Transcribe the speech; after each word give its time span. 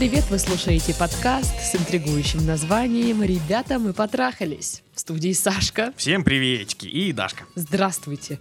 привет! 0.00 0.24
Вы 0.30 0.38
слушаете 0.38 0.94
подкаст 0.94 1.52
с 1.60 1.74
интригующим 1.74 2.46
названием 2.46 3.22
«Ребята, 3.22 3.78
мы 3.78 3.92
потрахались». 3.92 4.82
В 4.94 5.00
студии 5.00 5.34
Сашка. 5.34 5.92
Всем 5.94 6.24
приветики 6.24 6.86
и 6.86 7.12
Дашка. 7.12 7.44
Здравствуйте. 7.54 8.38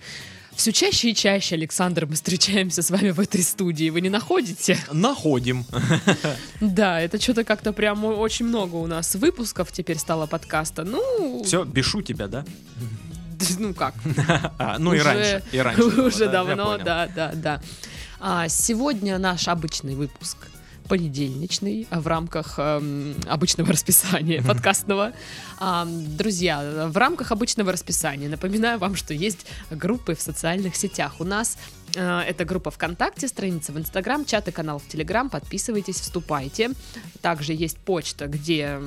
Все 0.56 0.72
чаще 0.72 1.10
и 1.10 1.14
чаще, 1.14 1.56
Александр, 1.56 2.06
мы 2.06 2.16
встречаемся 2.16 2.82
с 2.82 2.90
вами 2.90 3.10
в 3.10 3.20
этой 3.20 3.44
студии. 3.44 3.90
Вы 3.90 4.00
не 4.00 4.08
находите? 4.08 4.78
Находим. 4.94 5.66
Да, 6.62 7.02
это 7.02 7.20
что-то 7.20 7.44
как-то 7.44 7.74
прям 7.74 8.06
очень 8.06 8.46
много 8.46 8.76
у 8.78 8.88
нас 8.88 9.16
выпусков 9.16 9.74
теперь 9.74 9.98
стало 9.98 10.28
подкаста. 10.28 10.86
Ну, 10.86 11.44
Все, 11.44 11.66
бешу 11.66 12.02
тебя, 12.02 12.30
да? 12.30 12.46
ну 13.58 13.74
как? 13.74 13.96
А, 14.58 14.78
ну 14.80 14.94
и 14.94 15.00
раньше. 15.00 15.44
И 15.52 15.58
раньше. 15.58 15.84
Уже 16.04 16.30
давно, 16.30 16.78
да, 16.78 17.10
да, 17.14 17.34
да. 17.36 17.62
А, 18.22 18.48
сегодня 18.48 19.18
наш 19.18 19.50
обычный 19.50 19.96
выпуск 19.96 20.38
понедельничный 20.90 21.88
а 21.90 22.02
в 22.02 22.08
рамках 22.08 22.56
эм, 22.58 23.16
обычного 23.28 23.72
расписания 23.72 24.42
подкастного. 24.44 25.14
А, 25.60 25.86
друзья, 25.86 26.88
в 26.90 26.98
рамках 26.98 27.32
обычного 27.32 27.72
расписания 27.72 28.28
напоминаю 28.28 28.80
вам, 28.80 28.96
что 28.96 29.14
есть 29.14 29.46
группы 29.70 30.16
в 30.16 30.22
социальных 30.22 30.76
сетях. 30.76 31.16
У 31.20 31.24
нас 31.24 31.58
э, 31.96 32.22
это 32.22 32.44
группа 32.44 32.72
ВКонтакте, 32.72 33.28
страница 33.28 33.72
в 33.72 33.78
Инстаграм, 33.78 34.26
чат 34.26 34.48
и 34.48 34.52
канал 34.52 34.80
в 34.80 34.88
Телеграм. 34.88 35.30
Подписывайтесь, 35.30 36.00
вступайте. 36.00 36.72
Также 37.22 37.54
есть 37.54 37.78
почта, 37.78 38.28
где 38.28 38.80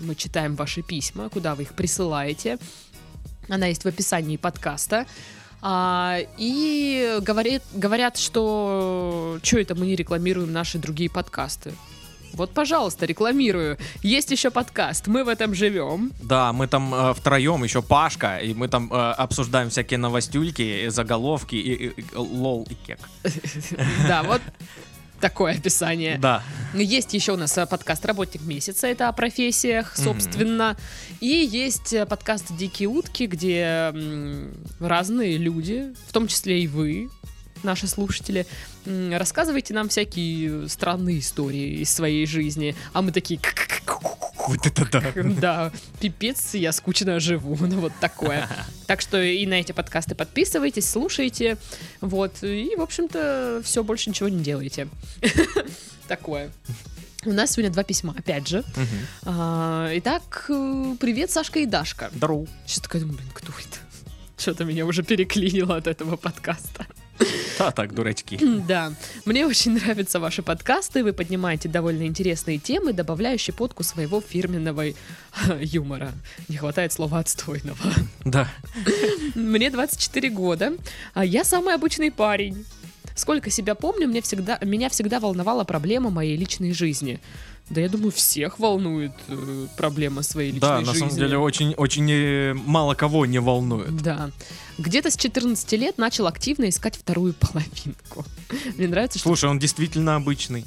мы 0.00 0.14
читаем 0.16 0.56
ваши 0.56 0.82
письма, 0.82 1.28
куда 1.28 1.54
вы 1.54 1.62
их 1.62 1.74
присылаете. 1.74 2.58
Она 3.48 3.66
есть 3.66 3.84
в 3.84 3.86
описании 3.86 4.36
подкаста. 4.36 5.06
А, 5.62 6.18
и 6.38 7.18
говорит, 7.20 7.62
говорят, 7.74 8.16
что 8.16 9.38
что 9.42 9.58
это 9.58 9.74
мы 9.74 9.86
не 9.86 9.96
рекламируем 9.96 10.52
наши 10.52 10.78
другие 10.78 11.10
подкасты. 11.10 11.72
Вот, 12.32 12.52
пожалуйста, 12.54 13.06
рекламирую. 13.06 13.76
Есть 14.02 14.30
еще 14.30 14.50
подкаст. 14.50 15.08
Мы 15.08 15.24
в 15.24 15.28
этом 15.28 15.52
живем. 15.52 16.12
Да, 16.22 16.52
мы 16.52 16.68
там 16.68 16.94
э, 16.94 17.12
втроем, 17.12 17.64
еще 17.64 17.82
Пашка, 17.82 18.38
и 18.38 18.54
мы 18.54 18.68
там 18.68 18.88
э, 18.92 18.96
обсуждаем 18.96 19.68
всякие 19.68 19.98
новостюльки, 19.98 20.88
заголовки, 20.90 21.56
и, 21.56 21.74
и- 21.88 22.00
и- 22.00 22.04
лол 22.14 22.68
и 22.70 22.74
кек. 22.74 23.00
Да, 24.06 24.22
вот 24.22 24.40
такое 25.20 25.54
описание. 25.54 26.18
Да. 26.18 26.42
Есть 26.74 27.14
еще 27.14 27.32
у 27.32 27.36
нас 27.36 27.56
э, 27.58 27.66
подкаст 27.66 28.04
«Работник 28.04 28.42
месяца», 28.42 28.86
это 28.86 29.08
о 29.08 29.12
профессиях, 29.12 29.96
собственно. 29.96 30.76
И 31.20 31.26
есть 31.26 31.92
э, 31.92 32.06
подкаст 32.06 32.46
«Дикие 32.56 32.88
утки», 32.88 33.26
где 33.26 33.92
разные 34.80 35.36
люди, 35.36 35.94
в 36.08 36.12
том 36.12 36.26
числе 36.26 36.62
и 36.62 36.66
вы, 36.66 37.10
наши 37.62 37.86
слушатели, 37.86 38.46
рассказывайте 38.86 39.74
нам 39.74 39.88
всякие 39.88 40.68
странные 40.68 41.18
истории 41.18 41.80
из 41.80 41.90
своей 41.90 42.26
жизни. 42.26 42.74
А 42.92 43.02
мы 43.02 43.12
такие... 43.12 43.40
Вот 44.50 44.66
это 44.66 44.84
да. 44.90 45.12
Да, 45.40 45.72
пипец, 46.00 46.54
я 46.54 46.72
скучно 46.72 47.20
живу, 47.20 47.56
ну 47.60 47.80
вот 47.80 47.92
такое. 48.00 48.48
Так 48.88 49.00
что 49.00 49.22
и 49.22 49.46
на 49.46 49.54
эти 49.54 49.70
подкасты 49.70 50.16
подписывайтесь, 50.16 50.90
слушайте, 50.90 51.56
вот, 52.00 52.42
и, 52.42 52.74
в 52.76 52.80
общем-то, 52.80 53.60
все, 53.62 53.84
больше 53.84 54.10
ничего 54.10 54.28
не 54.28 54.42
делайте. 54.42 54.88
Такое. 56.08 56.50
У 57.24 57.30
нас 57.30 57.52
сегодня 57.52 57.70
два 57.70 57.84
письма, 57.84 58.16
опять 58.18 58.48
же. 58.48 58.64
А, 59.22 59.88
Итак, 59.94 60.46
э, 60.48 60.96
привет, 60.98 61.30
Сашка 61.30 61.60
и 61.60 61.66
Дашка. 61.66 62.10
Здорово. 62.12 62.48
Сейчас 62.66 62.80
такая 62.80 63.02
думаю, 63.02 63.18
блин, 63.18 63.30
кто 63.32 63.52
это? 63.52 63.78
Что-то 64.36 64.64
меня 64.64 64.84
уже 64.86 65.04
переклинило 65.04 65.76
от 65.76 65.86
этого 65.86 66.16
подкаста. 66.16 66.86
Да, 67.60 67.72
так, 67.72 67.94
дурачки. 67.94 68.38
Да, 68.66 68.94
мне 69.26 69.46
очень 69.46 69.72
нравятся 69.72 70.18
ваши 70.18 70.42
подкасты. 70.42 71.04
Вы 71.04 71.12
поднимаете 71.12 71.68
довольно 71.68 72.06
интересные 72.06 72.56
темы, 72.56 72.94
добавляя 72.94 73.36
щепотку 73.36 73.82
своего 73.82 74.22
фирменного 74.22 74.84
юмора. 75.60 76.12
Не 76.48 76.56
хватает 76.56 76.92
слова 76.92 77.18
отстойного. 77.18 77.76
Да. 78.24 78.48
Мне 79.34 79.70
24 79.70 80.30
года, 80.30 80.72
а 81.12 81.22
я 81.22 81.44
самый 81.44 81.74
обычный 81.74 82.10
парень. 82.10 82.64
Сколько 83.14 83.50
себя 83.50 83.74
помню, 83.74 84.08
мне 84.08 84.22
всегда, 84.22 84.58
меня 84.62 84.88
всегда 84.88 85.20
волновала 85.20 85.64
проблема 85.64 86.08
моей 86.08 86.38
личной 86.38 86.72
жизни. 86.72 87.20
Да 87.70 87.80
я 87.80 87.88
думаю, 87.88 88.10
всех 88.10 88.58
волнует 88.58 89.12
э, 89.28 89.66
проблема 89.76 90.22
своей 90.22 90.50
личной 90.50 90.60
Да, 90.60 90.78
жизни. 90.80 90.92
на 90.92 90.98
самом 90.98 91.14
деле 91.16 91.38
очень, 91.38 91.72
очень 91.74 92.10
э, 92.10 92.52
мало 92.54 92.94
кого 92.94 93.26
не 93.26 93.38
волнует. 93.40 93.96
Да. 94.02 94.30
Где-то 94.78 95.10
с 95.10 95.16
14 95.16 95.72
лет 95.72 95.96
начал 95.96 96.26
активно 96.26 96.68
искать 96.68 96.96
вторую 96.96 97.32
половинку. 97.34 98.24
Мне 98.76 98.88
нравится, 98.88 99.18
что 99.20 99.28
Слушай, 99.28 99.50
он 99.50 99.58
действительно 99.60 100.16
обычный. 100.16 100.64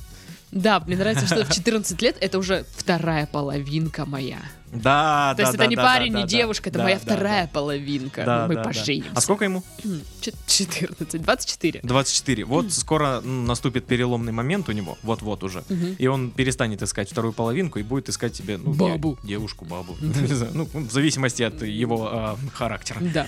Да, 0.51 0.79
мне 0.79 0.95
нравится, 0.95 1.25
что 1.25 1.43
в 1.45 1.51
14 1.53 1.99
лет 2.01 2.15
это 2.21 2.37
уже 2.37 2.65
вторая 2.77 3.25
половинка 3.25 4.05
моя. 4.05 4.39
Да, 4.73 5.33
То 5.35 5.37
да, 5.37 5.43
есть 5.43 5.57
да, 5.57 5.63
это 5.63 5.69
не 5.69 5.75
да, 5.75 5.83
парень, 5.83 6.13
не 6.13 6.25
девушка, 6.25 6.69
это 6.69 6.79
моя 6.79 6.99
вторая 6.99 7.47
половинка. 7.47 8.47
Мы 8.49 8.55
поженимся. 8.61 9.09
А 9.15 9.21
сколько 9.21 9.45
ему? 9.45 9.63
Чет- 10.21 10.35
14, 10.47 11.21
24. 11.21 11.79
24. 11.83 12.45
Вот 12.45 12.71
скоро 12.71 13.21
м, 13.23 13.45
наступит 13.45 13.85
переломный 13.85 14.31
момент 14.31 14.69
у 14.69 14.71
него, 14.71 14.97
вот-вот 15.03 15.43
уже. 15.43 15.63
И 15.97 16.07
он 16.07 16.31
перестанет 16.31 16.81
искать 16.81 17.09
вторую 17.11 17.33
половинку 17.33 17.79
и 17.79 17.83
будет 17.83 18.09
искать 18.09 18.35
себе 18.35 18.57
ну, 18.57 18.73
Бабу. 18.73 19.17
де- 19.21 19.29
девушку, 19.29 19.65
бабу. 19.65 19.95
Ну, 20.53 20.67
в 20.73 20.91
зависимости 20.91 21.43
от 21.43 21.61
его 21.63 22.09
а, 22.11 22.37
характера. 22.53 22.99
Да. 23.13 23.27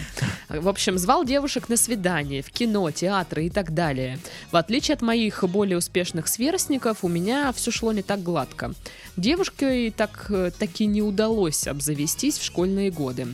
В 0.50 0.67
общем, 0.67 0.97
звал 0.97 1.23
девушек 1.25 1.69
на 1.69 1.77
свидание, 1.77 2.41
в 2.41 2.50
кино, 2.51 2.91
театры 2.91 3.45
и 3.45 3.50
так 3.50 3.73
далее. 3.73 4.19
В 4.51 4.56
отличие 4.56 4.95
от 4.95 5.01
моих 5.01 5.44
более 5.44 5.77
успешных 5.77 6.27
сверстников, 6.27 7.03
у 7.03 7.07
меня 7.07 7.51
все 7.53 7.72
шло 7.72 7.91
не 7.91 8.01
так 8.01 8.22
гладко. 8.23 8.73
Девушкой 9.17 9.91
так, 9.91 10.25
э, 10.29 10.51
таки 10.57 10.85
не 10.85 11.01
удалось 11.01 11.34
обзавестись 11.68 12.38
в 12.38 12.44
школьные 12.44 12.91
годы. 12.91 13.28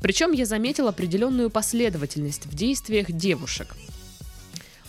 Причем 0.00 0.32
я 0.32 0.46
заметил 0.46 0.88
определенную 0.88 1.50
последовательность 1.50 2.46
в 2.46 2.54
действиях 2.54 3.10
девушек. 3.10 3.74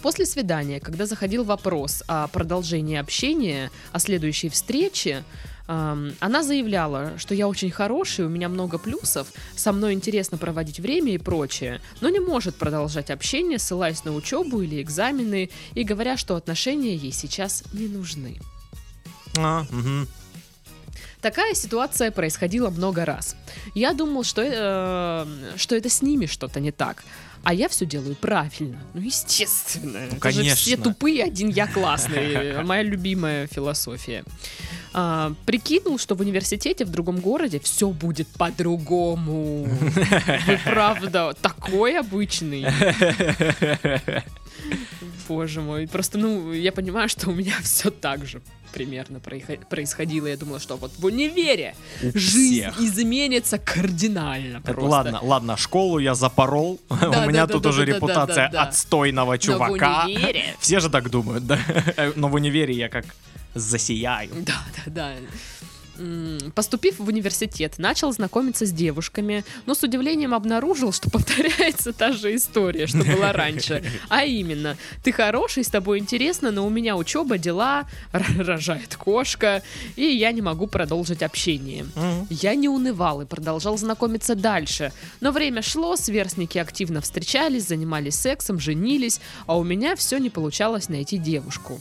После 0.01 0.25
свидания, 0.25 0.79
когда 0.79 1.05
заходил 1.05 1.43
вопрос 1.43 2.03
о 2.07 2.27
продолжении 2.27 2.97
общения, 2.97 3.69
о 3.91 3.99
следующей 3.99 4.49
встрече, 4.49 5.23
она 5.67 6.41
заявляла, 6.41 7.13
что 7.17 7.35
я 7.35 7.47
очень 7.47 7.69
хороший, 7.69 8.25
у 8.25 8.29
меня 8.29 8.49
много 8.49 8.79
плюсов, 8.79 9.27
со 9.55 9.71
мной 9.71 9.93
интересно 9.93 10.37
проводить 10.37 10.79
время 10.79 11.13
и 11.13 11.17
прочее, 11.17 11.79
но 12.01 12.09
не 12.09 12.19
может 12.19 12.55
продолжать 12.55 13.11
общение, 13.11 13.59
ссылаясь 13.59 14.03
на 14.03 14.15
учебу 14.15 14.61
или 14.61 14.81
экзамены 14.81 15.49
и 15.75 15.83
говоря, 15.83 16.17
что 16.17 16.35
отношения 16.35 16.95
ей 16.95 17.11
сейчас 17.11 17.63
не 17.73 17.87
нужны. 17.87 18.39
А, 19.37 19.65
мгм. 19.69 20.07
Такая 21.21 21.53
ситуация 21.53 22.11
происходила 22.11 22.69
много 22.69 23.03
раз. 23.05 23.35
Я 23.75 23.93
думал, 23.93 24.23
что, 24.23 24.41
э, 24.41 25.57
что 25.57 25.75
это 25.75 25.89
с 25.89 26.01
ними 26.01 26.25
что-то 26.27 26.59
не 26.59 26.71
так. 26.71 27.03
А 27.43 27.53
я 27.53 27.69
все 27.69 27.85
делаю 27.85 28.15
правильно. 28.15 28.77
Ну, 28.93 29.01
естественно. 29.01 29.97
Это 29.97 30.15
же 30.15 30.19
конечно. 30.19 30.55
все 30.55 30.77
тупые, 30.77 31.23
один 31.23 31.49
я 31.49 31.67
классный. 31.67 32.63
Моя 32.63 32.83
любимая 32.83 33.47
философия. 33.47 34.23
А, 34.93 35.33
прикинул, 35.45 35.97
что 35.99 36.15
в 36.15 36.21
университете 36.21 36.85
в 36.85 36.89
другом 36.89 37.19
городе 37.19 37.59
все 37.59 37.89
будет 37.89 38.27
по-другому. 38.29 39.65
Вы 40.47 40.59
правда 40.65 41.33
такой 41.41 41.99
обычный. 41.99 42.65
Боже 45.29 45.61
мой. 45.61 45.87
Просто, 45.87 46.17
ну, 46.17 46.51
я 46.51 46.71
понимаю, 46.71 47.07
что 47.07 47.29
у 47.29 47.33
меня 47.33 47.53
все 47.63 47.91
так 47.91 48.25
же 48.25 48.41
примерно 48.73 49.19
происходило. 49.69 50.27
Я 50.27 50.37
думала, 50.37 50.59
что 50.59 50.75
вот 50.77 50.91
в 50.97 51.05
универе 51.05 51.75
У 52.03 52.17
жизнь 52.17 52.61
всех. 52.61 52.79
изменится 52.79 53.57
кардинально. 53.57 54.61
Просто. 54.61 54.89
Ладно, 54.89 55.19
ладно, 55.21 55.57
школу 55.57 55.99
я 55.99 56.15
запорол. 56.15 56.79
У 56.89 56.95
да, 56.95 57.25
меня 57.25 57.45
да, 57.45 57.53
тут 57.53 57.63
да, 57.63 57.69
уже 57.69 57.85
репутация 57.85 58.47
отстойного 58.47 59.37
чувака. 59.37 60.07
Все 60.59 60.79
же 60.79 60.89
так 60.89 61.09
думают, 61.09 61.45
да? 61.45 61.59
Но 62.15 62.27
в 62.27 62.33
универе 62.33 62.73
я 62.73 62.89
как 62.89 63.05
засияю. 63.55 64.29
Да, 64.45 64.63
да, 64.75 64.91
да. 64.91 65.13
Поступив 66.55 66.99
в 66.99 67.07
университет, 67.07 67.75
начал 67.77 68.11
знакомиться 68.11 68.65
с 68.65 68.71
девушками, 68.71 69.43
но 69.65 69.73
с 69.73 69.83
удивлением 69.83 70.33
обнаружил, 70.33 70.91
что 70.91 71.09
повторяется 71.11 71.93
та 71.93 72.11
же 72.11 72.35
история, 72.35 72.87
что 72.87 73.03
была 73.03 73.33
раньше. 73.33 73.83
А 74.09 74.23
именно, 74.23 74.77
ты 75.03 75.11
хороший, 75.11 75.63
с 75.63 75.67
тобой 75.67 75.99
интересно, 75.99 76.51
но 76.51 76.65
у 76.65 76.69
меня 76.69 76.95
учеба, 76.95 77.37
дела, 77.37 77.87
рожает 78.11 78.95
кошка, 78.95 79.61
и 79.95 80.03
я 80.03 80.31
не 80.31 80.41
могу 80.41 80.67
продолжить 80.67 81.21
общение. 81.21 81.85
Я 82.29 82.55
не 82.55 82.69
унывал 82.69 83.21
и 83.21 83.25
продолжал 83.25 83.77
знакомиться 83.77 84.35
дальше. 84.35 84.91
Но 85.21 85.31
время 85.31 85.61
шло, 85.61 85.95
сверстники 85.95 86.57
активно 86.57 87.01
встречались, 87.01 87.67
занимались 87.67 88.15
сексом, 88.15 88.59
женились, 88.59 89.19
а 89.45 89.57
у 89.57 89.63
меня 89.63 89.95
все 89.95 90.17
не 90.17 90.29
получалось 90.29 90.89
найти 90.89 91.17
девушку. 91.17 91.79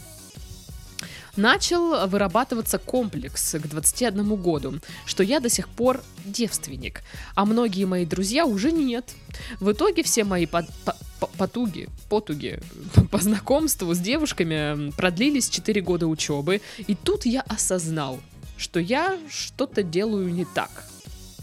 Начал 1.38 2.08
вырабатываться 2.08 2.78
комплекс 2.78 3.52
к 3.54 3.66
21 3.68 4.34
году, 4.34 4.80
что 5.06 5.22
я 5.22 5.38
до 5.38 5.48
сих 5.48 5.68
пор 5.68 6.02
девственник, 6.24 7.02
а 7.36 7.44
многие 7.44 7.84
мои 7.84 8.04
друзья 8.04 8.44
уже 8.44 8.72
нет. 8.72 9.14
В 9.60 9.70
итоге 9.70 10.02
все 10.02 10.24
мои 10.24 10.46
под- 10.46 10.66
по- 10.84 10.96
по- 11.20 11.28
потуги, 11.38 11.88
потуги 12.08 12.60
по 13.12 13.18
знакомству 13.18 13.94
с 13.94 13.98
девушками 14.00 14.90
продлились 14.96 15.48
4 15.48 15.80
года 15.80 16.08
учебы, 16.08 16.60
и 16.76 16.96
тут 16.96 17.24
я 17.24 17.42
осознал, 17.42 18.18
что 18.56 18.80
я 18.80 19.16
что-то 19.30 19.84
делаю 19.84 20.32
не 20.34 20.44
так. 20.44 20.86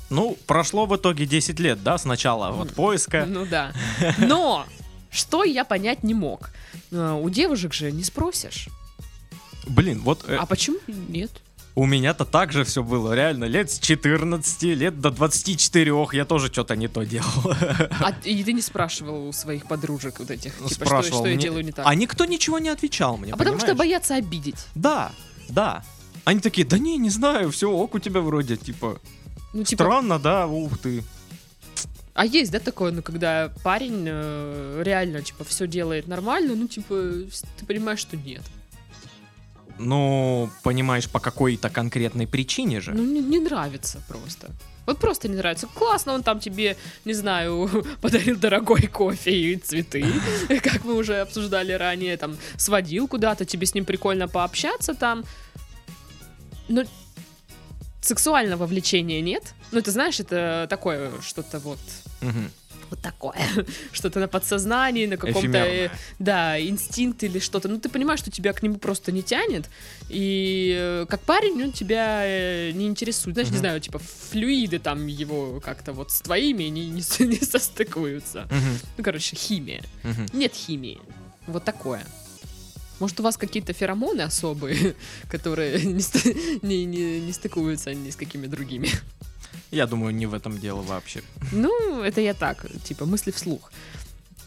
Ну, 0.09 0.38
прошло 0.45 0.88
в 0.88 0.95
итоге 0.98 1.25
10 1.25 1.57
лет, 1.62 1.81
да, 1.83 1.98
сначала 1.98 2.51
вот 2.51 2.74
поиска. 2.74 3.25
Ну 3.25 3.45
да. 3.45 3.71
Но 4.18 4.65
что 5.09 5.45
я 5.45 5.63
понять 5.63 6.03
не 6.03 6.13
мог. 6.13 6.50
Э, 6.91 7.13
У 7.13 7.30
девушек 7.30 7.74
же 7.74 7.94
не 7.94 8.03
спросишь. 8.03 8.68
Блин, 9.67 10.01
вот 10.01 10.23
э, 10.27 10.35
А 10.35 10.45
почему 10.45 10.77
нет? 10.88 11.31
у 11.77 11.85
меня-то 11.85 12.23
так 12.23 12.53
же 12.53 12.63
все 12.63 12.83
было, 12.83 13.13
реально, 13.13 13.45
лет 13.45 13.69
с 13.69 13.79
14, 13.79 14.63
лет 14.63 15.01
до 15.01 15.12
24 15.12 16.07
я 16.13 16.23
тоже 16.25 16.47
что-то 16.51 16.75
не 16.77 16.88
то 16.88 17.03
делал. 17.03 17.27
А 18.00 18.13
и 18.23 18.44
ты 18.44 18.53
не 18.53 18.62
спрашивал 18.62 19.27
у 19.27 19.33
своих 19.33 19.65
подружек 19.67 20.19
вот 20.19 20.31
этих, 20.31 20.53
типа, 20.57 20.69
что, 20.69 20.85
Спрашивал 20.85 21.19
что 21.19 21.27
я 21.27 21.35
мне- 21.35 21.44
делаю 21.44 21.65
не 21.65 21.71
так? 21.73 21.85
А 21.85 21.94
никто 21.95 22.23
ничего 22.25 22.59
не 22.59 22.69
отвечал 22.69 23.17
мне, 23.17 23.33
А 23.33 23.38
потому 23.38 23.57
что 23.57 23.67
понимаешь? 23.67 23.77
боятся 23.89 24.15
обидеть. 24.15 24.65
Да, 24.75 25.12
да. 25.50 25.83
Они 26.23 26.39
такие, 26.39 26.65
да 26.65 26.77
не, 26.77 26.97
не 26.97 27.09
знаю, 27.09 27.51
все 27.51 27.69
ок 27.69 27.94
у 27.95 28.00
тебя 28.00 28.21
вроде, 28.21 28.56
типа, 28.57 29.00
Ну, 29.53 29.63
типа, 29.63 29.83
странно, 29.83 30.17
да, 30.17 30.47
ух 30.47 30.77
ты. 30.77 31.03
а 32.13 32.25
есть, 32.25 32.51
да, 32.51 32.59
такое, 32.59 32.91
ну, 32.94 33.01
когда 33.01 33.51
парень 33.63 34.06
э, 34.07 34.81
реально, 34.85 35.21
типа, 35.21 35.44
все 35.44 35.67
делает 35.67 36.07
нормально, 36.07 36.56
ну, 36.56 36.67
типа, 36.69 36.95
ты 37.57 37.65
понимаешь, 37.65 38.00
что 38.00 38.15
нет. 38.15 38.44
Ну, 39.77 40.50
понимаешь, 40.63 41.10
по 41.10 41.19
какой-то 41.19 41.69
конкретной 41.69 42.27
причине 42.27 42.81
же. 42.81 42.92
Ну, 42.94 43.04
не, 43.04 43.22
не 43.22 43.39
нравится 43.39 44.01
просто. 44.07 44.50
Вот 44.86 45.00
просто 45.00 45.27
не 45.27 45.36
нравится. 45.36 45.68
Классно, 45.68 46.13
он 46.13 46.24
там 46.24 46.39
тебе, 46.39 46.77
не 47.06 47.13
знаю, 47.13 47.69
подарил 48.01 48.38
дорогой 48.38 48.88
кофе 48.88 49.31
и 49.31 49.56
цветы, 49.56 50.06
как 50.63 50.83
мы 50.86 50.94
уже 50.94 51.22
обсуждали 51.22 51.74
ранее, 51.74 52.18
там, 52.18 52.38
сводил 52.57 53.07
куда-то, 53.07 53.45
тебе 53.45 53.66
с 53.66 53.74
ним 53.74 53.86
прикольно 53.86 54.27
пообщаться 54.27 54.94
там. 54.94 55.24
Но 56.68 56.83
сексуального 58.01 58.66
влечения 58.66 59.22
нет. 59.22 59.54
Ну, 59.72 59.81
ты 59.81 59.92
знаешь, 59.92 60.19
это 60.19 60.68
такое 60.69 61.12
что-то 61.22 61.60
вот 61.60 61.80
Мгм. 62.22 62.50
Вот 62.95 63.01
такое, 63.01 63.36
что-то 63.92 64.19
на 64.19 64.27
подсознании, 64.27 65.06
на 65.06 65.18
каком-то, 65.18 65.57
э, 65.57 65.89
да, 66.19 66.59
инстинкт 66.59 67.24
или 67.24 67.39
что-то. 67.39 67.68
Ну, 67.68 67.80
ты 67.80 67.89
понимаешь, 67.89 68.19
что 68.19 68.31
тебя 68.31 68.53
к 68.53 68.63
нему 68.63 68.75
просто 68.75 69.12
не 69.12 69.21
тянет, 69.21 69.69
и 70.09 70.75
э, 70.77 71.06
как 71.09 71.21
парень 71.21 71.63
он 71.63 71.71
тебя 71.71 72.21
э, 72.25 72.71
не 72.71 72.86
интересует. 72.88 73.36
Знаешь, 73.36 73.50
не 73.50 73.56
Мгм. 73.57 73.59
знаю, 73.59 73.80
типа 73.81 74.00
флюиды 74.00 74.80
там 74.80 75.07
его 75.07 75.59
как-то 75.59 75.94
вот 75.94 76.12
с 76.12 76.21
твоими 76.21 76.63
не, 76.65 76.88
не, 76.88 77.01
не 77.25 77.39
состыкуются. 77.45 78.47
Мгм. 78.50 78.80
Ну, 78.98 79.03
короче, 79.03 79.36
химия. 79.36 79.83
Мгм. 80.03 80.25
Нет 80.33 80.53
химии. 80.53 81.00
Вот 81.48 81.63
такое. 81.63 82.06
Может, 83.00 83.19
у 83.19 83.24
вас 83.24 83.36
какие-то 83.38 83.74
феромоны 83.74 84.21
особые, 84.21 84.95
которые 85.30 85.81
не, 85.83 86.01
не, 86.62 86.86
не, 86.86 87.19
не 87.21 87.33
стыкуются 87.33 87.94
ни 87.94 88.09
с 88.09 88.15
какими 88.15 88.48
другими? 88.48 88.89
Я 89.71 89.88
думаю, 89.88 90.13
не 90.13 90.25
в 90.25 90.33
этом 90.33 90.57
дело 90.57 90.81
вообще. 90.81 91.21
Ну, 91.51 92.01
это 92.01 92.21
я 92.21 92.33
так, 92.33 92.65
типа, 92.83 93.06
мысли 93.06 93.31
вслух. 93.31 93.71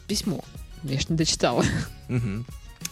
Письмо. 0.07 0.45
Я 0.85 1.01
ж 1.01 1.09
не 1.09 1.17
дочитала. 1.17 1.65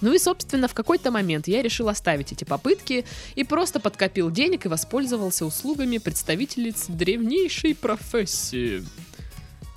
Ну 0.03 0.13
и, 0.13 0.19
собственно, 0.19 0.69
в 0.69 0.75
какой-то 0.75 1.11
момент 1.11 1.49
я 1.49 1.63
решил 1.63 1.89
оставить 1.89 2.33
эти 2.33 2.45
попытки 2.45 3.07
и 3.35 3.45
просто 3.45 3.81
подкопил 3.81 4.31
денег 4.31 4.67
и 4.67 4.69
воспользовался 4.69 5.47
услугами 5.47 5.99
представительниц 5.99 6.87
древнейшей 6.89 7.75
профессии. 7.75 8.85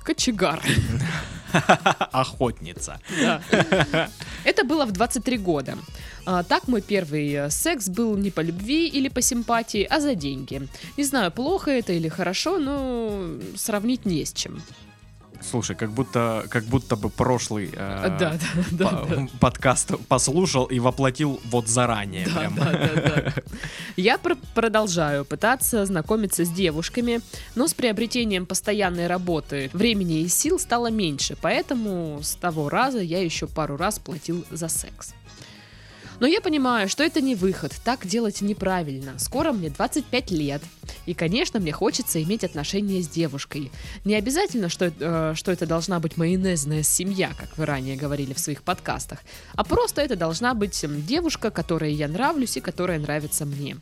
Кочегар. 0.04 0.62
Охотница. 2.12 3.00
Это 4.44 4.64
было 4.64 4.84
в 4.86 4.92
23 4.92 5.38
года. 5.38 5.78
А, 6.26 6.42
так 6.42 6.68
мой 6.68 6.82
первый 6.82 7.32
э, 7.32 7.50
секс 7.50 7.88
был 7.88 8.16
не 8.16 8.30
по 8.30 8.40
любви 8.40 8.86
или 8.88 9.08
по 9.08 9.22
симпатии, 9.22 9.86
а 9.90 10.00
за 10.00 10.14
деньги. 10.14 10.68
Не 10.96 11.04
знаю, 11.04 11.30
плохо 11.32 11.70
это 11.70 11.92
или 11.92 12.08
хорошо, 12.08 12.58
но 12.58 13.38
сравнить 13.56 14.06
не 14.06 14.24
с 14.24 14.32
чем. 14.32 14.62
Слушай, 15.42 15.74
как 15.76 15.90
будто, 15.90 16.44
как 16.50 16.64
будто 16.64 16.96
бы 16.96 17.08
прошлый 17.10 17.70
э, 17.72 17.76
А, 17.78 18.08
Да, 18.18 18.30
да, 18.32 18.38
да. 18.72 18.86
по- 18.88 19.06
да. 19.16 19.26
подкаст 19.40 19.92
послушал 20.08 20.66
и 20.66 20.78
воплотил 20.80 21.40
вот 21.46 21.66
заранее. 21.68 22.26
Да, 22.26 22.40
прям. 22.40 22.54
да, 22.56 22.64
да, 22.72 22.88
да. 23.24 23.34
Я 23.96 24.18
пр- 24.18 24.36
продолжаю 24.54 25.24
пытаться 25.24 25.84
знакомиться 25.86 26.44
с 26.44 26.50
девушками, 26.50 27.20
но 27.54 27.66
с 27.68 27.74
приобретением 27.74 28.46
постоянной 28.46 29.06
работы 29.06 29.70
времени 29.72 30.20
и 30.20 30.28
сил 30.28 30.58
стало 30.58 30.90
меньше, 30.90 31.36
поэтому 31.40 32.20
с 32.22 32.34
того 32.34 32.68
раза 32.68 33.00
я 33.00 33.22
еще 33.22 33.46
пару 33.46 33.76
раз 33.76 33.98
платил 33.98 34.44
за 34.50 34.68
секс. 34.68 35.14
Но 36.20 36.26
я 36.26 36.42
понимаю, 36.42 36.88
что 36.88 37.02
это 37.02 37.22
не 37.22 37.34
выход, 37.34 37.72
так 37.82 38.06
делать 38.06 38.42
неправильно. 38.42 39.18
Скоро 39.18 39.52
мне 39.52 39.70
25 39.70 40.30
лет, 40.30 40.62
и, 41.06 41.14
конечно, 41.14 41.58
мне 41.58 41.72
хочется 41.72 42.22
иметь 42.22 42.44
отношения 42.44 43.02
с 43.02 43.08
девушкой. 43.08 43.72
Не 44.04 44.14
обязательно, 44.14 44.68
что, 44.68 44.92
э, 45.00 45.32
что 45.34 45.50
это 45.50 45.66
должна 45.66 45.98
быть 45.98 46.18
майонезная 46.18 46.82
семья, 46.82 47.30
как 47.38 47.56
вы 47.56 47.64
ранее 47.64 47.96
говорили 47.96 48.34
в 48.34 48.38
своих 48.38 48.62
подкастах, 48.62 49.20
а 49.54 49.64
просто 49.64 50.02
это 50.02 50.14
должна 50.14 50.52
быть 50.52 50.84
м, 50.84 51.02
девушка, 51.06 51.50
которой 51.50 51.94
я 51.94 52.06
нравлюсь 52.06 52.58
и 52.58 52.60
которая 52.60 52.98
нравится 52.98 53.46
мне. 53.46 53.78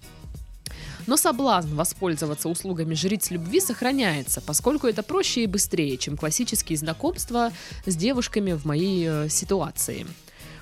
Но 1.08 1.16
соблазн 1.16 1.74
воспользоваться 1.74 2.48
услугами 2.48 2.94
жриц 2.94 3.30
любви 3.30 3.60
сохраняется, 3.60 4.40
поскольку 4.40 4.86
это 4.86 5.02
проще 5.02 5.42
и 5.42 5.46
быстрее, 5.46 5.96
чем 5.96 6.16
классические 6.16 6.78
знакомства 6.78 7.50
с 7.84 7.96
девушками 7.96 8.52
в 8.52 8.64
моей 8.64 9.06
э, 9.08 9.28
ситуации. 9.28 10.06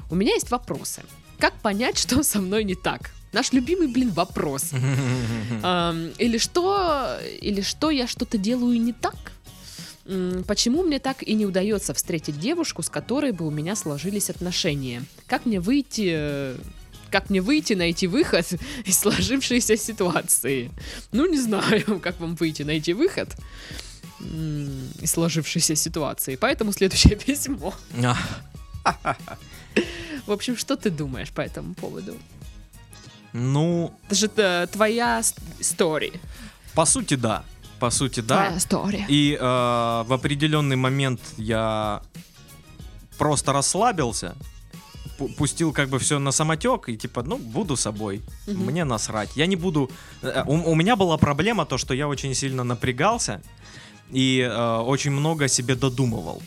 У 0.08 0.14
меня 0.14 0.32
есть 0.34 0.50
вопросы. 0.50 1.02
Как 1.38 1.54
понять, 1.60 1.98
что 1.98 2.22
со 2.22 2.40
мной 2.40 2.64
не 2.64 2.74
так? 2.74 3.10
Наш 3.32 3.52
любимый, 3.52 3.88
блин, 3.88 4.10
вопрос. 4.10 4.70
Ам, 5.62 6.10
или 6.18 6.38
что, 6.38 7.18
или 7.40 7.60
что 7.60 7.90
я 7.90 8.06
что-то 8.06 8.38
делаю 8.38 8.80
не 8.80 8.92
так? 8.92 9.32
Почему 10.46 10.84
мне 10.84 11.00
так 11.00 11.22
и 11.22 11.34
не 11.34 11.46
удается 11.46 11.92
встретить 11.92 12.38
девушку, 12.38 12.82
с 12.82 12.88
которой 12.88 13.32
бы 13.32 13.46
у 13.46 13.50
меня 13.50 13.74
сложились 13.74 14.30
отношения? 14.30 15.02
Как 15.26 15.46
мне 15.46 15.58
выйти, 15.58 16.12
э, 16.14 16.56
как 17.10 17.28
мне 17.28 17.42
выйти, 17.42 17.72
найти 17.72 18.06
выход 18.06 18.46
из 18.84 18.98
сложившейся 18.98 19.76
ситуации? 19.76 20.70
Ну, 21.10 21.26
не 21.26 21.38
знаю, 21.38 22.00
как 22.02 22.20
вам 22.20 22.36
выйти, 22.36 22.62
найти 22.62 22.92
выход 22.92 23.36
из 24.20 25.10
сложившейся 25.10 25.74
ситуации. 25.74 26.36
Поэтому 26.36 26.72
следующее 26.72 27.16
письмо. 27.16 27.74
В 30.26 30.32
общем, 30.32 30.56
что 30.56 30.76
ты 30.76 30.90
думаешь 30.90 31.30
по 31.30 31.40
этому 31.40 31.74
поводу? 31.74 32.14
Ну, 33.32 33.92
Это 34.06 34.14
же 34.14 34.30
э, 34.36 34.66
твоя 34.72 35.22
история. 35.60 36.12
по 36.74 36.84
сути, 36.86 37.14
да. 37.16 37.44
По 37.78 37.90
сути, 37.90 38.20
да. 38.20 38.36
Твоя 38.36 38.58
история. 38.58 39.06
И 39.08 39.34
э, 39.34 39.40
в 39.40 40.12
определенный 40.12 40.76
момент 40.76 41.20
я 41.36 42.00
просто 43.18 43.52
расслабился, 43.52 44.34
пу- 45.18 45.34
пустил 45.36 45.72
как 45.72 45.88
бы 45.90 45.98
все 45.98 46.18
на 46.18 46.32
самотек 46.32 46.88
и 46.88 46.96
типа, 46.96 47.22
ну, 47.22 47.36
буду 47.36 47.76
собой. 47.76 48.22
Мгм. 48.46 48.64
Мне 48.66 48.84
насрать. 48.84 49.36
Я 49.36 49.46
не 49.46 49.56
буду... 49.56 49.90
э, 50.22 50.42
У, 50.46 50.70
у 50.72 50.74
меня 50.74 50.96
была 50.96 51.18
проблема 51.18 51.66
то, 51.66 51.76
что 51.78 51.94
я 51.94 52.08
очень 52.08 52.34
сильно 52.34 52.64
напрягался 52.64 53.40
и 54.14 54.40
э, 54.40 54.76
очень 54.78 55.10
много 55.12 55.48
себе 55.48 55.74
додумывал. 55.74 56.42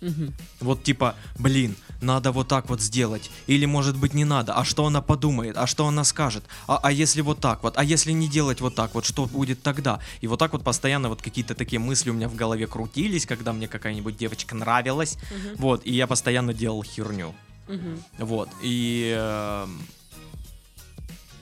Мгм. 0.00 0.32
Вот 0.60 0.84
типа, 0.84 1.14
блин, 1.38 1.74
надо 2.00 2.32
вот 2.32 2.48
так 2.48 2.68
вот 2.68 2.80
сделать. 2.80 3.30
Или 3.46 3.66
может 3.66 3.96
быть 3.96 4.14
не 4.14 4.24
надо. 4.24 4.54
А 4.54 4.64
что 4.64 4.86
она 4.86 5.00
подумает? 5.00 5.56
А 5.56 5.66
что 5.66 5.86
она 5.86 6.04
скажет? 6.04 6.44
А, 6.66 6.78
а 6.82 6.92
если 6.92 7.20
вот 7.20 7.40
так 7.40 7.62
вот? 7.62 7.76
А 7.76 7.84
если 7.84 8.12
не 8.12 8.28
делать 8.28 8.60
вот 8.60 8.74
так 8.74 8.94
вот? 8.94 9.04
Что 9.04 9.26
будет 9.26 9.62
тогда? 9.62 10.00
И 10.20 10.26
вот 10.26 10.38
так 10.38 10.52
вот 10.52 10.64
постоянно 10.64 11.08
вот 11.08 11.22
какие-то 11.22 11.54
такие 11.54 11.78
мысли 11.78 12.10
у 12.10 12.14
меня 12.14 12.28
в 12.28 12.34
голове 12.34 12.66
крутились, 12.66 13.26
когда 13.26 13.52
мне 13.52 13.68
какая-нибудь 13.68 14.16
девочка 14.16 14.54
нравилась. 14.54 15.18
Мгм. 15.30 15.56
Вот, 15.56 15.82
и 15.84 15.92
я 15.92 16.06
постоянно 16.06 16.52
делал 16.54 16.82
херню. 16.82 17.34
Мгм. 17.68 18.02
Вот, 18.18 18.48
и... 18.62 19.14
эм, 19.18 19.80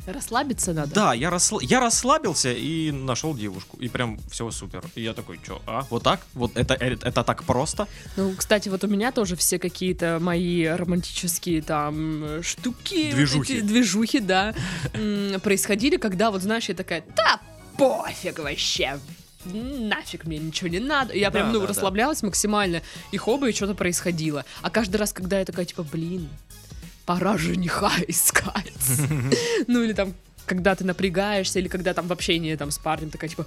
Расслабиться 0.06 0.72
надо. 0.72 0.94
да, 0.94 1.14
я, 1.14 1.30
рассла- 1.30 1.62
я 1.62 1.80
расслабился 1.80 2.52
и 2.52 2.90
нашел 2.90 3.34
девушку. 3.34 3.76
И 3.78 3.88
прям 3.88 4.18
все 4.30 4.50
супер. 4.50 4.84
И 4.94 5.02
я 5.02 5.14
такой, 5.14 5.40
что, 5.42 5.62
а, 5.66 5.86
вот 5.90 6.02
так? 6.02 6.20
Вот 6.34 6.56
это, 6.56 6.74
это, 6.74 7.08
это 7.08 7.24
так 7.24 7.44
просто? 7.44 7.88
Ну, 8.16 8.34
кстати, 8.36 8.68
вот 8.68 8.84
у 8.84 8.86
меня 8.86 9.12
тоже 9.12 9.36
все 9.36 9.58
какие-то 9.58 10.18
мои 10.20 10.66
романтические 10.66 11.62
там 11.62 12.24
э, 12.24 12.42
штуки, 12.42 13.06
вот 13.06 13.14
Движухи. 13.16 13.52
эти 13.54 13.60
движухи, 13.62 14.18
да, 14.20 14.54
происходили, 15.42 15.96
когда 15.96 16.30
вот 16.30 16.42
знаешь, 16.42 16.68
я 16.68 16.74
такая, 16.74 17.04
да 17.16 17.40
пофиг 17.76 18.38
вообще. 18.38 18.98
Нафиг 19.44 20.24
мне 20.24 20.38
ничего 20.38 20.68
не 20.68 20.78
надо. 20.80 21.14
Я 21.14 21.30
прям, 21.30 21.48
ну, 21.52 21.60
да, 21.60 21.66
да. 21.66 21.66
расслаблялась 21.68 22.22
максимально, 22.22 22.80
и 23.12 23.18
хоба, 23.18 23.48
и 23.50 23.52
что-то 23.52 23.74
происходило. 23.74 24.44
А 24.62 24.70
каждый 24.70 24.96
раз, 24.96 25.12
когда 25.12 25.38
я 25.38 25.44
такая, 25.44 25.66
типа, 25.66 25.82
блин, 25.82 26.30
пора 27.06 27.36
жениха 27.38 27.92
искать. 28.08 28.72
Ну, 29.66 29.82
или 29.82 29.92
там 29.92 30.14
когда 30.46 30.74
ты 30.74 30.84
напрягаешься, 30.84 31.58
или 31.58 31.68
когда 31.68 31.94
там 31.94 32.06
в 32.06 32.12
общении 32.12 32.54
там 32.54 32.70
с 32.70 32.76
парнем 32.78 33.08
такая, 33.08 33.30
типа, 33.30 33.46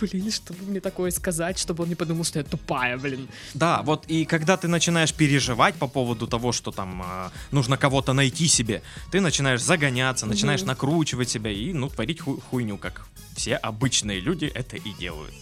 блин, 0.00 0.30
чтобы 0.32 0.62
мне 0.64 0.80
такое 0.80 1.10
сказать, 1.10 1.58
чтобы 1.58 1.82
он 1.82 1.90
не 1.90 1.94
подумал, 1.94 2.24
что 2.24 2.38
я 2.38 2.44
тупая, 2.46 2.96
блин. 2.96 3.28
Да, 3.52 3.82
вот 3.82 4.04
и 4.08 4.24
когда 4.24 4.56
ты 4.56 4.66
начинаешь 4.66 5.12
переживать 5.12 5.74
по 5.74 5.86
поводу 5.86 6.26
того, 6.26 6.52
что 6.52 6.70
там 6.70 7.02
а, 7.04 7.30
нужно 7.50 7.76
кого-то 7.76 8.14
найти 8.14 8.48
себе, 8.48 8.80
ты 9.12 9.20
начинаешь 9.20 9.60
загоняться, 9.60 10.24
начинаешь 10.24 10.60
Мгм. 10.62 10.68
накручивать 10.68 11.28
себя 11.28 11.50
и, 11.50 11.74
ну, 11.74 11.90
творить 11.90 12.20
ху- 12.20 12.40
хуйню, 12.50 12.78
как 12.78 13.06
все 13.36 13.56
обычные 13.56 14.20
люди 14.20 14.46
это 14.46 14.76
и 14.78 14.92
делают. 14.98 15.34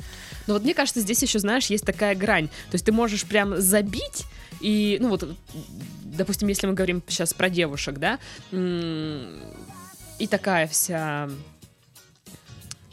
Но 0.48 0.54
вот 0.54 0.64
мне 0.64 0.74
кажется, 0.74 1.00
здесь 1.00 1.22
еще, 1.22 1.38
знаешь, 1.38 1.66
есть 1.66 1.84
такая 1.84 2.16
грань. 2.16 2.48
То 2.48 2.74
есть 2.74 2.84
ты 2.86 2.90
можешь 2.90 3.24
прям 3.24 3.60
забить 3.60 4.24
и, 4.60 4.98
ну 5.00 5.08
вот, 5.08 5.28
допустим, 6.04 6.48
если 6.48 6.66
мы 6.66 6.74
говорим 6.74 7.02
сейчас 7.06 7.34
про 7.34 7.48
девушек, 7.48 7.98
да, 7.98 8.18
и 8.50 10.26
такая 10.26 10.66
вся, 10.66 11.28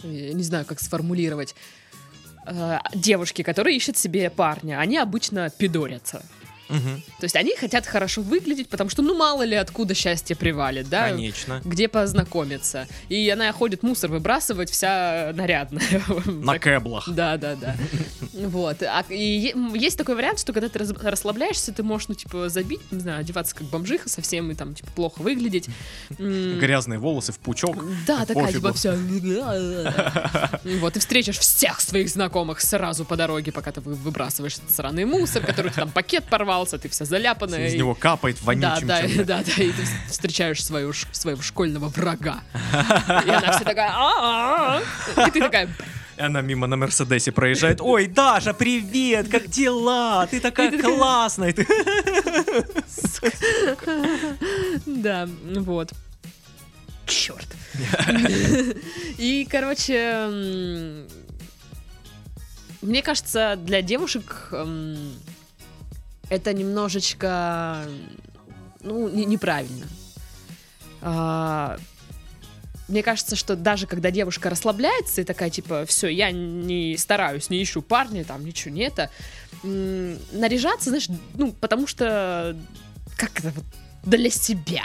э, 0.03 0.31
не 0.31 0.43
знаю, 0.43 0.65
как 0.65 0.79
сформулировать, 0.79 1.55
э, 2.45 2.77
девушки, 2.93 3.41
которые 3.41 3.75
ищут 3.75 3.97
себе 3.97 4.29
парня, 4.29 4.79
они 4.79 4.97
обычно 4.97 5.49
пидорятся. 5.49 6.23
Мгм, 6.69 7.01
То 7.19 7.23
есть 7.23 7.35
они 7.35 7.55
хотят 7.55 7.85
хорошо 7.85 8.21
выглядеть, 8.21 8.69
потому 8.69 8.89
что, 8.89 9.01
ну, 9.01 9.15
мало 9.15 9.43
ли 9.43 9.55
откуда 9.55 9.93
счастье 9.93 10.35
привалит, 10.35 10.89
да? 10.89 11.09
Конечно. 11.09 11.61
Где 11.63 11.87
познакомиться. 11.87 12.87
И 13.09 13.29
она 13.29 13.51
ходит 13.51 13.83
мусор 13.83 14.09
выбрасывать 14.09 14.69
вся 14.69 15.31
нарядная. 15.35 16.01
На 16.25 16.57
кэблах. 16.59 17.07
Да, 17.09 17.37
да, 17.37 17.55
да. 17.55 17.75
Вот. 18.33 18.83
А, 18.83 19.03
и 19.09 19.53
есть 19.75 19.97
такой 19.97 20.15
вариант, 20.15 20.39
что 20.39 20.51
когда 20.53 20.67
ты 20.67 20.79
расслабляешься, 20.79 21.71
ты 21.71 21.83
можешь, 21.83 22.09
ну, 22.09 22.15
типа, 22.15 22.49
забить, 22.49 22.81
не 22.91 22.99
знаю, 22.99 23.21
одеваться 23.21 23.55
как 23.55 23.67
бомжиха 23.67 24.09
совсем 24.09 24.51
и 24.51 24.55
там, 24.55 24.73
типа, 24.75 24.89
плохо 24.93 25.21
выглядеть. 25.21 25.67
Грязные 26.19 26.99
волосы 26.99 27.31
в 27.31 27.39
пучок. 27.39 27.77
Да, 28.05 28.25
такая, 28.25 28.51
типа, 28.51 28.73
вся... 28.73 28.95
Вот, 30.79 30.95
и 30.97 30.99
встретишь 30.99 31.37
всех 31.39 31.79
своих 31.79 32.09
знакомых 32.09 32.61
сразу 32.61 33.05
по 33.05 33.15
дороге, 33.15 33.51
пока 33.51 33.71
ты 33.71 33.81
вы- 33.81 33.95
выбрасываешь 33.95 34.55
этот 34.55 34.71
сраный 34.71 35.05
мусор, 35.05 35.45
который 35.45 35.71
там 35.71 35.89
пакет 35.91 36.25
порвался, 36.55 36.77
ты 36.77 36.89
вся 36.89 37.05
заляпанная. 37.05 37.67
Из 37.67 37.73
и- 37.73 37.77
него 37.77 37.93
капает 37.95 38.37
Да, 38.39 38.45
вонючим 38.45 38.87
да, 38.87 39.01
чем-то. 39.01 39.25
да, 39.25 39.43
да, 39.43 39.63
и 39.63 39.71
ты 39.71 39.83
встречаешь 40.09 40.63
свою, 40.63 40.93
своего 41.11 41.41
школьного 41.41 41.89
врага. 41.89 42.41
И 43.25 43.29
она 43.29 43.51
вся 43.51 43.63
такая, 43.65 43.91
«А-а-а». 43.93 45.27
и 45.27 45.31
ты 45.31 45.39
такая, 45.41 45.69
И 46.17 46.21
она 46.21 46.41
мимо 46.41 46.67
на 46.67 46.77
Мерседесе 46.77 47.31
проезжает. 47.31 47.81
Ой, 47.81 48.07
Даша, 48.07 48.53
привет, 48.53 49.27
как 49.29 49.47
дела? 49.49 50.27
Ты 50.27 50.39
такая 50.39 50.71
ты 50.71 50.81
классная. 50.81 51.51
Ты- 51.53 51.67
Да, 54.85 55.27
вот. 55.55 55.91
Черт. 57.05 57.47
И, 59.17 59.47
короче, 59.49 60.27
мне 62.81 63.01
кажется, 63.03 63.55
для 63.57 63.81
девушек 63.81 64.49
это 66.29 66.53
немножечко, 66.53 67.85
ну, 68.81 69.09
не- 69.09 69.25
неправильно. 69.25 69.85
А, 71.01 71.77
Мне 72.87 73.01
кажется, 73.01 73.35
что 73.35 73.55
даже 73.55 73.87
когда 73.87 74.11
девушка 74.11 74.47
расслабляется 74.49 75.21
и 75.21 75.23
такая, 75.23 75.49
типа, 75.49 75.85
все, 75.87 76.07
я 76.07 76.31
не 76.31 76.95
стараюсь, 76.97 77.49
не 77.49 77.61
ищу 77.63 77.81
парня, 77.81 78.23
там, 78.23 78.45
ничего 78.45 78.75
не 78.75 78.81
это, 78.83 79.09
наряжаться, 79.63 80.89
знаешь, 80.89 81.07
ну, 81.33 81.51
потому 81.53 81.87
что, 81.87 82.55
как 83.17 83.39
это 83.39 83.49
вот, 83.55 83.65
для 84.03 84.29
себя. 84.29 84.83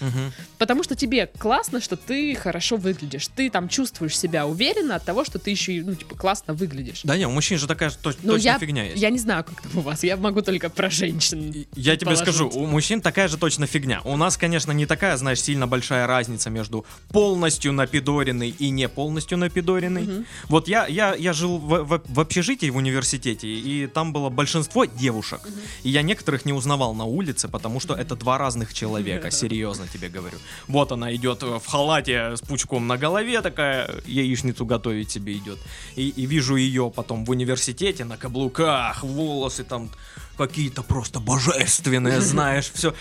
Мгм. 0.00 0.32
Потому 0.58 0.82
что 0.82 0.94
тебе 0.96 1.26
классно, 1.38 1.80
что 1.80 1.96
ты 1.96 2.34
хорошо 2.34 2.76
выглядишь. 2.76 3.28
Ты 3.28 3.50
там 3.50 3.68
чувствуешь 3.68 4.16
себя 4.18 4.46
уверенно 4.46 4.96
от 4.96 5.04
того, 5.04 5.24
что 5.24 5.38
ты 5.38 5.50
еще 5.50 5.82
ну, 5.84 5.94
типа, 5.94 6.14
классно 6.16 6.54
выглядишь. 6.54 7.00
Да 7.04 7.16
не, 7.16 7.26
у 7.26 7.30
мужчин 7.30 7.58
же 7.58 7.66
такая 7.66 7.90
же 7.90 7.96
точ- 8.02 8.16
Ну, 8.22 8.32
точно 8.34 8.46
я, 8.46 8.58
фигня 8.58 8.84
есть. 8.84 9.00
я 9.02 9.10
не 9.10 9.18
знаю, 9.18 9.44
как 9.44 9.60
там 9.62 9.70
у 9.76 9.80
вас. 9.80 10.02
Я 10.02 10.16
могу 10.16 10.42
только 10.42 10.70
про 10.70 10.90
женщин. 10.90 11.66
Я 11.74 11.96
тебе 11.96 12.16
скажу, 12.16 12.48
у 12.48 12.66
мужчин 12.66 13.00
такая 13.00 13.28
же 13.28 13.36
точно 13.36 13.66
фигня. 13.66 14.00
У 14.04 14.16
нас, 14.16 14.36
конечно, 14.36 14.72
не 14.72 14.86
такая, 14.86 15.16
знаешь, 15.16 15.40
сильно 15.40 15.66
большая 15.66 16.06
разница 16.06 16.50
между 16.50 16.84
полностью 17.10 17.72
напидоренный 17.72 18.50
и 18.50 18.70
не 18.70 18.88
полностью 18.88 19.38
напидоренный. 19.38 20.02
Мгм. 20.02 20.26
Вот 20.48 20.68
я, 20.68 20.86
я, 20.86 21.14
я 21.14 21.32
жил 21.32 21.58
в, 21.58 21.84
в- 21.84 22.02
в 22.06 22.20
общежитии 22.20 22.70
в 22.70 22.76
университете, 22.76 23.48
и 23.48 23.86
там 23.86 24.12
было 24.12 24.28
большинство 24.28 24.84
девушек. 24.84 25.40
И 25.82 25.90
я 25.90 26.02
некоторых 26.02 26.44
не 26.44 26.52
узнавал 26.52 26.94
на 26.94 27.04
улице, 27.04 27.48
потому 27.48 27.80
что 27.80 27.94
это 27.94 28.16
два 28.16 28.38
разных 28.38 28.74
человека, 28.74 29.30
серьезно 29.30 29.85
тебе 29.86 30.08
говорю. 30.08 30.38
Вот 30.68 30.92
она 30.92 31.14
идет 31.14 31.42
в 31.42 31.66
халате 31.66 32.36
с 32.36 32.40
пучком 32.40 32.86
на 32.86 32.96
голове, 32.96 33.40
такая 33.42 33.90
яичницу 34.06 34.66
готовить 34.66 35.10
себе 35.10 35.34
идет. 35.34 35.58
И, 35.96 36.08
и 36.08 36.26
вижу 36.26 36.56
ее 36.56 36.92
потом 36.94 37.24
в 37.24 37.30
университете 37.30 38.04
на 38.04 38.16
каблуках, 38.16 39.02
волосы 39.02 39.64
там 39.64 39.90
какие-то 40.36 40.82
просто 40.82 41.20
божественные, 41.20 42.20
знаешь, 42.20 42.70
все. 42.72 42.94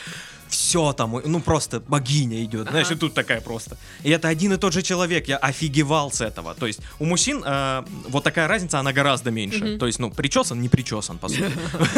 Все 0.49 0.93
там, 0.93 1.21
ну 1.25 1.39
просто 1.39 1.79
богиня 1.79 2.43
идет, 2.43 2.69
знаешь, 2.69 2.91
и 2.91 2.95
тут 2.95 3.13
такая 3.13 3.41
просто. 3.41 3.77
И 4.03 4.09
это 4.09 4.27
один 4.27 4.53
и 4.53 4.57
тот 4.57 4.73
же 4.73 4.81
человек, 4.81 5.27
я 5.27 5.37
офигевал 5.37 6.11
с 6.11 6.21
этого. 6.21 6.53
То 6.53 6.67
есть 6.67 6.81
у 6.99 7.05
мужчин 7.05 7.43
э, 7.45 7.83
вот 8.09 8.23
такая 8.23 8.47
разница, 8.47 8.79
она 8.79 8.93
гораздо 8.93 9.31
меньше. 9.31 9.77
То 9.77 9.87
есть, 9.87 9.99
ну, 9.99 10.11
причесан, 10.11 10.61
не 10.61 10.69
причесан, 10.69 11.17
по 11.17 11.29
сути. 11.29 11.51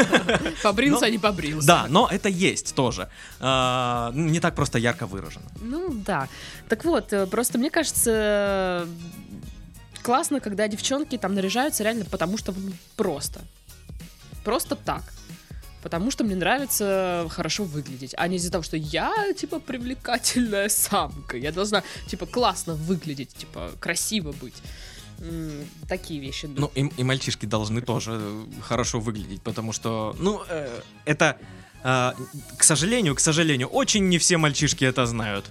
Побрился, 0.64 1.06
а 1.06 1.10
не 1.10 1.20
побрился. 1.20 1.68
Да, 1.68 1.86
но 1.90 2.08
это 2.12 2.30
есть 2.30 2.76
тоже. 2.76 3.10
А, 3.40 4.12
ну, 4.14 4.26
не 4.26 4.40
так 4.40 4.56
просто 4.56 4.80
ярко 4.80 5.08
выражено. 5.08 5.46
Ну, 5.62 5.94
да. 5.94 6.28
Так 6.70 6.86
вот, 6.86 7.14
э, 7.14 7.28
просто 7.28 7.58
мне 7.58 7.70
кажется, 7.70 8.88
классно, 10.02 10.40
когда 10.40 10.68
девчонки 10.68 11.18
там 11.18 11.36
наряжаются 11.36 11.84
реально 11.84 12.06
потому, 12.06 12.38
что 12.38 12.54
просто. 12.96 13.42
Просто 14.44 14.76
так. 14.76 15.04
Потому 15.88 16.12
что 16.12 16.26
мне 16.26 16.36
нравится 16.36 17.26
хорошо 17.30 17.64
выглядеть, 17.64 18.14
а 18.18 18.28
не 18.28 18.36
из-за 18.36 18.52
того, 18.52 18.62
что 18.62 18.76
я, 18.76 19.10
типа, 19.38 19.60
привлекательная 19.60 20.68
самка. 20.68 21.38
Я 21.38 21.54
должна, 21.54 21.82
типа, 22.08 22.26
классно 22.26 22.74
выглядеть, 22.76 23.30
типа, 23.34 23.72
красиво 23.80 24.34
быть. 24.34 24.56
Такие 25.88 26.20
вещи. 26.20 26.50
Ну, 26.54 26.70
и, 26.76 26.92
и 26.98 27.04
мальчишки 27.04 27.46
должны 27.46 27.80
тоже 27.80 28.20
хорошо 28.62 29.00
выглядеть, 29.00 29.42
потому 29.42 29.72
что, 29.72 30.14
ну, 30.20 30.42
э, 30.50 30.82
это, 31.06 31.38
э, 31.86 32.12
к 32.58 32.64
сожалению, 32.64 33.16
к 33.16 33.22
сожалению, 33.22 33.70
очень 33.70 34.10
не 34.10 34.18
все 34.18 34.36
мальчишки 34.36 34.84
это 34.84 35.06
знают. 35.06 35.46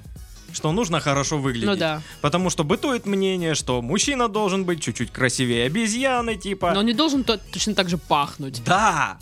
Что 0.53 0.71
нужно 0.73 1.01
хорошо 1.01 1.39
выглядеть. 1.39 1.71
ну 1.71 1.77
да. 1.77 2.03
Потому 2.21 2.51
что 2.51 2.63
бытует 2.63 3.07
мнение, 3.07 3.55
что 3.55 3.81
мужчина 3.81 4.29
должен 4.29 4.65
быть 4.67 4.83
чуть-чуть 4.83 5.11
красивее 5.11 5.65
обезьяны, 5.65 6.37
типа. 6.37 6.73
Но 6.73 6.81
он 6.81 6.87
не 6.87 6.93
должен 6.93 7.25
то- 7.25 7.39
точно 7.39 7.75
так 7.75 7.89
же 7.89 7.97
пахнуть. 7.97 8.63
Да! 8.65 9.19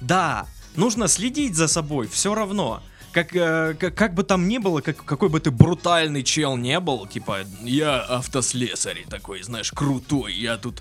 Да! 0.00 0.46
Нужно 0.76 1.08
следить 1.08 1.56
за 1.56 1.68
собой, 1.68 2.08
все 2.08 2.34
равно. 2.34 2.82
Как, 3.12 3.34
э, 3.34 3.74
как, 3.74 3.94
как 3.94 4.14
бы 4.14 4.22
там 4.22 4.46
ни 4.46 4.58
было, 4.58 4.80
как, 4.80 5.04
какой 5.04 5.28
бы 5.28 5.40
ты 5.40 5.50
брутальный 5.50 6.22
чел 6.22 6.56
не 6.56 6.78
был, 6.78 7.06
типа, 7.06 7.40
я 7.62 7.98
автослесарь 7.98 9.04
такой, 9.10 9.42
знаешь, 9.42 9.72
крутой, 9.72 10.34
я 10.34 10.56
тут 10.58 10.80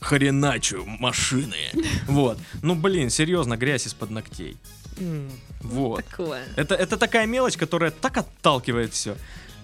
хреначу 0.00 0.84
машины. 0.84 1.70
Вот. 2.06 2.38
Ну, 2.62 2.74
блин, 2.74 3.10
серьезно, 3.10 3.56
грязь 3.56 3.86
из-под 3.86 4.10
ногтей. 4.10 4.56
Вот. 5.60 6.04
Такое. 6.04 6.44
Это, 6.56 6.74
это 6.74 6.96
такая 6.96 7.26
мелочь, 7.26 7.56
которая 7.56 7.90
так 7.90 8.16
отталкивает 8.16 8.92
все. 8.92 9.16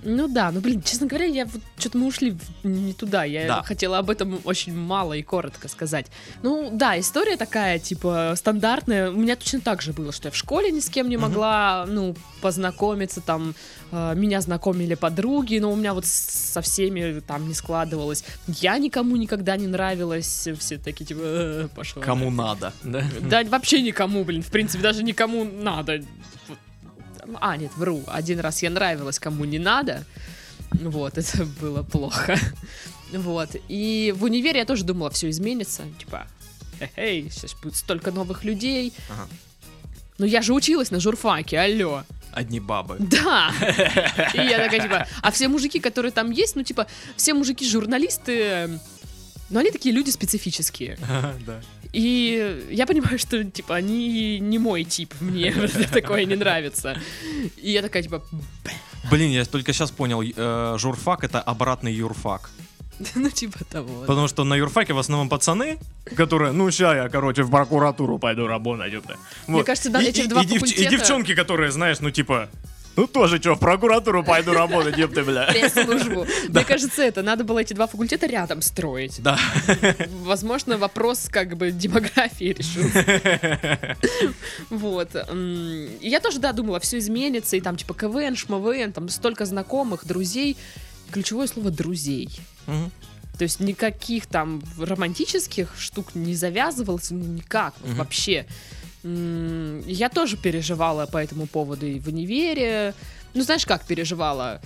Ну 0.03 0.29
да, 0.29 0.51
ну 0.51 0.61
блин, 0.61 0.83
честно 0.83 1.07
говоря, 1.07 1.25
я 1.27 1.47
вот 1.47 1.63
что-то 1.79 1.99
мы 1.99 2.07
ушли 2.07 2.37
не 2.63 2.93
туда. 2.93 3.25
Я 3.25 3.47
Да. 3.47 3.63
хотела 3.63 3.99
об 3.99 4.11
этом 4.11 4.41
очень 4.45 4.77
мало 4.77 5.15
и 5.15 5.23
коротко 5.23 5.69
сказать. 5.69 6.07
Ну 6.43 6.71
да, 6.73 6.99
история 6.99 7.37
такая, 7.37 7.79
типа, 7.79 8.35
стандартная. 8.37 9.11
У 9.11 9.17
меня 9.17 9.37
точно 9.37 9.61
так 9.61 9.81
же 9.83 9.93
было, 9.93 10.13
что 10.13 10.29
я 10.29 10.33
в 10.33 10.37
школе 10.37 10.71
ни 10.71 10.81
с 10.81 10.89
кем 10.91 11.09
не 11.09 11.17
могла, 11.17 11.87
ну, 11.89 12.15
познакомиться, 12.43 13.21
там, 13.23 13.55
э, 13.93 14.15
меня 14.15 14.41
знакомили 14.43 14.95
подруги, 14.95 15.59
но 15.59 15.73
у 15.73 15.77
меня 15.77 15.95
вот 15.95 16.05
со 16.05 16.61
всеми 16.61 17.21
там 17.21 17.49
не 17.49 17.55
складывалось. 17.55 18.25
Я 18.47 18.77
никому 18.79 19.17
никогда 19.17 19.57
не 19.57 19.67
нравилась, 19.67 20.49
все 20.59 20.77
такие, 20.77 21.07
типа, 21.07 21.21
«Э, 21.23 21.69
пошла. 21.75 22.03
Кому 22.03 22.31
нафиг». 22.31 22.37
надо. 22.37 22.73
Да? 22.83 23.05
Да, 23.43 23.45
вообще 23.49 23.81
никому, 23.81 24.25
блин, 24.25 24.43
в 24.43 24.51
принципе, 24.51 24.83
даже 24.83 25.03
никому 25.03 25.45
надо. 25.45 26.03
Вот. 26.49 26.59
А, 27.41 27.57
нет, 27.57 27.73
вру. 27.77 28.03
Один 28.07 28.41
раз 28.41 28.63
я 28.63 28.71
нравилась, 28.71 29.19
кому 29.19 29.45
не 29.45 29.59
надо. 29.59 30.05
Вот, 30.71 31.19
это 31.19 31.45
было 31.61 31.83
плохо. 31.83 32.39
Вот. 33.13 33.51
И 33.69 34.15
в 34.17 34.25
универе 34.25 34.61
я 34.61 34.65
тоже 34.65 34.85
думала, 34.85 35.11
все 35.11 35.31
изменится. 35.31 35.83
Типа, 35.99 36.27
эй, 36.97 37.31
сейчас 37.31 37.55
будет 37.55 37.77
столько 37.77 38.11
новых 38.11 38.45
людей. 38.45 38.93
Ага. 39.11 39.29
Ну 40.19 40.27
я 40.27 40.43
же 40.43 40.53
училась 40.53 40.91
на 40.91 41.01
журфаке, 41.01 41.59
алло. 41.59 42.05
Одни 42.33 42.59
бабы. 42.59 42.97
Да. 42.99 43.53
И 44.35 44.39
я 44.39 44.59
такая, 44.59 44.81
типа, 44.81 45.07
а 45.23 45.31
все 45.31 45.47
мужики, 45.49 45.79
которые 45.79 46.11
там 46.11 46.33
есть, 46.33 46.57
ну, 46.57 46.65
типа, 46.65 46.89
все 47.17 47.33
мужики 47.33 47.69
журналисты, 47.69 48.81
но 49.55 49.61
они 49.61 49.71
такие 49.71 49.95
люди 49.95 50.11
специфические. 50.11 50.99
Да. 51.47 51.61
И 51.93 52.67
я 52.71 52.87
понимаю, 52.87 53.19
что, 53.19 53.45
типа, 53.45 53.77
они 53.77 54.41
не 54.41 54.59
мой 54.59 54.85
тип, 54.85 55.15
мне 55.21 55.53
такое 55.93 56.25
не 56.25 56.35
нравится. 56.35 56.97
И 57.63 57.71
я 57.71 57.83
такая, 57.83 58.03
типа, 58.03 58.23
Блин, 59.11 59.31
я 59.31 59.45
только 59.45 59.73
сейчас 59.73 59.91
понял, 59.91 60.23
э, 60.23 60.77
журфак 60.79 61.25
это 61.25 61.41
обратный 61.41 61.93
юрфак. 61.93 62.51
ну, 63.15 63.31
типа 63.31 63.65
того. 63.65 64.05
Потому 64.07 64.29
что 64.29 64.45
на 64.45 64.55
юрфаке 64.55 64.93
в 64.93 64.99
основном 64.99 65.29
пацаны, 65.29 65.79
которые, 66.17 66.53
ну, 66.53 66.71
ща 66.71 66.95
я, 66.97 67.09
короче, 67.09 67.43
в 67.43 67.51
прокуратуру 67.51 68.19
пойду 68.19 68.47
работать. 68.47 68.93
ёпта». 68.93 69.17
Вот. 69.47 69.67
кажется, 69.67 69.91
да, 69.91 70.03
эти 70.03 70.27
два 70.27 70.43
и 70.43 70.47
И 70.47 70.89
девчонки, 70.89 71.35
которые, 71.35 71.71
знаешь, 71.71 72.01
ну, 72.01 72.11
типа, 72.11 72.49
ну, 72.97 73.07
тоже 73.07 73.39
что, 73.41 73.55
в 73.55 73.61
прокуратуру 73.61 74.23
пойду 74.23 74.53
работать, 74.53 74.97
ёпта, 74.97 75.25
бля. 75.25 75.47
Пресс-службу. 75.51 76.27
Мне 76.49 76.65
кажется, 76.65 77.03
это 77.03 77.23
надо 77.23 77.45
было 77.45 77.59
эти 77.59 77.75
два 77.75 77.87
факультета 77.87 78.27
рядом 78.27 78.63
строить. 78.63 79.21
Да. 79.23 79.39
Возможно, 80.23 80.79
вопрос 80.79 81.29
как 81.31 81.57
бы 81.57 81.71
демографии 81.71 82.55
решился. 82.57 83.97
Вот. 84.71 85.11
Я 86.01 86.21
тоже, 86.21 86.39
да, 86.39 86.53
думала, 86.53 86.81
все 86.81 86.99
изменится, 86.99 87.57
и 87.57 87.61
там 87.61 87.77
типа 87.77 87.95
КВН, 87.95 88.37
ШМВН, 88.37 88.93
там 88.93 89.09
столько 89.09 89.45
знакомых, 89.45 90.07
друзей. 90.07 90.57
Ключевое 91.11 91.47
слово 91.47 91.71
«друзей». 91.71 92.31
То 92.67 93.43
есть 93.43 93.59
никаких 93.59 94.27
там 94.27 94.63
романтических 94.79 95.75
штук 95.77 96.15
не 96.15 96.35
завязывалось, 96.35 97.11
ну, 97.11 97.19
никак, 97.19 97.75
вообще. 97.83 98.47
Я 99.05 100.09
тоже 100.09 100.37
переживала 100.37 101.07
по 101.07 101.19
этому 101.19 101.47
поводу 101.47 101.87
и 101.87 101.99
в 102.01 102.09
универе. 102.09 102.95
Ну, 103.35 103.43
знаешь, 103.43 103.67
как 103.67 103.85
переживала? 103.87 104.61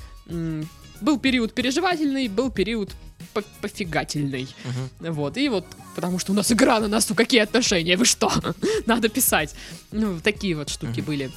Был 1.00 1.18
период 1.18 1.54
переживательный, 1.54 2.28
был 2.28 2.50
период 2.50 2.92
по- 3.34 3.42
пофигательный. 3.60 4.48
Мгм. 5.00 5.12
Вот, 5.14 5.36
и 5.36 5.48
вот, 5.48 5.64
потому 5.94 6.18
что 6.18 6.32
у 6.32 6.34
нас 6.34 6.50
игра 6.52 6.80
на 6.80 6.88
носу, 6.88 7.14
какие 7.14 7.40
отношения, 7.42 7.96
вы 7.96 8.04
что? 8.04 8.30
Надо 8.86 9.08
писать. 9.08 9.54
Ну, 9.92 10.18
такие 10.20 10.54
вот 10.56 10.68
штуки 10.70 11.00
Мгм. 11.00 11.06
были. 11.06 11.30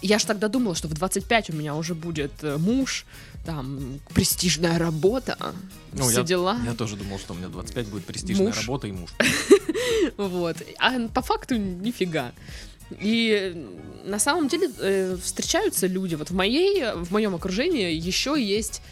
Я 0.00 0.18
ж 0.18 0.24
тогда 0.24 0.48
думала, 0.48 0.74
что 0.74 0.88
в 0.88 0.94
25 0.94 1.50
у 1.50 1.52
меня 1.52 1.74
уже 1.76 1.94
будет 1.94 2.32
э, 2.42 2.56
муж, 2.56 3.04
там, 3.44 4.00
престижная 4.14 4.78
работа, 4.78 5.36
Ну, 5.92 6.08
все 6.08 6.20
я- 6.20 6.24
дела. 6.24 6.56
Я 6.64 6.74
тоже 6.74 6.96
думал, 6.96 7.18
что 7.18 7.34
у 7.34 7.36
меня 7.36 7.48
25 7.48 7.86
будет 7.88 8.04
престижная 8.06 8.46
Муж. 8.48 8.56
работа 8.60 8.86
и 8.86 8.92
муж. 8.92 9.10
Вот. 10.16 10.56
А 10.78 11.08
по 11.08 11.22
факту 11.22 11.56
нифига. 11.56 12.32
И 13.00 13.54
на 14.04 14.18
самом 14.18 14.48
деле 14.48 14.68
э, 14.78 15.16
встречаются 15.22 15.86
люди. 15.86 16.14
Вот 16.16 16.30
в 16.30 16.34
моей, 16.34 16.92
в 16.94 17.10
моем 17.12 17.34
окружении 17.34 17.92
еще 17.94 18.34
есть 18.42 18.82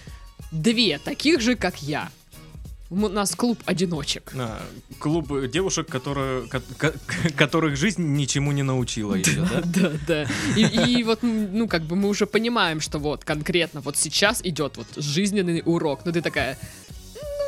две 0.53 0.99
таких 0.99 1.41
же, 1.41 1.57
как 1.57 1.83
я. 1.83 2.11
У 2.91 3.09
нас 3.09 3.35
клуб 3.37 3.59
одиночек. 3.67 4.33
А, 4.37 4.61
Клуб 4.99 5.31
девушек, 5.53 5.87
которые, 5.87 6.49
ко- 6.49 6.61
ко- 6.77 6.95
которых 7.37 7.77
жизнь 7.77 8.03
ничему 8.03 8.51
не 8.53 8.65
научила 8.65 9.15
еще, 9.15 9.43
да? 9.43 9.63
Да, 9.65 9.93
да. 10.09 10.27
И, 10.57 10.99
и 10.99 11.05
вот, 11.05 11.21
ну, 11.23 11.69
как 11.69 11.83
бы 11.83 11.95
мы 11.95 12.09
уже 12.09 12.27
понимаем, 12.27 12.81
что 12.81 12.99
вот 12.99 13.25
конкретно 13.25 13.81
вот 13.81 13.97
сейчас 13.97 14.41
идет 14.45 14.77
вот 14.77 14.89
жизненный 14.97 15.63
урок. 15.65 16.01
Но 16.05 16.11
ты 16.11 16.21
такая, 16.21 16.59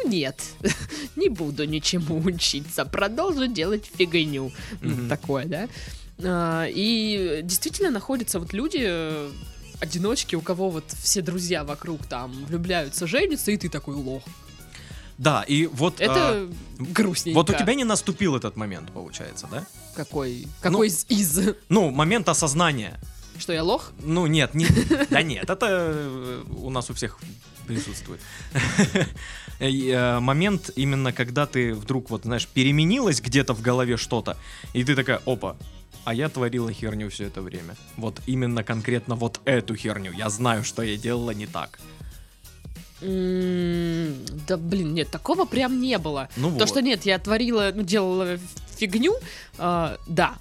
ну 0.05 0.09
нет, 0.11 0.41
не 1.17 1.29
буду 1.29 1.65
ничему 1.65 2.19
учиться, 2.25 2.85
продолжу 2.85 3.49
делать 3.49 3.91
фигню. 3.99 4.53
Мгм. 4.81 5.09
Такое, 5.09 5.45
да. 5.47 5.69
А, 6.23 6.67
И 6.69 7.41
действительно 7.43 7.91
находятся 7.91 8.39
вот 8.39 8.53
люди, 8.53 8.89
одиночки, 9.81 10.37
у 10.37 10.41
кого 10.41 10.71
вот 10.71 10.85
все 11.03 11.21
друзья 11.21 11.65
вокруг 11.65 12.07
там 12.07 12.31
влюбляются, 12.47 13.09
женятся, 13.09 13.51
и 13.51 13.57
ты 13.57 13.69
такой 13.69 13.97
лох. 13.97 14.23
Да, 15.19 15.43
и 15.43 15.67
вот... 15.67 16.01
Это 16.01 16.49
грустненько. 16.79 17.37
Вот 17.37 17.51
у 17.51 17.55
тебя 17.55 17.75
не 17.75 17.85
наступил 17.85 18.37
этот 18.37 18.57
момент, 18.57 18.91
получается, 18.93 19.47
да? 19.51 19.65
Какой, 19.95 20.47
какой 20.61 20.89
из, 20.89 21.07
из? 21.09 21.55
Ну, 21.69 21.91
момент 21.91 22.29
осознания. 22.29 22.99
Что 23.39 23.53
я 23.53 23.63
лох? 23.63 23.93
Ну, 24.01 24.27
нет, 24.27 24.55
не... 24.55 24.67
Да 25.11 25.23
нет, 25.23 25.49
это 25.49 25.67
э, 25.71 26.45
у 26.57 26.71
нас 26.71 26.91
у 26.91 26.95
всех 26.95 27.19
присутствует. 27.67 28.21
Э, 29.59 30.19
Момент 30.19 30.71
именно, 30.75 31.13
когда 31.13 31.47
ты 31.47 31.73
вдруг, 31.73 32.11
вот, 32.11 32.23
знаешь, 32.23 32.49
переменилась 32.49 33.21
где-то 33.21 33.55
в 33.55 33.63
голове 33.63 33.97
что-то, 33.97 34.37
и 34.73 34.83
ты 34.83 34.97
такая, 34.97 35.21
опа, 35.25 35.57
а 36.05 36.15
я 36.15 36.29
творила 36.29 36.73
херню 36.73 37.09
все 37.11 37.27
это 37.27 37.43
время. 37.43 37.77
Вот 37.97 38.21
именно 38.27 38.65
конкретно 38.65 39.15
вот 39.15 39.41
эту 39.45 39.77
херню. 39.77 40.13
Я 40.13 40.31
знаю, 40.31 40.65
что 40.65 40.83
я 40.83 40.97
делала 40.97 41.31
не 41.31 41.47
так. 41.47 41.79
Да 43.03 44.57
блин, 44.57 44.95
нет, 44.95 45.11
такого 45.11 45.45
прям 45.45 45.81
не 45.81 45.99
было. 45.99 46.29
Ну 46.37 46.51
То, 46.53 46.61
вот. 46.61 46.69
что 46.69 46.83
нет, 46.83 47.05
я 47.05 47.19
творила, 47.19 47.73
ну, 47.75 47.83
делала 47.83 48.39
фигню, 48.77 49.15
а, 49.59 49.97
да. 50.07 50.35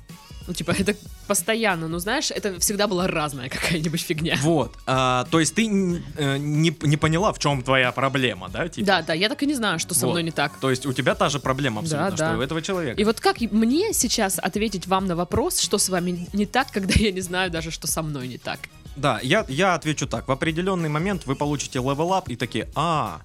Ну, 0.48 0.54
типа, 0.54 0.72
это 0.72 0.96
постоянно, 1.28 1.88
ну, 1.88 2.00
знаешь, 2.00 2.32
это 2.32 2.60
всегда 2.60 2.88
была 2.88 3.08
разная 3.08 3.48
какая-нибудь 3.50 4.02
фигня. 4.02 4.38
Вот, 4.42 4.74
а, 4.88 5.26
то 5.30 5.40
есть 5.40 5.54
ты 5.56 5.64
э, 5.66 6.38
не, 6.38 6.76
не 6.82 6.98
поняла, 6.98 7.32
в 7.32 7.40
чем 7.40 7.62
твоя 7.62 7.92
проблема, 7.92 8.50
да? 8.50 8.68
Типа? 8.68 8.88
Да, 8.88 9.02
да, 9.04 9.14
я 9.14 9.30
так 9.30 9.42
и 9.44 9.46
не 9.46 9.54
знаю, 9.54 9.80
что 9.80 9.94
со 9.94 10.08
Вот. 10.08 10.14
мной 10.14 10.24
не 10.24 10.32
так. 10.32 10.52
То 10.60 10.70
есть 10.70 10.86
у 10.86 10.94
тебя 10.94 11.16
та 11.16 11.30
же 11.30 11.40
проблема 11.40 11.82
абсолютно, 11.82 12.10
Да, 12.10 12.16
что 12.18 12.26
да. 12.34 12.38
у 12.38 12.42
этого 12.42 12.62
человека. 12.62 13.00
И 13.00 13.04
вот 13.06 13.20
как 13.20 13.40
мне 13.40 13.94
сейчас 13.94 14.40
ответить 14.40 14.88
вам 14.88 15.06
на 15.06 15.16
вопрос, 15.16 15.60
что 15.60 15.78
с 15.78 15.90
вами 15.90 16.28
не 16.34 16.46
так, 16.46 16.72
когда 16.72 16.94
я 16.96 17.12
не 17.12 17.22
знаю 17.22 17.52
даже, 17.52 17.72
что 17.72 17.88
со 17.88 18.02
мной 18.02 18.28
не 18.28 18.38
так? 18.40 18.60
Да, 18.96 19.20
я, 19.24 19.46
я 19.48 19.76
отвечу 19.76 20.08
так. 20.08 20.28
В 20.28 20.32
определенный 20.32 20.90
момент 20.90 21.26
вы 21.26 21.36
получите 21.36 21.80
level 21.80 22.15
up 22.15 22.30
и 22.30 22.36
такие, 22.36 22.70
а, 22.76 23.22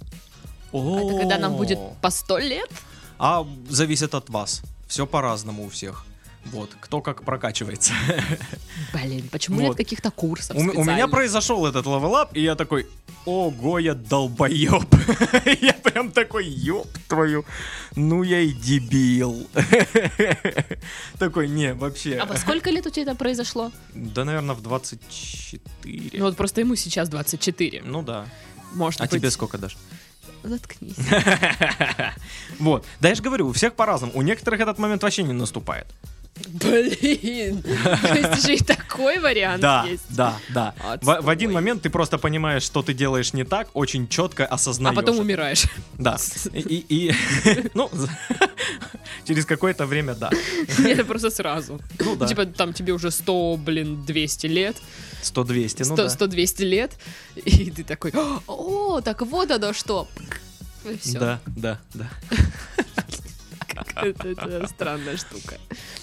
А 0.72 0.76
это 0.76 1.18
когда 1.18 1.38
нам 1.38 1.56
будет 1.56 1.78
о, 1.78 1.94
по 2.00 2.10
сто 2.10 2.38
лет? 2.38 2.70
А 3.18 3.46
зависит 3.68 4.14
от 4.14 4.30
вас. 4.30 4.62
Все 4.86 5.06
по-разному 5.06 5.66
у 5.66 5.68
всех. 5.68 6.04
Вот, 6.52 6.70
кто 6.80 7.00
как 7.00 7.24
прокачивается. 7.24 7.92
Блин, 8.92 9.28
почему 9.30 9.56
Вот. 9.56 9.62
нет 9.68 9.76
каких-то 9.76 10.10
курсов 10.10 10.56
У, 10.56 10.60
у 10.60 10.84
меня 10.84 11.08
произошел 11.08 11.66
этот 11.66 11.86
level 11.86 12.17
up, 12.18 12.36
и 12.36 12.42
я 12.42 12.54
такой, 12.54 12.86
ого, 13.24 13.78
я 13.78 13.94
долбоеб. 13.94 14.84
я 15.60 15.72
прям 15.74 16.10
такой, 16.12 16.46
ёб 16.46 16.86
твою, 17.08 17.44
ну 17.94 18.22
я 18.22 18.40
и 18.40 18.52
дебил. 18.52 19.48
такой, 21.18 21.48
не, 21.48 21.74
вообще. 21.74 22.16
А 22.16 22.26
во 22.26 22.36
сколько 22.36 22.70
лет 22.70 22.86
у 22.86 22.90
тебя 22.90 23.02
это 23.02 23.14
произошло? 23.14 23.72
Да, 23.94 24.24
наверное, 24.24 24.54
в 24.54 24.62
24. 24.62 26.10
Ну 26.18 26.24
вот 26.24 26.36
просто 26.36 26.60
ему 26.60 26.76
сейчас 26.76 27.08
24. 27.08 27.82
Ну 27.84 28.02
да. 28.02 28.26
Может 28.72 29.00
А 29.00 29.04
быть... 29.04 29.12
тебе 29.12 29.30
сколько 29.30 29.58
дашь? 29.58 29.76
Заткнись. 30.42 30.96
Вот. 32.58 32.86
Да 33.00 33.08
я 33.08 33.14
же 33.14 33.22
говорю, 33.22 33.48
у 33.48 33.52
всех 33.52 33.74
по-разному. 33.74 34.12
У 34.14 34.22
некоторых 34.22 34.60
этот 34.60 34.78
момент 34.78 35.02
вообще 35.02 35.22
не 35.22 35.32
наступает. 35.32 35.86
Блин, 36.46 37.62
то 38.02 38.14
есть 38.14 38.44
еще 38.44 38.54
и 38.56 38.62
такой 38.64 39.18
вариант 39.18 39.60
Да, 39.62 39.84
есть. 39.84 40.04
да, 40.10 40.36
да. 40.50 40.74
В, 41.02 41.20
в 41.22 41.28
один 41.28 41.52
момент 41.52 41.82
ты 41.82 41.90
просто 41.90 42.18
понимаешь, 42.18 42.62
что 42.62 42.82
ты 42.82 42.94
делаешь 42.94 43.32
не 43.32 43.44
так, 43.44 43.68
очень 43.74 44.06
четко 44.08 44.44
А 44.46 44.54
осознаешь. 44.54 44.94
потом 44.96 45.14
это. 45.14 45.22
умираешь. 45.22 45.64
Да. 45.98 46.18
И, 46.52 46.84
и- 46.88 47.14
ну, 47.74 47.90
через 49.26 49.44
какое-то 49.46 49.86
время, 49.86 50.14
да. 50.14 50.30
Это 50.84 51.04
просто 51.04 51.30
сразу. 51.30 51.80
Ну 51.98 52.16
да. 52.16 52.26
Типа 52.26 52.46
там 52.46 52.72
тебе 52.72 52.92
уже 52.92 53.10
100, 53.10 53.56
блин, 53.58 54.04
200 54.04 54.46
лет. 54.46 54.76
100-200, 55.22 55.76
ну 55.80 55.84
100, 55.84 55.96
да. 55.96 56.06
100-200 56.26 56.64
лет. 56.64 56.92
И 57.34 57.70
ты 57.70 57.82
такой, 57.84 58.12
о, 58.46 59.00
так 59.00 59.22
вот 59.22 59.50
оно 59.50 59.72
что. 59.72 60.06
И 60.88 60.96
все. 60.98 61.18
Да, 61.18 61.40
да, 61.46 61.78
да. 61.94 62.08
Это, 64.02 64.66
странная 64.68 65.16
штука. 65.16 65.58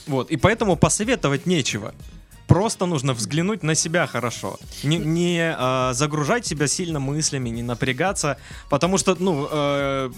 Вот, 0.07 0.31
и 0.31 0.37
поэтому 0.37 0.75
посоветовать 0.75 1.45
нечего. 1.45 1.93
Просто 2.47 2.85
нужно 2.85 3.13
взглянуть 3.13 3.63
на 3.63 3.75
себя 3.75 4.05
хорошо. 4.05 4.59
Не, 4.83 4.97
не 4.97 5.55
а, 5.57 5.93
загружать 5.93 6.45
себя 6.45 6.67
сильно 6.67 6.99
мыслями, 6.99 7.49
не 7.49 7.63
напрягаться, 7.63 8.37
потому 8.69 8.97
что, 8.97 9.15
ну, 9.17 9.47
э, 9.49 10.11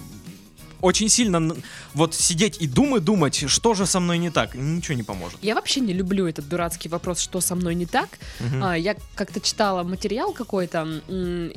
очень 0.86 1.10
сильно 1.10 1.56
вот 1.93 2.13
сидеть 2.13 2.62
и 2.62 2.67
думать, 2.67 3.04
думать, 3.04 3.50
что 3.50 3.74
же 3.74 3.86
со 3.86 4.00
мной 4.00 4.19
не 4.19 4.30
так, 4.30 4.56
ничего 4.56 4.95
не 4.98 5.04
поможет. 5.04 5.39
Я 5.43 5.56
вообще 5.56 5.82
не 5.82 5.93
люблю 5.93 6.28
этот 6.28 6.48
дурацкий 6.48 6.89
вопрос, 6.89 7.19
что 7.19 7.41
со 7.41 7.56
мной 7.56 7.76
не 7.76 7.86
так. 7.86 8.10
Мгм. 8.39 8.63
А, 8.63 8.78
я 8.78 8.95
как-то 9.15 9.39
читала 9.39 9.84
материал 9.84 10.34
какой-то, 10.34 10.88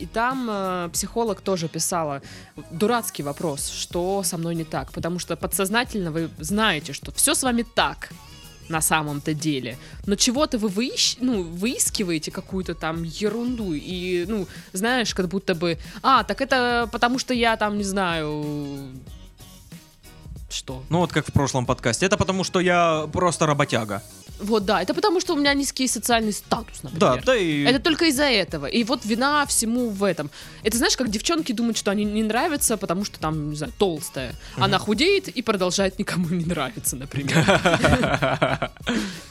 и 0.01 0.07
там 0.13 0.49
э, 0.51 0.89
психолог 0.93 1.41
тоже 1.43 1.69
писала 1.69 2.23
дурацкий 2.71 3.23
вопрос, 3.23 3.69
что 3.69 4.23
со 4.23 4.39
мной 4.39 4.55
не 4.55 4.65
так, 4.65 4.93
потому 4.93 5.19
что 5.19 5.37
подсознательно 5.37 6.11
вы 6.11 6.31
знаете, 6.39 6.93
что 6.93 7.13
все 7.13 7.35
с 7.35 7.43
вами 7.43 7.65
так 7.75 8.11
на 8.69 8.81
самом-то 8.81 9.35
деле, 9.35 9.77
но 10.07 10.15
чего-то 10.15 10.59
вы 10.59 10.69
выищ- 10.69 11.17
ну, 11.21 11.43
выискиваете 11.43 12.31
какую-то 12.31 12.75
там 12.75 13.03
ерунду 13.03 13.73
и, 13.75 14.27
ну, 14.29 14.47
знаешь, 14.73 15.15
как 15.15 15.29
будто 15.29 15.55
бы, 15.55 15.79
а, 16.03 16.23
так 16.23 16.41
это 16.41 16.89
потому 16.93 17.19
что 17.19 17.35
я 17.35 17.57
там, 17.57 17.79
не 17.79 17.85
знаю, 17.85 18.45
что? 20.49 20.83
Ну 20.89 20.99
вот 20.99 21.13
как 21.13 21.27
в 21.27 21.33
прошлом 21.33 21.67
подкасте. 21.67 22.07
Это 22.07 22.17
потому, 22.17 22.45
что 22.45 22.61
я 22.61 23.09
просто 23.13 23.47
работяга. 23.47 24.03
Вот, 24.41 24.65
да, 24.65 24.81
это 24.81 24.95
потому, 24.95 25.21
что 25.21 25.35
у 25.35 25.37
меня 25.37 25.53
низкий 25.55 25.89
социальный 25.89 26.33
статус, 26.33 26.83
например. 26.83 27.17
Да, 27.17 27.23
да 27.25 27.37
и... 27.37 27.65
Это 27.65 27.81
только 27.81 28.05
из-за 28.07 28.25
этого. 28.25 28.67
И 28.67 28.85
вот 28.85 29.05
вина 29.05 29.45
всему 29.47 29.91
в 29.91 30.05
этом. 30.05 30.31
Это 30.63 30.77
знаешь, 30.77 30.97
как 30.97 31.11
девчонки 31.11 31.53
думают, 31.53 31.77
что 31.77 31.91
они 31.91 32.05
не 32.05 32.23
нравятся, 32.23 32.77
потому 32.77 33.05
что 33.05 33.19
там, 33.19 33.51
не 33.51 33.57
знаю, 33.57 33.73
толстая. 33.79 34.35
Она 34.57 34.79
худеет 34.79 35.29
и 35.29 35.43
продолжает 35.43 35.99
никому 35.99 36.29
не 36.29 36.45
нравиться, 36.45 36.97
например. 36.97 38.71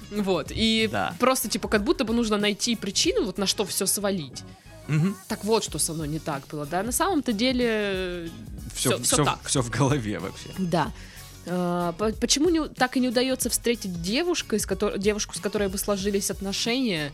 Вот. 0.09 0.51
И 0.51 0.89
просто, 1.19 1.49
типа, 1.49 1.67
как 1.67 1.83
будто 1.83 2.05
бы 2.05 2.13
нужно 2.13 2.37
найти 2.37 2.77
причину, 2.77 3.25
вот 3.25 3.37
на 3.37 3.45
что 3.45 3.65
все 3.65 3.85
свалить. 3.85 4.41
Мгм. 4.87 5.15
Так 5.27 5.43
вот, 5.43 5.63
что 5.63 5.79
со 5.79 5.93
мной 5.93 6.07
не 6.07 6.19
так 6.19 6.47
было, 6.47 6.65
да. 6.65 6.83
На 6.83 6.91
самом-то 6.91 7.33
деле 7.33 8.29
все, 8.75 8.97
все 8.97 9.03
всё- 9.15 9.25
так. 9.25 9.39
всё 9.45 9.61
в 9.61 9.69
голове 9.69 10.19
вообще. 10.19 10.49
Да. 10.57 10.91
По- 11.45 12.11
Почему 12.19 12.49
не, 12.49 12.67
так 12.67 12.97
и 12.97 12.99
не 12.99 13.07
удается 13.09 13.49
встретить 13.49 14.01
девушку, 14.01 14.55
с 14.55 14.65
которой, 14.65 14.99
девушку, 14.99 15.33
с 15.35 15.39
которой 15.39 15.69
бы 15.69 15.77
сложились 15.77 16.29
отношения? 16.31 17.11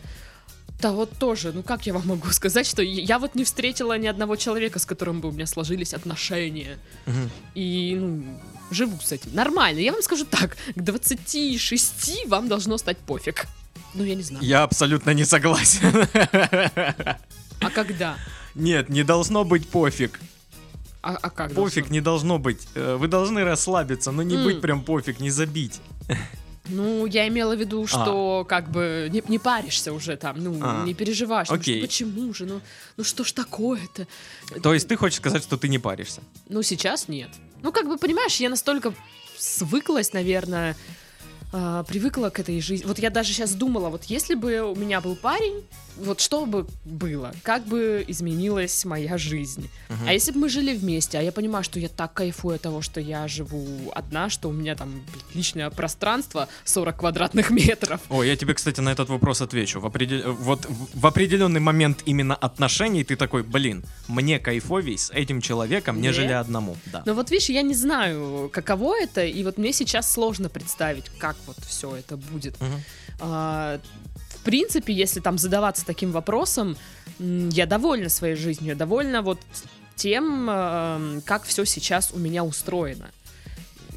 Да 0.81 0.91
вот 0.91 1.11
тоже, 1.17 1.51
ну 1.53 1.63
как 1.63 1.85
я 1.85 1.93
вам 1.93 2.07
могу 2.07 2.29
сказать, 2.31 2.65
что 2.67 2.81
я 2.81 3.17
вот 3.19 3.35
не 3.35 3.43
встретила 3.43 3.97
ни 3.97 4.07
одного 4.07 4.35
человека, 4.35 4.79
с 4.79 4.85
которым 4.85 5.21
бы 5.21 5.29
у 5.29 5.31
меня 5.31 5.45
сложились 5.45 5.93
отношения. 5.93 6.77
Мгм. 7.05 7.29
И, 7.55 7.95
ну, 7.99 8.39
живу 8.71 8.99
с 9.01 9.11
этим. 9.11 9.33
Нормально. 9.35 9.79
Я 9.79 9.91
вам 9.93 10.01
скажу 10.01 10.25
так, 10.25 10.57
к 10.75 10.81
26 10.81 12.25
вам 12.27 12.47
должно 12.49 12.77
стать 12.77 12.97
пофиг. 12.97 13.45
Ну, 13.93 14.03
я 14.03 14.15
не 14.15 14.23
знаю. 14.23 14.43
Я 14.43 14.63
абсолютно 14.63 15.11
не 15.13 15.25
согласен. 15.25 16.07
А 17.65 17.69
когда? 17.69 18.17
Нет, 18.55 18.89
не 18.89 19.03
должно 19.03 19.43
быть 19.43 19.67
пофиг. 19.67 20.19
А, 21.01 21.17
а 21.21 21.29
как 21.29 21.53
Пофиг 21.53 21.83
должно? 21.83 21.93
не 21.93 22.01
должно 22.01 22.39
быть. 22.39 22.67
Э, 22.75 22.95
Вы 22.95 23.07
должны 23.09 23.43
расслабиться, 23.43 24.11
но 24.11 24.23
не 24.23 24.35
М. 24.35 24.43
быть 24.45 24.61
прям 24.61 24.83
пофиг, 24.83 25.19
не 25.19 25.29
забить. 25.29 25.81
Ну, 26.69 27.05
я 27.07 27.27
имела 27.27 27.55
в 27.57 27.59
виду, 27.59 27.85
что 27.87 28.45
как 28.47 28.71
бы 28.71 29.09
не, 29.11 29.21
не 29.27 29.37
паришься 29.37 29.91
уже 29.91 30.15
там, 30.15 30.41
ну, 30.41 30.57
А. 30.61 30.85
не 30.85 30.93
переживаешь. 30.93 31.49
Ну, 31.49 31.61
что- 31.61 31.73
почему 31.81 32.33
же? 32.33 32.45
Ну, 32.45 32.61
ну 32.95 33.03
что 33.03 33.25
ж 33.25 33.33
такое-то? 33.33 34.07
То 34.61 34.73
есть 34.73 34.87
ты 34.87 34.95
хочешь 34.95 35.17
сказать, 35.17 35.43
что 35.43 35.57
ты 35.57 35.67
не 35.67 35.77
паришься? 35.77 36.21
Ну, 36.47 36.63
сейчас 36.63 37.09
нет. 37.09 37.29
Ну, 37.63 37.73
как 37.73 37.87
бы, 37.89 37.97
понимаешь, 37.97 38.37
я 38.37 38.49
настолько 38.49 38.93
свыклась, 39.37 40.13
наверное, 40.13 40.77
а, 41.53 41.83
привыкла 41.83 42.29
к 42.29 42.39
этой 42.39 42.59
жизни. 42.61 42.85
Вот 42.85 42.99
я 42.99 43.09
даже 43.09 43.31
сейчас 43.31 43.53
думала, 43.53 43.89
вот 43.89 44.05
если 44.05 44.33
бы 44.35 44.61
у 44.61 44.75
меня 44.75 44.99
был 45.01 45.15
парень, 45.15 45.63
вот 45.97 46.19
что 46.19 46.47
бы 46.47 46.65
было, 46.85 47.31
как 47.43 47.65
бы 47.67 48.03
изменилась 48.07 48.83
моя 48.85 49.15
жизнь. 49.19 49.69
Мгм. 49.89 50.07
А 50.07 50.13
если 50.13 50.31
бы 50.31 50.39
мы 50.39 50.49
жили 50.49 50.75
вместе, 50.75 51.19
а 51.19 51.21
я 51.21 51.31
понимаю, 51.31 51.63
что 51.63 51.79
я 51.79 51.87
так 51.87 52.13
кайфую 52.13 52.55
от 52.55 52.61
того, 52.63 52.81
что 52.81 52.99
я 52.99 53.27
живу 53.27 53.91
одна, 53.93 54.29
что 54.31 54.49
у 54.49 54.51
меня 54.51 54.75
там 54.75 55.03
личное 55.35 55.69
пространство 55.69 56.47
40 56.65 56.97
квадратных 56.97 57.51
метров. 57.51 58.01
О, 58.09 58.23
я 58.23 58.35
тебе, 58.35 58.55
кстати, 58.55 58.81
на 58.81 58.89
этот 58.91 59.09
вопрос 59.09 59.41
отвечу. 59.41 59.79
В 59.79 59.85
определ- 59.85 60.31
Вот 60.33 60.65
в- 60.67 61.05
определенный 61.05 61.59
момент 61.59 62.01
именно 62.05 62.33
отношений 62.35 63.03
ты 63.03 63.15
такой, 63.15 63.43
блин, 63.43 63.83
мне 64.07 64.39
кайфовей 64.39 64.97
с 64.97 65.11
этим 65.11 65.41
человеком, 65.41 65.97
Не? 66.01 66.07
нежели 66.07 66.31
одному. 66.31 66.75
Да. 66.87 67.03
Но 67.05 67.13
вот 67.13 67.29
видишь, 67.29 67.49
я 67.49 67.61
не 67.61 67.75
знаю, 67.75 68.49
каково 68.51 68.95
это, 68.99 69.23
и 69.23 69.43
вот 69.43 69.59
мне 69.59 69.71
сейчас 69.73 70.11
сложно 70.11 70.49
представить, 70.49 71.05
как 71.19 71.35
вот 71.47 71.57
все 71.65 71.95
это 71.95 72.17
будет. 72.17 72.59
Мгм. 72.61 72.83
А, 73.19 73.79
в 74.29 74.39
принципе, 74.43 74.93
если 74.93 75.19
там 75.19 75.37
задаваться 75.37 75.85
таким 75.85 76.11
вопросом, 76.11 76.77
я 77.19 77.65
довольна 77.65 78.09
своей 78.09 78.35
жизнью, 78.35 78.69
я 78.69 78.75
довольна 78.75 79.21
вот 79.21 79.39
тем, 79.95 80.49
эм, 80.49 81.21
как 81.21 81.43
все 81.43 81.65
сейчас 81.65 82.11
у 82.11 82.19
меня 82.19 82.43
устроено. 82.43 83.11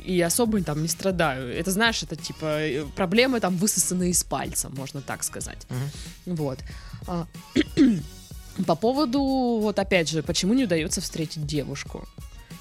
И 0.05 0.21
особо 0.21 0.63
там 0.63 0.83
не 0.83 0.89
страдаю. 0.89 1.53
Это, 1.53 1.73
знаешь, 1.73 2.03
это 2.03 2.15
типа 2.15 2.61
э, 2.61 2.85
проблемы 2.95 3.41
там 3.41 3.57
высосанные 3.57 4.11
из 4.11 4.23
пальца, 4.23 4.69
можно 4.69 5.01
так 5.01 5.25
сказать. 5.25 5.67
Мгм. 5.69 6.37
Вот. 6.37 6.59
А, 7.07 7.27
По 8.65 8.75
поводу, 8.75 9.21
вот 9.61 9.79
опять 9.79 10.09
же, 10.09 10.23
почему 10.23 10.55
не 10.55 10.65
удается 10.65 11.01
встретить 11.01 11.47
девушку? 11.47 12.09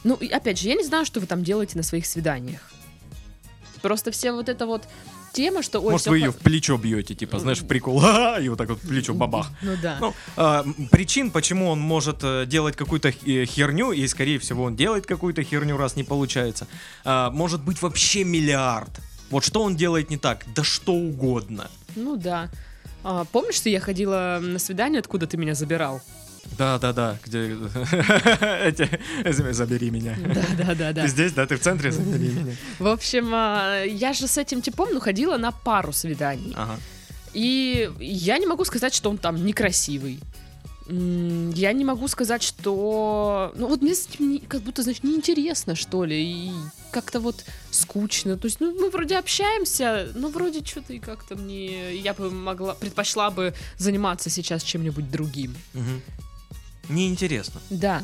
Ну, 0.04 0.15
и 0.15 0.28
опять 0.28 0.60
же, 0.60 0.67
я 0.67 0.76
не 0.76 0.84
знаю, 0.84 1.06
что 1.06 1.19
вы 1.19 1.26
там 1.26 1.43
делаете 1.43 1.78
на 1.78 1.84
своих 1.84 2.06
свиданиях. 2.06 2.62
Просто 3.86 4.10
все 4.10 4.32
вот 4.32 4.50
это 4.50 4.65
вот 4.65 4.88
тема, 5.32 5.62
что... 5.62 5.80
Ой, 5.80 5.91
Может, 5.91 6.08
вы 6.08 6.17
ее 6.17 6.32
в 6.32 6.38
плечо 6.38 6.76
бьете, 6.76 7.13
типа, 7.13 7.38
знаешь, 7.38 7.60
в 7.60 7.67
прикол, 7.67 8.02
и 8.41 8.50
вот 8.50 8.58
так 8.58 8.69
вот 8.69 8.80
в 8.80 8.88
плечо 8.88 9.13
бабах. 9.13 9.52
Ну 9.62 9.74
да. 9.80 9.98
Ну, 10.02 10.13
а, 10.38 10.63
м, 10.63 10.88
причин, 10.89 11.30
почему 11.30 11.69
он 11.69 11.80
может 11.80 12.24
э, 12.24 12.48
делать 12.48 12.76
какую-то 12.76 13.10
э, 13.10 13.45
херню, 13.45 13.91
и, 13.91 14.08
скорее 14.08 14.39
всего, 14.39 14.63
он 14.63 14.76
делает 14.76 15.06
какую-то 15.06 15.43
херню, 15.43 15.78
раз 15.78 15.95
не 15.95 16.04
получается, 16.04 16.65
а, 17.04 17.30
может 17.30 17.62
быть 17.62 17.80
вообще 17.84 18.24
миллиард. 18.24 18.89
Вот 19.30 19.43
что 19.43 19.62
он 19.62 19.76
делает 19.76 20.10
не 20.10 20.17
так? 20.17 20.45
Да 20.56 20.63
что 20.63 20.93
угодно. 20.93 21.69
Ну 21.95 22.15
да. 22.15 22.50
А, 23.04 23.26
помнишь, 23.26 23.58
что 23.58 23.69
я 23.69 23.80
ходила 23.80 24.39
на 24.41 24.58
свидание, 24.58 25.00
откуда 25.00 25.28
ты 25.28 25.38
меня 25.38 25.54
забирал? 25.54 26.02
Да-да-да, 26.58 27.17
где... 27.25 27.49
эти- 28.63 28.89
Забери 29.53 29.89
меня. 29.89 30.15
Да, 30.58 30.65
да, 30.65 30.75
да, 30.75 30.88
Ты 30.89 30.93
да. 30.93 31.08
здесь, 31.08 31.34
да? 31.34 31.45
Ты 31.45 31.58
в 31.58 31.60
центре? 31.60 31.91
Забери 31.91 32.29
меня. 32.29 32.55
В 32.79 32.88
общем, 32.88 33.29
а, 33.34 33.84
я 33.84 34.13
же 34.13 34.27
с 34.27 34.38
этим 34.38 34.62
типом, 34.62 34.89
ну, 34.93 34.99
ходила 34.99 35.38
на 35.38 35.51
пару 35.51 35.91
свиданий. 35.91 36.53
Ага. 36.55 36.79
И 37.34 37.91
я 37.99 38.38
не 38.38 38.45
могу 38.47 38.63
сказать, 38.63 38.93
что 38.93 39.10
он 39.10 39.17
там 39.17 39.45
некрасивый. 39.45 40.19
Я 40.88 41.73
не 41.73 41.84
могу 41.84 42.08
сказать, 42.08 42.43
что... 42.43 43.51
Ну 43.55 43.67
вот 43.67 43.81
мне 43.81 43.95
с 43.95 44.08
не- 44.19 44.38
как 44.39 44.62
будто, 44.62 44.84
значит, 44.84 45.03
неинтересно, 45.03 45.75
что 45.75 46.05
ли, 46.05 46.15
и 46.23 46.51
как-то 46.91 47.19
вот 47.19 47.43
скучно. 47.71 48.38
То 48.38 48.45
есть, 48.45 48.60
ну, 48.60 48.71
мы 48.79 48.91
вроде 48.91 49.17
общаемся, 49.17 50.10
но 50.15 50.29
вроде 50.29 50.63
что-то 50.63 50.93
и 50.93 50.99
как-то 50.99 51.36
мне... 51.36 51.95
Я 51.95 52.13
бы 52.13 52.29
могла... 52.29 52.75
Предпочла 52.75 53.31
бы 53.31 53.55
заниматься 53.77 54.29
сейчас 54.29 54.62
чем-нибудь 54.63 55.10
другим. 55.10 55.55
Мгм. 55.73 56.01
Неинтересно. 56.89 57.62
Да. 57.69 58.02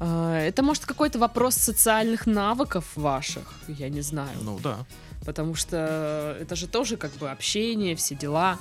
А, 0.00 0.38
Это, 0.40 0.62
может, 0.62 0.84
какой-то 0.86 1.18
вопрос 1.18 1.54
социальных 1.54 2.26
навыков 2.26 2.84
ваших, 2.96 3.52
я 3.68 3.88
не 3.88 4.00
знаю. 4.02 4.36
Ну 4.42 4.58
да. 4.62 4.84
Потому 5.24 5.54
что 5.54 6.36
это 6.40 6.54
же 6.56 6.66
тоже 6.66 6.96
как 6.96 7.12
бы 7.12 7.30
общение, 7.30 7.94
все 7.96 8.14
дела. 8.14 8.58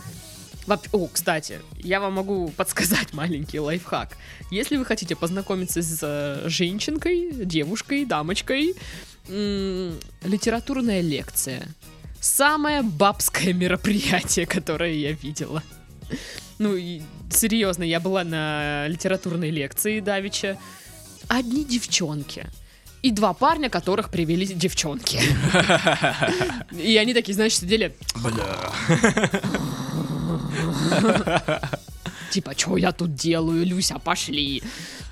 Воп- 0.66 0.88
О, 0.94 1.08
кстати, 1.08 1.60
я 1.78 2.00
вам 2.00 2.14
могу 2.14 2.50
подсказать 2.58 3.14
маленький 3.14 3.60
лайфхак. 3.60 4.16
Если 4.52 4.78
вы 4.78 4.86
хотите 4.86 5.16
познакомиться 5.16 5.82
с 5.82 6.00
э, 6.02 6.48
женщинкой, 6.48 7.32
девушкой, 7.46 8.06
дамочкой, 8.06 8.76
м, 9.28 10.00
литературная 10.24 11.02
лекция. 11.02 11.68
Самое 12.22 12.82
бабское 12.84 13.52
мероприятие, 13.54 14.46
которое 14.58 14.94
я 14.94 15.12
видела. 15.12 15.62
Ну, 16.60 16.76
серьезно, 17.32 17.84
я 17.84 18.00
была 18.00 18.24
на 18.24 18.88
литературной 18.88 19.50
лекции 19.50 20.00
Давича. 20.00 20.58
Одни 21.28 21.66
девчонки. 21.66 22.46
И 23.02 23.12
два 23.12 23.34
парня, 23.34 23.70
которых 23.70 24.10
привели 24.10 24.46
девчонки. 24.46 25.20
И 26.72 26.96
они 26.98 27.14
такие, 27.14 27.34
знаешь, 27.34 27.58
сидели, 27.58 27.96
Бля. 28.16 28.56
Типа, 32.32 32.54
что 32.58 32.78
я 32.78 32.92
тут 32.92 33.16
делаю, 33.16 33.66
Люся, 33.66 34.00
пошли. 34.00 34.62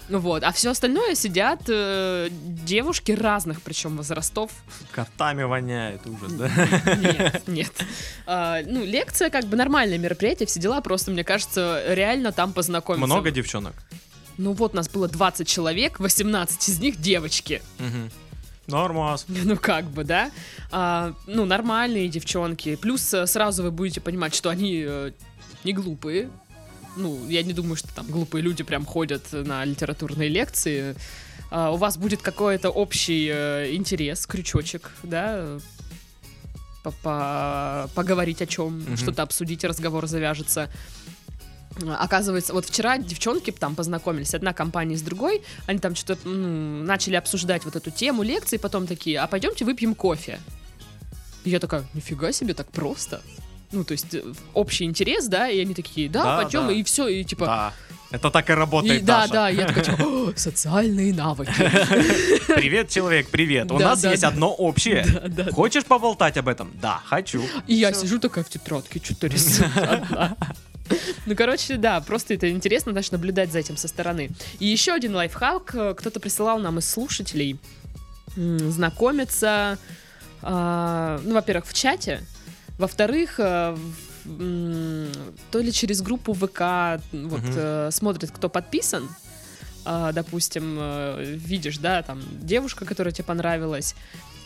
Ну 0.10 0.19
Вот, 0.19 0.43
а 0.43 0.52
все 0.52 0.71
остальное 0.71 1.15
сидят 1.15 1.62
э, 1.69 2.28
девушки 2.32 3.13
разных, 3.13 3.62
причем 3.62 3.95
возрастов. 3.95 4.52
Котами 4.91 5.43
воняет, 5.43 6.06
ужас, 6.06 6.34
да? 6.34 6.50
Нет, 6.97 7.47
нет. 7.47 7.71
А, 8.26 8.60
ну, 8.65 8.84
лекция 8.84 9.30
как 9.30 9.45
бы 9.45 9.56
нормальное 9.56 9.97
мероприятие, 9.97 10.47
все 10.47 10.60
дела, 10.60 10.82
просто, 10.82 11.12
мне 11.12 11.24
кажется, 11.24 11.82
реально 11.88 12.34
там 12.34 12.52
познакомиться. 12.52 13.06
Много 13.06 13.32
девчонок? 13.32 13.74
Ну 14.38 14.52
вот, 14.52 14.74
нас 14.74 14.89
было 14.89 15.08
20 15.08 15.47
человек, 15.47 16.00
18 16.00 16.69
из 16.69 16.80
них 16.80 17.00
девочки. 17.00 17.62
Мгм. 17.80 18.12
Нормас. 18.67 19.26
Ну 19.30 19.56
как 19.56 19.86
бы, 19.86 20.04
да? 20.04 20.32
А, 20.71 21.13
ну, 21.28 21.45
нормальные 21.45 22.10
девчонки. 22.10 22.76
Плюс 22.76 23.13
э, 23.13 23.26
сразу 23.28 23.63
вы 23.63 23.71
будете 23.71 24.02
понимать, 24.02 24.36
что 24.36 24.50
они 24.50 24.84
э, 24.86 25.12
не 25.63 25.74
глупые. 25.74 26.30
Ну, 26.97 27.27
я 27.30 27.43
не 27.43 27.54
думаю, 27.54 27.75
что 27.77 27.88
там 27.93 28.06
глупые 28.08 28.41
люди 28.41 28.63
прям 28.63 28.86
ходят 28.86 29.23
на 29.32 29.63
литературные 29.65 30.30
лекции. 30.30 30.95
А, 31.49 31.71
у 31.71 31.77
вас 31.77 31.97
будет 31.97 32.21
какой-то 32.21 32.69
общий 32.69 33.30
э, 33.32 33.73
интерес, 33.75 34.25
крючочек, 34.25 34.91
да? 35.04 35.58
По- 36.84 36.91
по- 36.91 37.89
Поговорить 37.95 38.41
о 38.41 38.45
чем, 38.45 38.80
Мгм. 38.80 38.97
что-то 38.97 39.21
обсудить, 39.23 39.63
разговор 39.63 40.08
завяжется. 40.08 40.69
Оказывается, 41.99 42.54
вот 42.54 42.65
вчера 42.65 42.97
девчонки 42.97 43.51
там 43.51 43.75
познакомились, 43.75 44.34
одна 44.36 44.51
компания 44.54 44.97
с 44.97 45.01
другой, 45.01 45.41
они 45.67 45.80
там 45.80 45.95
что-то 45.95 46.27
м, 46.27 46.86
начали 46.86 47.15
обсуждать 47.15 47.63
вот 47.65 47.75
эту 47.77 47.91
тему 47.91 48.23
лекции, 48.23 48.58
потом 48.58 48.88
такие, 48.88 49.19
а 49.19 49.27
пойдемте 49.27 49.63
выпьем 49.63 49.95
кофе. 49.95 50.39
И 51.45 51.49
я 51.49 51.60
такая, 51.60 51.86
нифига 51.93 52.34
себе, 52.34 52.54
так 52.54 52.67
просто. 52.71 53.21
Ну, 53.71 53.84
то 53.84 53.93
есть, 53.93 54.13
э, 54.13 54.21
общий 54.53 54.84
интерес, 54.86 55.27
да, 55.27 55.49
и 55.49 55.60
они 55.62 55.73
такие, 55.73 56.10
да, 56.10 56.23
Да, 56.23 56.41
пойдем, 56.41 56.67
да. 56.67 56.73
и 56.73 56.84
все, 56.84 57.07
и 57.07 57.23
типа, 57.23 57.45
Да. 57.45 57.73
Это 58.12 58.29
так 58.29 58.49
и 58.49 58.51
И 58.51 58.55
работает, 58.55 59.05
да, 59.05 59.21
Даша. 59.21 59.34
да, 59.34 59.49
я 59.49 59.65
такая, 59.67 59.86
типа, 59.86 60.03
«О, 60.03 60.34
социальные 60.36 61.13
навыки. 61.13 61.53
Привет, 62.55 62.89
человек, 62.89 63.29
привет. 63.29 63.71
У 63.71 63.77
Да, 63.77 63.91
нас 63.91 64.01
да, 64.01 64.12
есть 64.12 64.23
да. 64.23 64.27
одно 64.27 64.53
общее. 64.53 65.05
Хочешь 65.53 65.86
поболтать 65.86 66.36
об 66.36 66.49
этом? 66.49 66.71
Да, 66.81 67.01
хочу. 67.05 67.41
И 67.67 67.75
я 67.75 67.93
Всё. 67.93 68.01
сижу 68.01 68.19
такая 68.19 68.43
в 68.43 68.49
тетрадке, 68.49 68.99
что-то 69.03 69.27
рисую. 69.27 69.69
Ну, 71.25 71.36
короче, 71.38 71.77
да, 71.77 72.01
просто 72.01 72.34
это 72.34 72.49
интересно, 72.49 72.91
знаешь, 72.91 73.12
наблюдать 73.12 73.49
за 73.49 73.60
этим 73.60 73.77
со 73.77 73.88
стороны. 73.88 74.29
И 74.60 74.65
еще 74.67 74.91
один 74.91 75.15
лайфхак. 75.15 75.73
э, 75.73 75.93
Кто-то 75.97 76.19
присылал 76.19 76.60
нам 76.60 76.79
из 76.79 76.89
слушателей 76.91 77.57
знакомиться, 78.36 79.77
а, 80.41 81.21
ну, 81.23 81.34
во-первых, 81.36 81.65
в 81.65 81.73
чате, 81.73 82.21
во-вторых, 82.77 83.36
э, 83.39 83.75
то 85.51 85.60
ли 85.60 85.71
через 85.71 86.01
группу 86.01 86.34
ВК 86.34 87.01
вот, 87.12 87.41
Мгм. 87.41 87.53
э, 87.55 87.89
смотрит, 87.91 88.31
кто 88.31 88.49
подписан, 88.49 89.10
а, 89.86 90.12
допустим, 90.12 90.77
э, 90.79 91.36
видишь, 91.36 91.77
да, 91.79 92.03
там, 92.03 92.21
девушка, 92.41 92.86
которая 92.86 93.13
тебе 93.13 93.25
понравилась, 93.25 93.95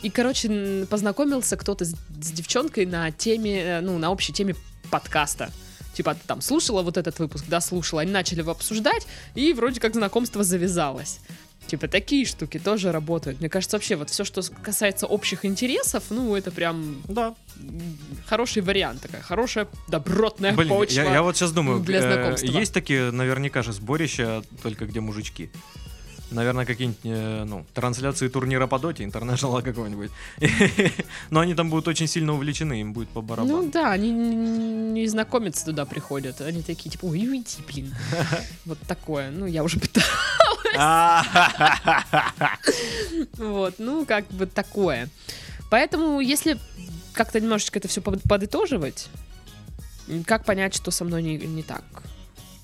и, 0.01 0.09
короче, 0.09 0.85
познакомился 0.89 1.57
кто-то 1.57 1.83
с, 1.85 1.91
с 2.21 2.31
девчонкой 2.31 2.85
на 2.85 3.11
теме, 3.11 3.79
ну, 3.81 3.97
на 3.97 4.11
общей 4.11 4.33
теме 4.33 4.55
подкаста. 4.91 5.49
Типа, 5.93 6.13
ты 6.13 6.19
там 6.27 6.41
слушала 6.41 6.81
вот 6.83 6.97
этот 6.97 7.19
выпуск, 7.19 7.45
да, 7.47 7.61
слушала, 7.61 8.01
они 8.01 8.11
начали 8.11 8.39
его 8.39 8.51
обсуждать, 8.51 9.07
и 9.33 9.53
вроде 9.53 9.79
как 9.79 9.93
знакомство 9.93 10.43
завязалось. 10.43 11.19
Типа, 11.67 11.88
такие 11.88 12.25
штуки 12.25 12.60
тоже 12.60 12.91
работают. 12.91 13.39
Мне 13.39 13.49
кажется, 13.49 13.75
вообще, 13.78 13.95
вот 13.95 14.10
все, 14.10 14.23
что 14.23 14.41
касается 14.63 15.08
общих 15.08 15.45
интересов, 15.45 16.04
ну, 16.10 16.36
это 16.36 16.51
прям 16.51 17.01
Да. 17.08 17.36
хороший 18.28 18.62
вариант, 18.62 19.01
такая 19.01 19.21
хорошая 19.21 19.67
добротная 19.88 20.54
Блин, 20.54 20.69
почва. 20.69 21.01
я, 21.01 21.13
я 21.13 21.21
вот 21.23 21.36
сейчас 21.36 21.51
думаю, 21.51 21.80
для 21.80 21.99
э, 21.99 22.01
знакомства. 22.13 22.47
есть 22.47 22.73
такие 22.73 23.12
наверняка 23.12 23.63
же 23.63 23.73
сборища, 23.73 24.43
только 24.62 24.86
где 24.86 24.99
мужички. 24.99 25.49
Наверное, 26.31 26.65
какие-нибудь, 26.65 26.99
э, 27.03 27.43
ну, 27.45 27.65
трансляции 27.73 28.27
турнира 28.27 28.65
по 28.67 28.79
доте, 28.79 29.03
интернешнала 29.03 29.61
какого-нибудь. 29.61 30.11
Но 31.29 31.39
они 31.41 31.53
там 31.53 31.69
будут 31.69 31.88
очень 31.88 32.07
сильно 32.07 32.33
увлечены, 32.33 32.81
им 32.81 32.93
будет 32.93 33.09
по 33.09 33.21
барабану. 33.21 33.61
Ну 33.61 33.71
да, 33.71 33.91
они 33.91 34.11
не 34.11 35.07
знакомиться 35.07 35.65
туда 35.65 35.85
приходят. 35.85 36.41
Они 36.41 36.63
такие, 36.63 36.89
типа, 36.89 37.05
ой, 37.05 37.27
уйди, 37.27 37.57
блин. 37.67 37.93
Вот 38.65 38.79
такое. 38.88 39.29
Ну, 39.29 39.45
я 39.45 39.63
уже 39.63 39.79
пыталась. 39.79 40.07
Вот, 43.38 43.75
ну, 43.77 44.05
как 44.05 44.27
бы 44.29 44.47
такое. 44.47 45.09
Поэтому, 45.69 46.19
если 46.19 46.57
как-то 47.13 47.39
немножечко 47.39 47.79
это 47.79 47.88
все 47.88 48.01
подытоживать, 48.01 49.09
как 50.25 50.45
понять, 50.45 50.75
что 50.75 50.91
со 50.91 51.05
мной 51.05 51.23
не, 51.23 51.38
не 51.38 51.63
так? 51.63 51.83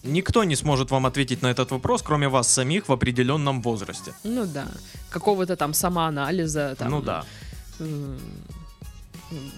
Никто 0.04 0.44
не 0.44 0.56
сможет 0.56 0.90
вам 0.92 1.06
ответить 1.06 1.42
на 1.44 1.48
этот 1.52 1.72
вопрос, 1.72 2.02
кроме 2.02 2.28
вас 2.28 2.48
самих 2.48 2.90
в 2.90 2.92
определенном 2.92 3.62
возрасте. 3.62 4.14
Ну 4.24 4.46
да, 4.46 4.68
какого-то 5.10 5.56
там 5.56 5.74
самоанализа. 5.74 6.76
Там, 6.78 6.90
Ну 6.92 7.02
да. 7.02 7.24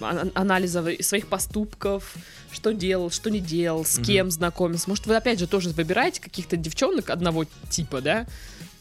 а- 0.00 0.26
анализа 0.34 0.84
своих 1.00 1.26
поступков, 1.28 2.14
что 2.52 2.72
делал, 2.72 3.10
что 3.10 3.30
не 3.30 3.40
делал, 3.40 3.84
с 3.84 3.96
Мгм. 3.96 4.04
кем 4.04 4.30
знакомился. 4.30 4.88
Может, 4.88 5.06
вы 5.06 5.16
опять 5.16 5.38
же 5.38 5.46
тоже 5.46 5.70
выбираете 5.70 6.20
каких-то 6.20 6.56
девчонок 6.56 7.10
одного 7.10 7.44
типа, 7.70 8.00
да? 8.00 8.26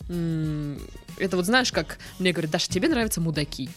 Это 0.09 1.37
вот 1.37 1.45
знаешь, 1.45 1.71
как 1.71 1.97
мне 2.19 2.31
говорят, 2.33 2.51
Даша, 2.51 2.69
тебе 2.69 2.89
нравятся 2.89 3.21
мудаки. 3.21 3.69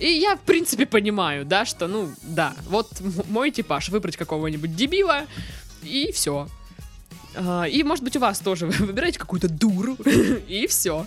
И 0.00 0.08
я, 0.08 0.34
в 0.36 0.40
принципе, 0.40 0.86
понимаю, 0.86 1.44
да, 1.44 1.64
что, 1.64 1.86
ну, 1.86 2.10
да, 2.22 2.54
вот 2.68 2.90
мой 3.28 3.52
типаж, 3.52 3.90
выбрать 3.90 4.16
какого-нибудь 4.16 4.74
дебила, 4.74 5.22
и 5.84 6.10
все. 6.12 6.48
И, 7.36 7.82
может 7.84 8.02
быть, 8.04 8.16
у 8.16 8.20
вас 8.20 8.38
тоже 8.40 8.66
вы 8.66 8.86
выбираете 8.86 9.18
какую-то 9.18 9.48
дуру, 9.48 9.94
и 10.48 10.66
все. 10.68 11.06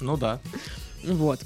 Ну 0.00 0.16
да. 0.16 0.40
Вот. 1.04 1.40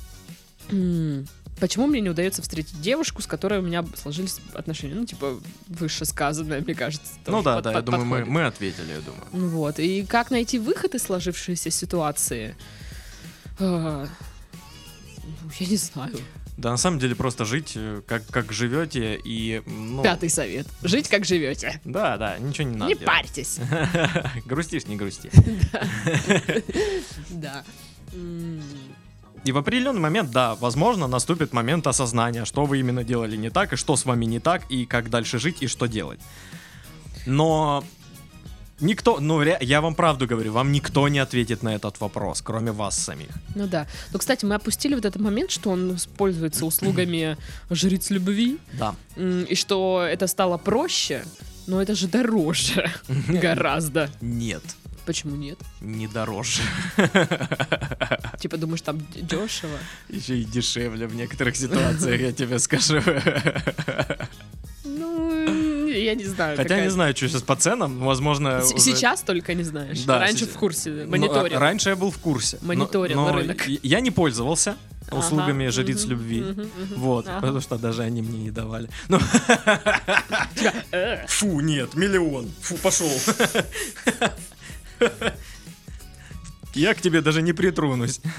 Почему 1.61 1.87
мне 1.87 2.01
не 2.01 2.09
удается 2.09 2.41
встретить 2.41 2.81
девушку, 2.81 3.21
с 3.21 3.27
которой 3.27 3.59
у 3.59 3.63
меня 3.63 3.85
сложились 3.95 4.39
отношения? 4.55 4.95
Ну, 4.95 5.05
типа, 5.05 5.39
вышесказанное, 5.69 6.63
мне 6.63 6.75
кажется. 6.75 7.13
Ну 7.27 7.43
да, 7.43 7.57
под- 7.57 7.65
да, 7.65 7.71
я 7.73 7.77
под- 7.77 7.85
думаю, 7.85 8.05
мы, 8.07 8.17
подходит. 8.19 8.33
мы 8.35 8.47
ответили, 8.47 8.93
я 8.93 9.01
думаю. 9.01 9.51
Вот. 9.51 9.79
И 9.79 10.07
как 10.07 10.31
найти 10.31 10.59
выход 10.59 10.95
из 10.95 11.03
сложившейся 11.03 11.71
ситуации? 11.71 12.57
А, 13.59 14.07
ну, 15.23 15.51
Я 15.59 15.67
не 15.67 15.77
знаю. 15.77 16.17
Да, 16.61 16.71
на 16.71 16.77
самом 16.77 16.99
деле 16.99 17.15
просто 17.15 17.47
жить, 17.47 17.73
э, 17.75 18.03
как, 18.07 18.27
как 18.27 18.53
живете, 18.53 19.19
и... 19.25 19.63
Ну, 19.65 20.03
Пятый 20.03 20.29
совет. 20.29 20.67
Жить 20.83 21.09
как 21.09 21.25
живете. 21.25 21.81
Да, 21.87 22.19
да, 22.19 22.37
ничего 22.39 22.69
не 22.69 22.77
надо 22.77 22.93
не 22.93 22.99
делать. 22.99 23.07
парьтесь. 23.07 23.59
Грустишь, 24.45 24.85
не 24.87 24.97
грусти. 24.97 25.31
Да. 27.31 27.65
И 29.45 29.53
в 29.53 29.57
определенный 29.57 30.01
момент, 30.01 30.33
да, 30.33 30.55
возможно, 30.55 31.07
наступит 31.07 31.55
момент 31.55 31.87
осознания, 31.87 32.45
что 32.45 32.67
вы 32.67 32.81
именно 32.81 33.05
делали 33.05 33.37
не 33.37 33.49
так, 33.49 33.73
и 33.73 33.77
что 33.77 33.97
с 33.97 34.05
вами 34.05 34.27
не 34.27 34.39
так, 34.39 34.71
и 34.71 34.85
как 34.85 35.09
дальше 35.09 35.39
жить, 35.39 35.63
и 35.63 35.67
что 35.67 35.87
делать. 35.87 36.21
Но 37.25 37.83
никто, 38.81 39.21
ну, 39.21 39.43
я 39.43 39.81
вам 39.81 39.95
правду 39.95 40.27
говорю, 40.27 40.53
вам 40.53 40.73
никто 40.73 41.09
не 41.09 41.19
ответит 41.19 41.63
на 41.63 41.75
этот 41.75 42.01
вопрос, 42.01 42.43
кроме 42.43 42.73
вас 42.73 42.99
самих. 42.99 43.29
Ну 43.55 43.67
да. 43.67 43.87
Но, 44.13 44.19
кстати, 44.19 44.45
мы 44.45 44.55
опустили 44.55 44.95
вот 44.95 45.05
этот 45.05 45.21
момент, 45.21 45.51
что 45.51 45.71
он 45.71 45.97
пользуется 46.17 46.67
услугами 46.67 47.37
жриц 47.71 48.11
любви. 48.11 48.59
Да. 48.73 48.95
И 49.17 49.55
что 49.55 50.03
это 50.03 50.27
стало 50.27 50.59
проще, 50.59 51.25
но 51.67 51.81
это 51.81 51.95
же 51.95 52.09
дороже 52.09 52.91
гораздо. 53.29 54.11
Нет, 54.21 54.63
Почему 55.07 55.37
нет? 55.37 55.59
не 55.81 56.07
дороже. 56.07 56.63
Типа 58.39 58.57
думаешь, 58.57 58.83
там 58.83 59.01
дешево? 59.15 59.79
Еще 60.09 60.39
и 60.39 60.45
дешевле 60.45 61.07
в 61.07 61.15
некоторых 61.15 61.57
ситуациях, 61.57 62.21
я 62.21 62.33
тебе 62.33 62.59
скажу. 62.59 63.01
Ну, 64.83 65.47
я 66.05 66.15
не 66.15 66.25
знаю. 66.25 66.57
Хотя 66.57 66.69
какая- 66.69 66.85
не 66.85 66.91
знаю, 66.91 67.17
что 67.17 67.29
сейчас 67.29 67.43
по 67.43 67.57
ценам, 67.57 67.99
возможно... 68.01 68.61
С- 68.63 68.73
уже- 68.73 68.83
Сейчас 68.83 69.21
только 69.23 69.55
не 69.55 69.63
знаешь. 69.65 70.01
Да, 70.03 70.19
Раньше 70.19 70.45
сейчас- 70.45 70.55
в 70.55 70.59
курсе, 70.59 70.91
Ну, 70.91 71.07
мониторил. 71.11 71.57
а, 71.57 71.61
раньше 71.61 71.89
я 71.91 71.97
был 71.97 72.11
в 72.11 72.19
курсе. 72.19 72.59
но- 72.63 72.69
Мониторил 72.69 73.17
но 73.17 73.33
рынок. 73.33 73.69
и- 73.69 73.79
Я 73.83 74.01
не 74.01 74.11
пользовался 74.11 74.77
услугами 75.13 75.65
Ага, 75.67 75.73
жриц 75.73 76.03
мгм, 76.03 76.11
любви. 76.11 76.41
мгм, 76.43 76.61
мгм. 76.61 76.71
Вот, 76.97 77.27
Ага. 77.29 77.41
потому 77.41 77.61
что 77.61 77.77
даже 77.79 78.03
они 78.03 78.23
мне 78.23 78.39
не 78.45 78.51
давали. 78.51 78.89
Ну, 79.09 79.19
Э, 80.93 81.27
фу, 81.27 81.61
нет, 81.61 81.95
миллион. 81.95 82.49
Фу, 82.61 82.77
пошел. 82.77 83.11
Я 86.75 86.95
к 86.95 87.01
тебе 87.01 87.21
даже 87.21 87.43
не 87.43 87.53
притрунусь. 87.53 88.21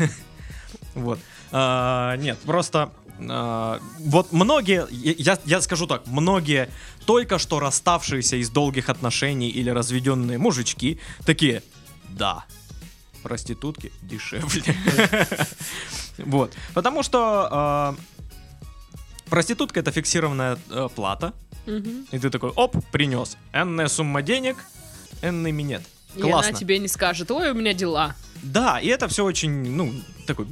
Вот. 0.96 1.20
А, 1.52 2.16
Нет, 2.18 2.38
просто 2.40 2.92
а, 3.30 3.80
вот 4.00 4.32
многие, 4.32 4.88
я, 4.92 5.38
я 5.46 5.62
скажу 5.62 5.88
так, 5.88 6.08
многие 6.08 6.70
только 7.06 7.40
что 7.40 7.60
расставшиеся 7.60 8.38
из 8.38 8.50
долгих 8.50 8.90
отношений 8.90 9.50
или 9.50 9.70
разведенные 9.70 10.38
мужички 10.38 11.00
такие, 11.26 11.64
да, 12.10 12.46
проститутки 13.24 13.92
дешевле. 14.02 14.76
Вот. 16.18 16.54
Потому 16.76 17.04
что 17.04 17.48
а, 17.50 17.96
проститутка 19.30 19.80
это 19.80 19.92
фиксированная 19.92 20.58
э, 20.70 20.90
плата. 20.94 21.34
И 21.66 22.20
ты 22.20 22.30
такой, 22.30 22.52
оп, 22.52 22.76
принес. 22.92 23.38
Энная 23.54 23.88
сумма 23.88 24.22
денег, 24.22 24.58
энный 25.24 25.52
минет. 25.52 25.82
И 26.16 26.22
она 26.22 26.32
Классно. 26.32 26.54
тебе 26.54 26.80
не 26.80 26.88
скажет, 26.88 27.32
ой, 27.32 27.52
у 27.52 27.54
меня 27.54 27.74
дела. 27.74 28.16
Да, 28.44 28.80
и 28.80 28.88
это 28.88 29.08
все 29.08 29.24
очень, 29.24 29.76
ну, 29.76 29.94
такой 30.28 30.48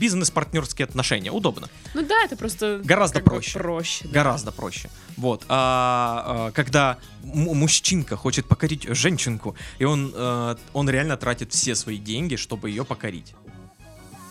бизнес-партнерские 0.00 0.86
отношения. 0.86 1.30
Удобно. 1.30 1.68
Ну 1.94 2.02
да, 2.02 2.24
это 2.24 2.36
просто 2.36 2.80
Гораздо 2.82 3.20
проще. 3.20 3.58
проще. 3.58 4.08
да. 4.08 4.10
Гораздо 4.14 4.50
проще. 4.50 4.90
Вот. 5.16 5.44
А, 5.48 6.48
а, 6.48 6.50
когда 6.52 6.96
мужчинка 7.22 8.16
хочет 8.16 8.46
покорить 8.48 8.84
женщинку, 8.88 9.54
и 9.78 9.84
он, 9.84 10.12
э, 10.14 10.56
он 10.72 10.90
реально 10.90 11.16
тратит 11.16 11.52
все 11.52 11.74
свои 11.74 11.98
деньги, 11.98 12.36
чтобы 12.36 12.70
ее 12.70 12.84
покорить. 12.84 13.34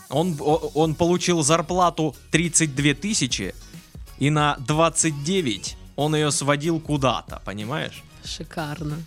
Он, 0.10 0.36
он 0.74 0.96
получил 0.96 1.44
зарплату 1.44 2.16
32 2.32 2.96
тысячи, 2.96 3.54
и 4.18 4.32
на 4.32 4.58
29 4.68 5.78
он 5.96 6.16
ее 6.16 6.32
сводил 6.32 6.80
куда-то, 6.80 7.42
понимаешь? 7.46 8.04
Шикарно. 8.26 8.98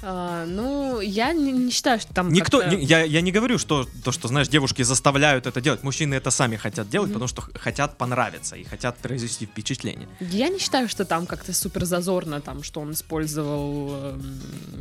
А, 0.00 0.44
ну, 0.46 1.00
я 1.00 1.32
не, 1.32 1.50
не 1.50 1.70
считаю, 1.72 1.98
что 1.98 2.14
там 2.14 2.32
Никто, 2.32 2.62
не- 2.62 2.84
я, 2.84 3.02
я 3.02 3.20
не 3.20 3.32
говорю, 3.32 3.58
что 3.58 3.84
то, 4.04 4.12
что, 4.12 4.28
знаешь, 4.28 4.46
девушки 4.48 4.82
заставляют 4.82 5.46
это 5.48 5.60
делать. 5.60 5.82
Мужчины 5.82 6.14
это 6.14 6.30
сами 6.30 6.54
хотят 6.56 6.88
делать, 6.88 7.08
Мгм. 7.10 7.14
потому 7.14 7.28
что 7.28 7.42
хотят 7.58 7.98
понравиться 7.98 8.54
и 8.54 8.62
хотят 8.62 8.96
произвести 8.98 9.46
впечатление. 9.46 10.08
Я 10.20 10.48
не 10.50 10.58
считаю, 10.60 10.88
что 10.88 11.04
там 11.04 11.26
как-то 11.26 11.52
супер 11.52 11.84
зазорно, 11.84 12.40
там, 12.40 12.62
что 12.62 12.80
он 12.80 12.92
использовал, 12.92 13.90
эм, 13.92 14.38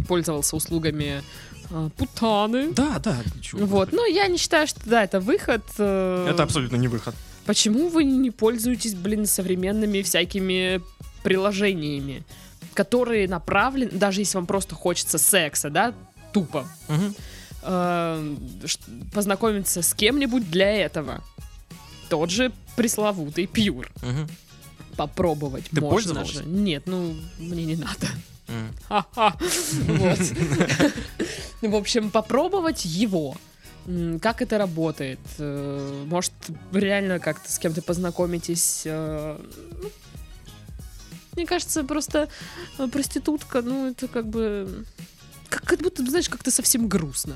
пользовался 0.08 0.56
услугами 0.56 1.24
э, 1.72 1.90
путаны. 1.98 2.72
Да, 2.74 3.00
да. 3.00 3.18
вы, 3.54 3.66
Вот, 3.66 3.92
но 3.94 4.06
я 4.06 4.28
не 4.28 4.38
считаю, 4.38 4.68
что 4.68 4.80
да, 4.86 5.04
это 5.04 5.20
выход. 5.20 5.64
э, 5.80 6.28
Это 6.30 6.44
абсолютно 6.44 6.76
не 6.76 6.88
выход. 6.88 7.16
Почему 7.48 7.90
вы 7.90 8.04
не 8.04 8.30
пользуетесь, 8.30 8.94
блин, 8.94 9.26
современными 9.26 10.02
всякими 10.04 10.82
приложениями, 11.24 12.24
которые 12.78 13.28
направлены, 13.28 13.90
даже 13.92 14.22
если 14.22 14.38
вам 14.38 14.46
просто 14.46 14.76
хочется 14.76 15.18
секса, 15.18 15.72
да, 15.72 15.96
тупо. 16.32 16.68
Мгм. 16.88 17.16
Э, 17.64 18.36
познакомиться 19.14 19.82
с 19.82 19.96
кем-нибудь 19.96 20.50
для 20.52 20.72
этого. 20.72 21.24
Тот 22.08 22.30
же 22.30 22.52
пресловутый 22.76 23.48
пьюр. 23.48 23.90
Мгм. 24.04 24.28
Попробовать 24.96 25.66
Ты 25.72 25.82
можно 25.82 25.90
пользовалась? 25.90 26.32
же. 26.32 26.46
Нет, 26.46 26.84
ну, 26.86 27.16
мне 27.40 27.66
не 27.66 27.76
надо. 27.76 28.08
Вот. 28.90 30.20
В 31.62 31.76
общем, 31.76 32.12
попробовать 32.12 32.86
его. 32.86 33.36
Как 34.22 34.42
это 34.44 34.58
работает? 34.60 35.20
Э, 35.40 36.06
Может, 36.06 36.32
реально 36.72 37.20
как-то 37.20 37.52
с 37.52 37.58
кем-то 37.58 37.82
познакомитесь? 37.82 38.86
Мне 41.38 41.46
кажется, 41.46 41.84
просто 41.84 42.30
э, 42.80 42.88
проститутка, 42.88 43.62
ну, 43.62 43.92
это 43.92 44.08
как 44.08 44.28
бы... 44.28 44.86
Как, 45.50 45.64
как 45.66 45.80
будто, 45.82 46.04
знаешь, 46.04 46.30
как-то 46.30 46.50
совсем 46.50 46.88
грустно. 46.88 47.36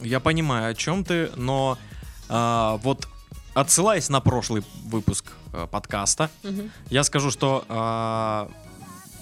Я 0.00 0.20
понимаю, 0.20 0.70
о 0.70 0.74
чем 0.74 1.04
ты, 1.04 1.30
но 1.36 1.78
а, 2.28 2.76
вот 2.82 3.08
отсылаясь 3.54 4.10
на 4.10 4.20
прошлый 4.20 4.62
выпуск 4.84 5.32
э, 5.54 5.66
подкаста, 5.70 6.30
Мгм. 6.42 6.70
я 6.90 7.02
скажу, 7.02 7.30
что 7.30 7.64
а, 7.70 8.50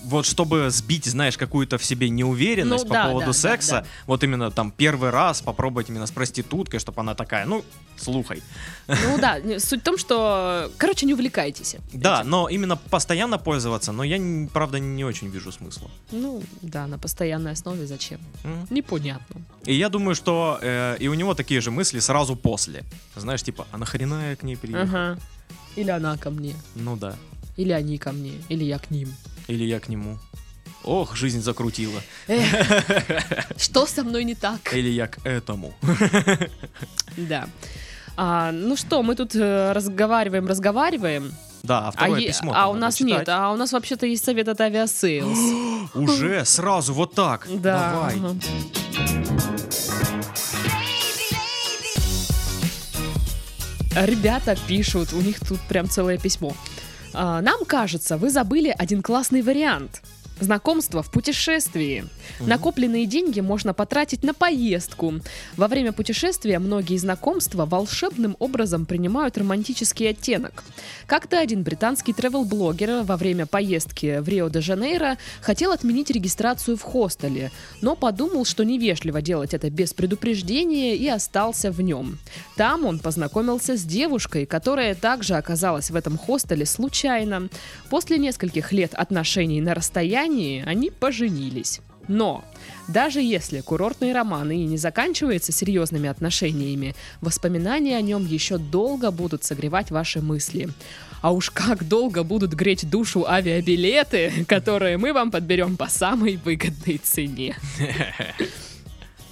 вот 0.07 0.25
чтобы 0.27 0.71
сбить, 0.71 1.05
знаешь, 1.07 1.37
какую-то 1.37 1.77
в 1.79 1.85
себе 1.85 2.09
неуверенность 2.09 2.85
Ну 2.85 2.89
по 2.89 2.95
да, 2.95 3.05
поводу 3.07 3.27
да, 3.27 3.33
да, 3.33 3.39
секса, 3.39 3.81
да. 3.81 3.87
вот 4.07 4.23
именно 4.25 4.51
там 4.51 4.71
первый 4.71 5.11
раз 5.11 5.43
попробовать 5.43 5.89
именно 5.91 6.07
с 6.07 6.11
проституткой, 6.11 6.79
чтобы 6.81 7.01
она 7.01 7.15
такая, 7.15 7.45
ну, 7.47 7.65
слухай. 7.97 8.43
Ну 8.89 9.19
да, 9.19 9.39
суть 9.59 9.81
в 9.81 9.85
том, 9.85 9.99
что... 9.99 10.71
Короче, 10.79 11.07
не 11.07 11.15
увлекайтесь. 11.15 11.77
Да, 11.93 12.21
этим. 12.21 12.31
но 12.31 12.49
именно 12.49 12.77
постоянно 12.77 13.39
пользоваться, 13.39 13.93
но 13.93 14.05
я, 14.05 14.19
правда, 14.53 14.79
не 14.79 15.05
очень 15.05 15.29
вижу 15.29 15.51
смысла. 15.53 15.91
Ну, 16.13 16.43
да, 16.63 16.87
на 16.87 16.99
постоянной 16.99 17.53
основе 17.53 17.87
зачем? 17.87 18.21
М. 18.45 18.67
Непонятно. 18.71 19.43
И 19.65 19.75
я 19.75 19.89
думаю, 19.89 20.15
что 20.15 20.59
э, 20.63 20.97
и 21.01 21.09
у 21.09 21.15
него 21.15 21.35
такие 21.35 21.61
же 21.61 21.71
мысли 21.71 21.99
сразу 22.01 22.37
после. 22.37 22.85
Знаешь, 23.17 23.43
типа, 23.43 23.67
а 23.73 23.79
нахрена 23.79 24.31
я 24.31 24.37
к 24.37 24.43
ней 24.45 24.57
приехал? 24.57 24.85
Ага. 24.85 25.19
Или 25.77 25.91
она 25.91 26.17
ко 26.17 26.31
мне, 26.31 26.55
Ну 26.75 26.97
да. 26.97 27.17
или 27.57 27.73
они 27.73 27.99
ко 27.99 28.13
мне, 28.13 28.33
или 28.49 28.65
я 28.65 28.79
к 28.79 28.91
ним. 28.91 29.13
Или 29.49 29.65
я 29.65 29.81
к 29.81 29.89
нему. 29.89 30.19
Ох, 30.85 31.17
жизнь 31.17 31.41
закрутила. 31.43 32.01
Что 33.57 33.87
со 33.87 34.05
мной 34.05 34.25
не 34.25 34.35
так? 34.35 34.73
Или 34.73 34.89
я 34.91 35.09
к 35.09 35.19
этому. 35.27 35.75
Да. 37.17 37.49
А, 38.17 38.51
ну 38.53 38.77
что, 38.77 39.03
мы 39.03 39.15
тут 39.15 39.35
э, 39.35 39.73
разговариваем, 39.73 40.47
разговариваем, 40.47 41.35
Да, 41.63 41.81
а 41.81 41.89
а, 41.89 41.91
второе 41.91 42.21
е- 42.21 42.29
письмо. 42.29 42.53
а 42.57 42.69
у 42.69 42.75
нас 42.75 42.99
нет, 43.01 43.29
а 43.29 43.53
у 43.53 43.57
нас 43.57 43.73
вообще-то 43.73 44.07
есть 44.07 44.25
совет 44.25 44.49
от 44.49 44.59
Aviasales. 44.59 45.91
Уже 45.95 46.45
сразу 46.47 46.95
вот 46.95 47.13
так. 47.15 47.47
Да. 47.61 47.91
Давай. 47.93 48.15
ага. 48.17 48.37
Ребята 53.95 54.57
пишут, 54.67 55.13
у 55.13 55.21
них 55.21 55.41
тут 55.41 55.59
прям 55.69 55.89
целое 55.89 56.19
письмо. 56.19 56.55
А, 57.19 57.41
Нам 57.41 57.65
кажется, 57.65 58.19
вы 58.19 58.29
забыли 58.31 58.75
один 58.77 59.03
классный 59.03 59.41
вариант. 59.41 60.03
Знакомство 60.39 61.03
в 61.03 61.11
путешествии. 61.11 62.05
Мгм. 62.39 62.49
Накопленные 62.49 63.07
деньги 63.07 63.41
можно 63.41 63.73
потратить 63.73 64.23
на 64.23 64.35
поездку. 64.35 65.15
Во 65.57 65.67
время 65.67 65.93
путешествия 65.93 66.59
многие 66.59 66.99
знакомства 66.99 67.65
волшебным 67.65 68.37
образом 68.39 68.85
принимают 68.85 69.39
романтический 69.39 70.11
оттенок. 70.11 70.63
Как-то 71.07 71.39
один 71.39 71.63
британский 71.63 72.13
тревел-блогер 72.13 73.03
во 73.05 73.17
время 73.17 73.47
поездки 73.47 74.19
в 74.21 74.29
Рио-де-Жанейро 74.29 75.17
хотел 75.41 75.73
отменить 75.73 76.11
регистрацию 76.11 76.77
в 76.77 76.83
хостеле, 76.83 77.51
но 77.81 77.97
подумал, 77.97 78.45
что 78.45 78.63
невежливо 78.63 79.23
делать 79.23 79.55
это 79.55 79.71
без 79.71 79.95
предупреждения 79.95 80.97
и 80.97 81.09
остался 81.09 81.71
в 81.71 81.81
нем. 81.81 82.19
Там 82.57 82.85
он 82.85 82.99
познакомился 82.99 83.79
с 83.79 83.83
девушкой, 83.85 84.45
которая 84.45 84.95
также 84.95 85.35
оказалась 85.37 85.91
в 85.91 85.97
этом 85.97 86.19
хостеле 86.19 86.67
случайно. 86.67 87.49
После 87.89 88.19
нескольких 88.19 88.73
лет 88.73 88.93
отношений 88.93 89.63
на 89.63 89.73
расстоянии 89.73 90.26
они 90.65 90.91
поженились. 90.91 91.81
Но 92.09 92.45
даже 92.89 93.21
если 93.21 93.61
курортные 93.61 94.13
романы 94.15 94.63
и 94.63 94.67
не 94.67 94.77
заканчиваются 94.77 95.53
серьезными 95.53 96.09
отношениями, 96.09 96.95
воспоминания 97.21 97.97
о 97.97 98.01
нем 98.01 98.25
еще 98.27 98.59
долго 98.59 99.11
будут 99.11 99.45
согревать 99.45 99.91
ваши 99.91 100.21
мысли. 100.21 100.69
А 101.21 101.33
уж 101.33 101.51
как 101.51 101.89
долго 101.89 102.23
будут 102.23 102.53
греть 102.53 102.89
душу 102.89 103.27
авиабилеты, 103.27 104.45
которые 104.47 104.99
мы 104.99 105.13
вам 105.13 105.31
подберем 105.31 105.77
по 105.77 105.89
самой 105.89 106.37
выгодной 106.37 106.99
цене. 106.99 107.57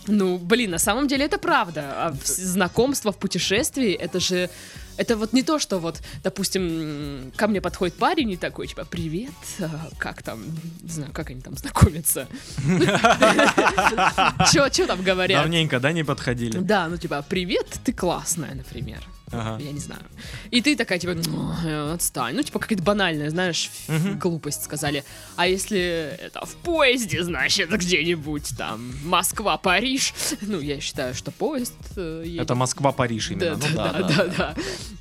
Ну, 0.07 0.37
блин, 0.37 0.73
на 0.73 0.79
самом 0.79 1.09
деле 1.09 1.25
это 1.25 1.39
правда. 1.39 1.93
А 1.97 2.15
знакомство 2.25 3.11
в 3.11 3.17
путешествии, 3.17 3.93
это 3.93 4.21
же... 4.21 4.51
Это 4.97 5.17
вот 5.17 5.33
не 5.33 5.43
то, 5.43 5.59
что 5.59 5.79
вот, 5.79 6.01
допустим, 6.23 7.33
ко 7.37 7.49
мне 7.49 7.61
подходит 7.61 7.95
парень 7.97 8.31
и 8.31 8.37
такой, 8.37 8.67
типа, 8.67 8.85
привет, 8.85 9.33
а, 9.61 9.89
как 9.99 10.23
там, 10.23 10.43
не 10.83 10.91
знаю, 10.91 11.13
как 11.13 11.31
они 11.31 11.41
там 11.41 11.57
знакомятся. 11.57 12.29
Че 14.53 14.87
там 14.87 15.03
говорят? 15.03 15.43
Давненько, 15.43 15.81
да, 15.81 15.93
не 15.93 16.05
подходили? 16.05 16.59
Да, 16.59 16.89
ну 16.89 16.97
типа, 16.97 17.25
привет, 17.29 17.67
ты 17.85 17.93
классная, 17.93 18.55
например. 18.55 19.03
Ага. 19.33 19.63
Я 19.63 19.73
не 19.73 19.81
знаю. 19.81 20.03
И 20.51 20.61
ты 20.61 20.77
такая, 20.77 20.99
типа, 20.99 21.15
«Ну, 21.15 21.93
отстань. 21.93 22.35
Ну, 22.37 22.43
типа, 22.43 22.59
какая-то 22.59 22.83
банальная, 22.83 23.31
знаешь, 23.31 23.71
Мгм. 23.89 24.19
глупость 24.19 24.65
сказали. 24.65 25.03
А 25.37 25.47
если 25.47 25.79
это 25.79 26.45
в 26.45 26.55
поезде, 26.57 27.23
значит, 27.25 27.71
где-нибудь 27.71 28.51
там 28.57 28.93
Москва-Париж. 29.05 30.15
Ну, 30.43 30.61
я 30.61 30.81
считаю, 30.81 31.15
что 31.15 31.31
поезд 31.31 31.73
э, 31.97 32.23
едет. 32.27 32.43
Это 32.43 32.55
Москва-Париж 32.55 33.31
именно. 33.31 33.57
Да, 33.57 33.69
ну 33.69 33.77
да, 33.77 33.93
да, 33.93 34.09
да, 34.09 34.27
да, 34.27 34.55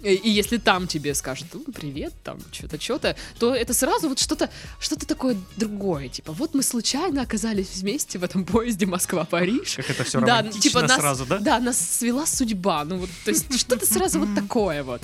И, 0.09 0.13
и 0.15 0.29
если 0.29 0.57
там 0.57 0.88
тебе 0.88 1.13
скажут, 1.13 1.47
ну, 1.53 1.63
привет, 1.73 2.13
там, 2.23 2.39
что-то, 2.51 2.79
что-то, 2.81 3.15
то 3.39 3.53
это 3.53 3.73
сразу 3.73 4.09
вот 4.09 4.19
что-то, 4.19 4.49
что-то 4.79 5.05
такое 5.05 5.38
другое. 5.57 6.07
Типа, 6.09 6.31
вот 6.31 6.53
мы 6.55 6.63
случайно 6.63 7.21
оказались 7.21 7.69
вместе 7.75 8.17
в 8.19 8.23
этом 8.23 8.45
поезде 8.45 8.86
Москва-Париж. 8.86 9.75
Как 9.75 9.89
это 9.89 10.03
все 10.03 10.19
Да, 10.21 10.38
романтично 10.39 10.62
типа 10.62 10.81
нас, 10.81 10.99
сразу, 10.99 11.25
да? 11.25 11.39
Да, 11.39 11.59
нас 11.59 11.77
свела 11.77 12.25
судьба. 12.25 12.83
Ну 12.86 12.97
вот, 12.97 13.09
то 13.25 13.31
есть 13.31 13.59
что-то 13.59 13.86
сразу 13.86 14.12
вот 14.19 14.36
такое 14.36 14.84
вот. 14.84 15.02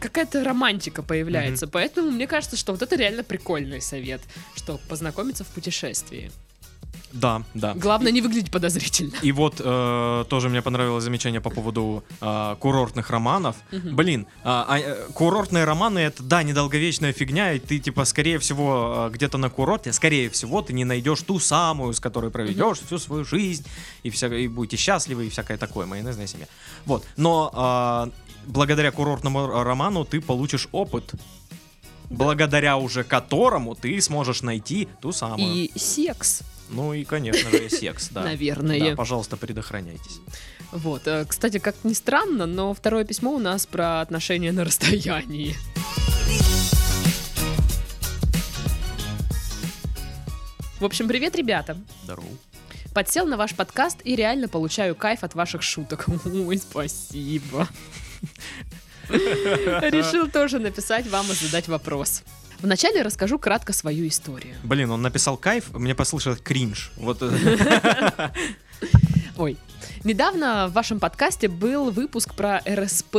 Какая-то 0.00 0.44
романтика 0.44 1.02
появляется. 1.02 1.66
Поэтому 1.66 2.10
мне 2.10 2.26
кажется, 2.26 2.56
что 2.56 2.72
вот 2.72 2.82
это 2.82 2.96
реально 2.96 3.22
прикольный 3.22 3.80
совет, 3.80 4.20
что 4.54 4.80
познакомиться 4.88 5.44
в 5.44 5.48
путешествии. 5.48 6.30
Да, 7.12 7.42
да. 7.54 7.74
Главное 7.74 8.12
не 8.12 8.20
выглядеть 8.20 8.50
подозрительно. 8.50 9.12
И 9.22 9.32
вот 9.32 9.60
э, 9.60 10.24
тоже 10.28 10.48
мне 10.48 10.60
понравилось 10.60 11.04
замечание 11.04 11.40
по 11.40 11.50
поводу 11.50 12.04
э, 12.20 12.56
курортных 12.58 13.10
романов. 13.10 13.56
Мгм. 13.72 13.96
Блин, 13.96 14.26
а, 14.44 14.78
э, 14.78 15.06
курортные 15.14 15.64
романы 15.64 16.00
это 16.00 16.22
да, 16.22 16.42
недолговечная 16.42 17.12
фигня, 17.12 17.52
и 17.52 17.58
ты 17.58 17.78
типа 17.78 18.04
скорее 18.04 18.38
всего 18.38 19.08
э, 19.08 19.14
где-то 19.14 19.38
на 19.38 19.50
курорте, 19.50 19.92
скорее 19.92 20.28
всего 20.30 20.62
ты 20.62 20.72
не 20.72 20.84
найдешь 20.84 21.22
ту 21.22 21.38
самую, 21.38 21.94
с 21.94 22.00
которой 22.00 22.30
проведешь 22.30 22.80
всю 22.80 22.98
свою 22.98 23.24
жизнь 23.24 23.64
и 24.02 24.10
вся, 24.10 24.26
и 24.28 24.48
будете 24.48 24.76
счастливы 24.76 25.26
и 25.26 25.30
всякое 25.30 25.58
такое, 25.58 25.86
майонезная 25.86 26.26
семья. 26.26 26.46
Вот, 26.84 27.04
но 27.16 27.50
а, 27.54 28.10
благодаря 28.46 28.90
курортному 28.90 29.62
роману 29.62 30.04
ты 30.04 30.20
получишь 30.20 30.68
опыт. 30.72 31.14
Благодаря 32.08 32.76
уже 32.76 33.02
которому 33.02 33.74
ты 33.74 34.00
сможешь 34.00 34.42
найти 34.42 34.86
ту 35.00 35.10
самую. 35.10 35.52
И 35.52 35.72
секс, 35.76 36.42
Ну 36.70 36.92
и, 36.92 37.04
конечно 37.04 37.50
же, 37.50 37.70
секс, 37.70 38.08
да. 38.10 38.22
наверное. 38.24 38.90
Да, 38.90 38.96
пожалуйста, 38.96 39.36
предохраняйтесь. 39.36 40.20
Вот. 40.72 41.06
э, 41.06 41.24
Кстати, 41.26 41.58
как 41.58 41.76
ни 41.84 41.92
странно, 41.92 42.46
но 42.46 42.74
второе 42.74 43.04
письмо 43.04 43.32
у 43.32 43.38
нас 43.38 43.66
про 43.66 44.00
отношения 44.00 44.52
на 44.52 44.64
расстоянии. 44.64 45.54
В 50.78 50.84
общем, 50.84 51.08
привет, 51.08 51.36
ребята. 51.36 51.78
Здорово. 52.04 52.26
Подсел 52.92 53.26
на 53.26 53.36
ваш 53.36 53.54
подкаст 53.54 53.98
и 54.04 54.16
реально 54.16 54.48
получаю 54.48 54.94
кайф 54.94 55.22
от 55.22 55.34
ваших 55.34 55.62
шуток. 55.62 56.06
Ой, 56.24 56.58
спасибо. 56.58 57.68
Решил 59.08 60.28
тоже 60.28 60.58
написать 60.58 61.06
вам 61.06 61.30
и 61.30 61.34
задать 61.34 61.68
вопрос. 61.68 62.22
Вначале 62.60 63.02
расскажу 63.02 63.38
кратко 63.38 63.72
свою 63.72 64.06
историю. 64.08 64.54
Блин, 64.62 64.90
он 64.90 65.02
написал 65.02 65.36
кайф, 65.36 65.72
мне 65.74 65.94
послышалось 65.94 66.40
кринж. 66.40 66.92
Вот 66.96 67.22
Ой. 69.36 69.56
Недавно 70.04 70.68
в 70.68 70.72
вашем 70.72 71.00
подкасте 71.00 71.48
был 71.48 71.90
выпуск 71.90 72.34
про 72.34 72.62
РСП. 72.68 73.16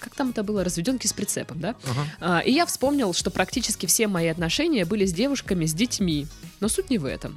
Как 0.00 0.14
там 0.14 0.30
это 0.30 0.42
было? 0.42 0.64
Разведенки 0.64 1.06
с 1.06 1.12
прицепом, 1.12 1.60
да? 1.60 1.74
ага. 1.84 2.04
А, 2.20 2.38
И 2.40 2.52
я 2.52 2.66
вспомнил, 2.66 3.12
что 3.14 3.30
практически 3.30 3.86
все 3.86 4.06
мои 4.06 4.28
отношения 4.28 4.84
были 4.84 5.06
с 5.06 5.12
девушками, 5.12 5.66
с 5.66 5.72
детьми. 5.74 6.26
Но 6.60 6.68
суть 6.68 6.90
не 6.90 6.98
в 6.98 7.04
этом. 7.04 7.36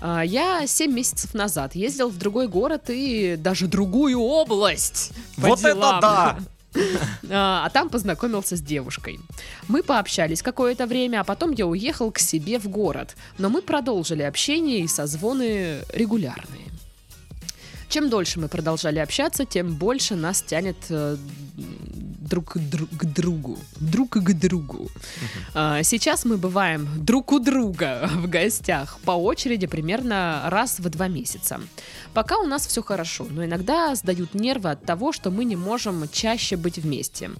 А, 0.00 0.22
Я 0.22 0.66
7 0.66 0.92
месяцев 0.92 1.32
назад 1.34 1.74
ездил 1.74 2.08
в 2.10 2.18
другой 2.18 2.48
город 2.48 2.84
и 2.88 3.36
даже 3.38 3.68
другую 3.68 4.18
область. 4.20 5.12
по 5.36 5.48
Вот 5.48 5.60
это 5.60 5.74
делам. 5.74 6.00
да! 6.00 6.38
А 7.30 7.64
а 7.66 7.70
там 7.70 7.88
познакомился 7.88 8.56
с 8.56 8.60
девушкой. 8.60 9.18
Мы 9.68 9.82
пообщались 9.82 10.42
какое-то 10.42 10.86
время, 10.86 11.20
а 11.20 11.24
потом 11.24 11.52
я 11.52 11.66
уехал 11.66 12.10
к 12.10 12.18
себе 12.18 12.58
в 12.58 12.68
город. 12.68 13.16
Но 13.38 13.48
мы 13.48 13.62
продолжили 13.62 14.22
общение 14.22 14.80
и 14.80 14.88
созвоны 14.88 15.80
регулярные. 15.92 16.66
Чем 17.88 18.08
дольше 18.08 18.40
мы 18.40 18.48
продолжали 18.48 18.98
общаться, 18.98 19.44
тем 19.44 19.74
больше 19.74 20.16
нас 20.16 20.42
тянет 20.42 20.76
э, 20.90 21.16
друг 22.26 22.52
к, 22.52 22.56
дру- 22.56 22.88
к 22.96 23.04
другу. 23.04 23.58
Друг 23.80 24.10
к 24.10 24.32
другу. 24.32 24.88
А, 25.54 25.82
Сейчас 25.82 26.24
мы 26.24 26.36
бываем 26.36 26.88
друг 27.04 27.32
у 27.32 27.38
друга 27.38 28.08
в 28.14 28.28
гостях 28.28 28.98
по 29.04 29.12
очереди 29.12 29.66
примерно 29.66 30.42
раз 30.46 30.78
в 30.80 30.88
два 30.88 31.08
месяца. 31.08 31.60
Пока 32.14 32.38
у 32.38 32.46
нас 32.46 32.66
все 32.66 32.82
хорошо, 32.82 33.26
но 33.30 33.44
иногда 33.44 33.94
сдают 33.94 34.34
нервы 34.34 34.70
от 34.70 34.84
того, 34.84 35.12
что 35.12 35.30
мы 35.30 35.44
не 35.44 35.56
можем 35.56 36.08
чаще 36.10 36.56
быть 36.56 36.78
вместе. 36.78 37.30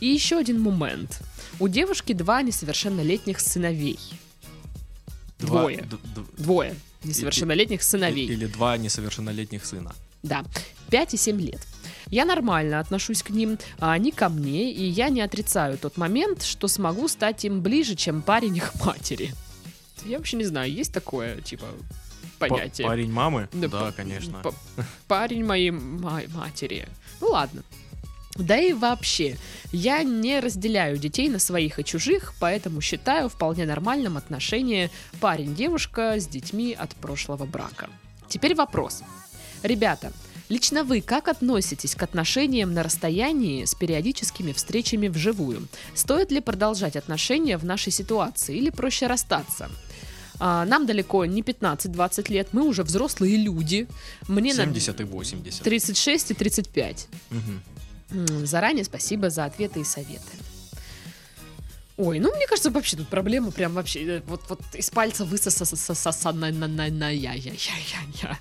И 0.00 0.06
еще 0.06 0.38
один 0.38 0.60
момент. 0.60 1.20
У 1.60 1.68
девушки 1.68 2.12
два 2.12 2.42
несовершеннолетних 2.42 3.40
сыновей. 3.40 3.98
Два- 5.38 5.60
Двое. 5.60 5.76
д- 5.78 5.96
д- 6.14 6.42
Двое 6.42 6.74
несовершеннолетних 7.04 7.82
сыновей. 7.82 8.26
Или 8.26 8.46
два 8.46 8.76
несовершеннолетних 8.76 9.64
сына. 9.64 9.94
Да, 10.24 10.44
5 10.90 11.14
и 11.14 11.16
7 11.16 11.40
лет. 11.40 11.60
Я 12.10 12.24
нормально 12.24 12.80
отношусь 12.80 13.22
к 13.22 13.30
ним, 13.30 13.58
а 13.78 13.92
они 13.92 14.12
ко 14.12 14.28
мне, 14.28 14.72
и 14.72 14.84
я 14.84 15.08
не 15.10 15.20
отрицаю 15.20 15.76
тот 15.78 15.96
момент, 15.96 16.42
что 16.42 16.68
смогу 16.68 17.08
стать 17.08 17.44
им 17.44 17.60
ближе, 17.60 17.94
чем 17.96 18.22
парень 18.22 18.56
их 18.56 18.72
матери. 18.84 19.32
Я 20.04 20.18
вообще 20.18 20.36
не 20.36 20.44
знаю, 20.44 20.72
есть 20.72 20.92
такое, 20.92 21.40
типа, 21.40 21.66
Па- 22.38 22.46
понятие? 22.48 22.86
Парень 22.86 23.12
мамы? 23.12 23.48
Да, 23.52 23.68
Да, 23.68 23.92
конечно. 23.92 24.40
па- 24.42 24.54
парень 25.06 25.44
моей 25.44 25.70
ма- 25.70 26.22
матери. 26.34 26.88
Ну 27.20 27.28
ладно. 27.28 27.62
Да 28.36 28.56
и 28.56 28.72
вообще, 28.72 29.36
я 29.72 30.04
не 30.04 30.38
разделяю 30.38 30.96
детей 30.96 31.28
на 31.28 31.40
своих 31.40 31.80
и 31.80 31.84
чужих, 31.84 32.34
поэтому 32.38 32.80
считаю 32.80 33.28
вполне 33.28 33.66
нормальным 33.66 34.16
отношение 34.16 34.90
парень-девушка 35.20 36.20
с 36.20 36.26
детьми 36.28 36.72
от 36.72 36.94
прошлого 36.94 37.46
брака. 37.46 37.90
Теперь 38.28 38.54
вопрос. 38.54 39.02
Ребята, 39.64 40.12
лично 40.48 40.84
вы 40.84 41.00
как 41.00 41.28
относитесь 41.28 41.94
к 41.94 42.02
отношениям 42.02 42.72
на 42.74 42.82
расстоянии 42.82 43.64
с 43.64 43.74
периодическими 43.74 44.52
встречами 44.52 45.08
вживую? 45.08 45.68
Стоит 45.94 46.30
ли 46.30 46.40
продолжать 46.40 46.96
отношения 46.96 47.58
в 47.58 47.64
нашей 47.64 47.92
ситуации 47.92 48.56
или 48.56 48.70
проще 48.70 49.06
расстаться? 49.06 49.70
А, 50.40 50.64
нам 50.64 50.86
далеко 50.86 51.24
не 51.24 51.42
15-20 51.42 52.32
лет, 52.32 52.48
мы 52.52 52.62
уже 52.62 52.82
взрослые 52.84 53.36
люди. 53.36 53.88
Мне 54.28 54.54
на 54.54 54.62
70 54.62 55.00
и 55.00 55.04
80. 55.04 55.62
36 55.62 56.30
и 56.30 56.34
35. 56.34 57.08
Мгм. 57.30 57.62
М, 58.10 58.46
Заранее 58.46 58.84
спасибо 58.84 59.30
за 59.30 59.44
ответы 59.44 59.80
и 59.80 59.84
советы. 59.84 60.22
Ой, 61.96 62.20
ну 62.20 62.32
мне 62.34 62.46
кажется, 62.46 62.70
вообще 62.70 62.96
тут 62.96 63.08
проблема 63.08 63.50
прям 63.50 63.72
вообще 63.72 64.18
э, 64.18 64.22
вот, 64.26 64.42
вот 64.48 64.60
из 64.74 64.88
пальца 64.88 65.24
высосана 65.24 66.52
на 66.52 66.68
на 66.68 66.88
на 66.88 67.10
я 67.10 67.32
я 67.32 67.52
я 67.52 67.52
я 67.52 68.00
я. 68.22 68.38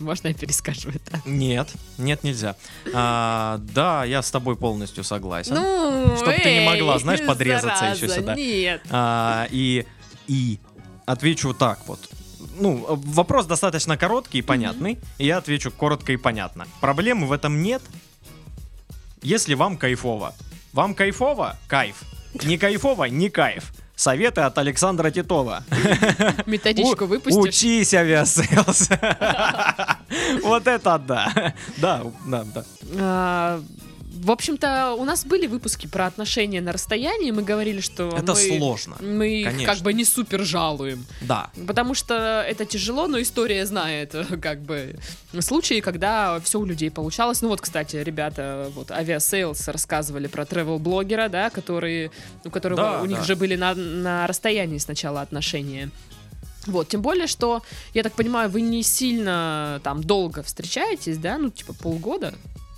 Можно 0.00 0.28
я 0.28 0.34
перескажу 0.34 0.88
это? 0.88 1.20
Нет, 1.26 1.68
нет, 1.98 2.24
нельзя. 2.24 2.56
А, 2.94 3.58
да, 3.58 4.04
я 4.04 4.22
с 4.22 4.30
тобой 4.30 4.56
полностью 4.56 5.04
согласен. 5.04 5.54
Ну, 5.54 6.16
Чтоб 6.16 6.34
ты 6.34 6.44
не 6.44 6.58
эй, 6.60 6.66
могла, 6.66 6.98
знаешь, 6.98 7.24
подрезаться 7.24 7.84
еще 7.84 8.08
зараза, 8.08 8.20
сюда. 8.20 8.34
Нет. 8.34 8.82
А, 8.90 9.46
и, 9.50 9.86
и 10.26 10.58
отвечу 11.04 11.52
так 11.52 11.80
вот. 11.86 12.00
Ну, 12.58 12.84
вопрос 12.88 13.46
достаточно 13.46 13.96
короткий 13.96 14.38
и 14.38 14.42
понятный. 14.42 14.98
И 15.18 15.26
я 15.26 15.36
отвечу 15.36 15.70
коротко 15.70 16.12
и 16.12 16.16
понятно. 16.16 16.66
Проблемы 16.80 17.26
в 17.26 17.32
этом 17.32 17.62
нет, 17.62 17.82
если 19.22 19.54
вам 19.54 19.76
кайфово. 19.76 20.34
Вам 20.72 20.94
кайфово? 20.94 21.56
Кайф. 21.68 22.02
Не 22.44 22.56
кайфово? 22.58 23.04
Не 23.04 23.28
кайф. 23.28 23.72
Советы 24.00 24.40
от 24.40 24.56
Александра 24.56 25.10
Титова. 25.10 25.62
Методичку 26.46 27.04
выпустишь. 27.04 27.38
Учись, 27.38 27.92
Aviasales. 27.92 28.88
Вот 30.42 30.66
это 30.66 30.98
да. 30.98 31.52
Да, 31.76 32.02
да, 32.26 32.44
да. 32.94 33.60
В 34.22 34.30
общем-то, 34.30 34.96
у 34.98 35.04
нас 35.04 35.24
были 35.24 35.46
выпуски 35.46 35.86
про 35.86 36.04
отношения 36.06 36.60
на 36.60 36.72
расстоянии. 36.72 37.30
Мы 37.30 37.42
говорили, 37.42 37.80
что 37.80 38.08
Это 38.08 38.34
мы, 38.34 38.58
сложно. 38.58 38.96
мы 39.00 39.28
их 39.40 39.64
как 39.64 39.78
бы 39.78 39.94
не 39.94 40.04
супер 40.04 40.44
жалуем. 40.44 41.06
Да. 41.22 41.50
Потому 41.66 41.94
что 41.94 42.44
это 42.46 42.66
тяжело, 42.66 43.06
но 43.06 43.20
история 43.22 43.64
знает, 43.64 44.14
как 44.42 44.60
бы, 44.60 44.96
случаи, 45.40 45.80
когда 45.80 46.38
все 46.40 46.60
у 46.60 46.66
людей 46.66 46.90
получалось. 46.90 47.40
Ну 47.40 47.48
вот, 47.48 47.62
кстати, 47.62 47.96
ребята, 47.96 48.70
вот, 48.74 48.90
Aviasales 48.90 49.68
рассказывали 49.68 50.26
про 50.26 50.42
travel-блогера, 50.42 51.30
да, 51.30 51.48
которые, 51.48 52.10
у 52.44 52.50
которого, 52.50 52.76
Да, 52.82 53.02
у 53.02 53.06
них 53.06 53.18
да. 53.20 53.24
же 53.24 53.36
были 53.36 53.56
на, 53.56 53.74
на 53.74 54.26
расстоянии 54.26 54.78
сначала 54.78 55.22
отношения. 55.22 55.90
Вот, 56.66 56.88
тем 56.88 57.00
более, 57.00 57.26
что, 57.26 57.62
я 57.94 58.02
так 58.02 58.12
понимаю, 58.12 58.50
вы 58.50 58.60
не 58.60 58.82
сильно 58.82 59.80
там 59.82 60.04
долго 60.04 60.42
встречаетесь, 60.42 61.16
да, 61.16 61.38
ну, 61.38 61.48
типа 61.48 61.72
полгода 61.72 62.34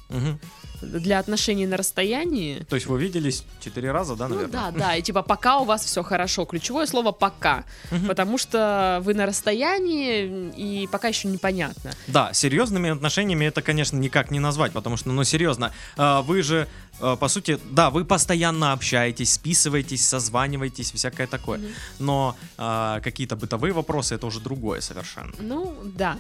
Мгм. 0.09 0.39
Для 0.83 1.19
отношений 1.19 1.67
на 1.67 1.77
расстоянии. 1.77 2.65
То 2.69 2.77
есть 2.77 2.87
вы 2.87 3.01
виделись 3.01 3.45
четыре 3.61 3.93
раза, 3.93 4.17
да, 4.17 4.29
Ну 4.29 4.35
наверное? 4.35 4.53
да, 4.53 4.71
да, 4.79 4.97
и 4.97 5.03
типа 5.03 5.23
пока 5.23 5.59
у 5.59 5.65
вас 5.65 5.85
все 5.85 6.03
хорошо. 6.03 6.45
Ключевое 6.45 6.87
слово 6.87 7.13
пока. 7.13 7.65
Потому 8.09 8.39
что 8.39 9.01
вы 9.05 9.15
на 9.15 9.27
расстоянии, 9.27 10.53
и 10.57 10.87
пока 10.89 11.09
еще 11.09 11.29
непонятно. 11.29 11.93
Да, 12.07 12.33
серьезными 12.33 12.91
отношениями 12.91 13.47
это, 13.47 13.63
конечно, 13.63 13.97
никак 13.97 14.31
не 14.31 14.41
назвать, 14.41 14.73
потому 14.73 14.97
что, 14.97 15.09
ну, 15.11 15.25
серьезно, 15.25 15.73
а, 15.97 16.23
вы 16.23 16.43
же, 16.43 16.69
по 17.17 17.29
сути, 17.29 17.59
да, 17.71 17.91
вы 17.91 18.05
постоянно 18.05 18.73
общаетесь, 18.73 19.33
списываетесь, 19.33 20.07
созваниваетесь, 20.07 20.93
всякое 20.93 21.27
такое. 21.27 21.59
Мгм. 21.59 21.69
Но 21.99 22.37
а, 22.59 23.01
какие-то 23.01 23.37
бытовые 23.37 23.73
вопросы 23.73 24.15
это 24.15 24.27
уже 24.27 24.41
другое 24.41 24.81
совершенно. 24.81 25.33
Ну, 25.39 25.75
да. 25.85 26.17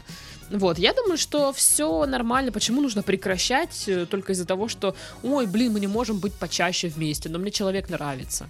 Вот, 0.50 0.78
я 0.78 0.92
думаю, 0.92 1.16
что 1.18 1.52
все 1.52 2.04
нормально. 2.06 2.52
Почему 2.52 2.82
нужно 2.82 3.02
прекращать 3.02 3.84
э, 3.88 4.04
только 4.06 4.32
из-за 4.32 4.44
того, 4.44 4.68
что, 4.68 4.94
ой, 5.22 5.46
блин, 5.46 5.72
мы 5.72 5.80
не 5.80 5.86
можем 5.86 6.18
быть 6.18 6.34
почаще 6.34 6.88
вместе, 6.88 7.28
но 7.28 7.38
мне 7.38 7.50
человек 7.50 7.88
нравится. 7.88 8.48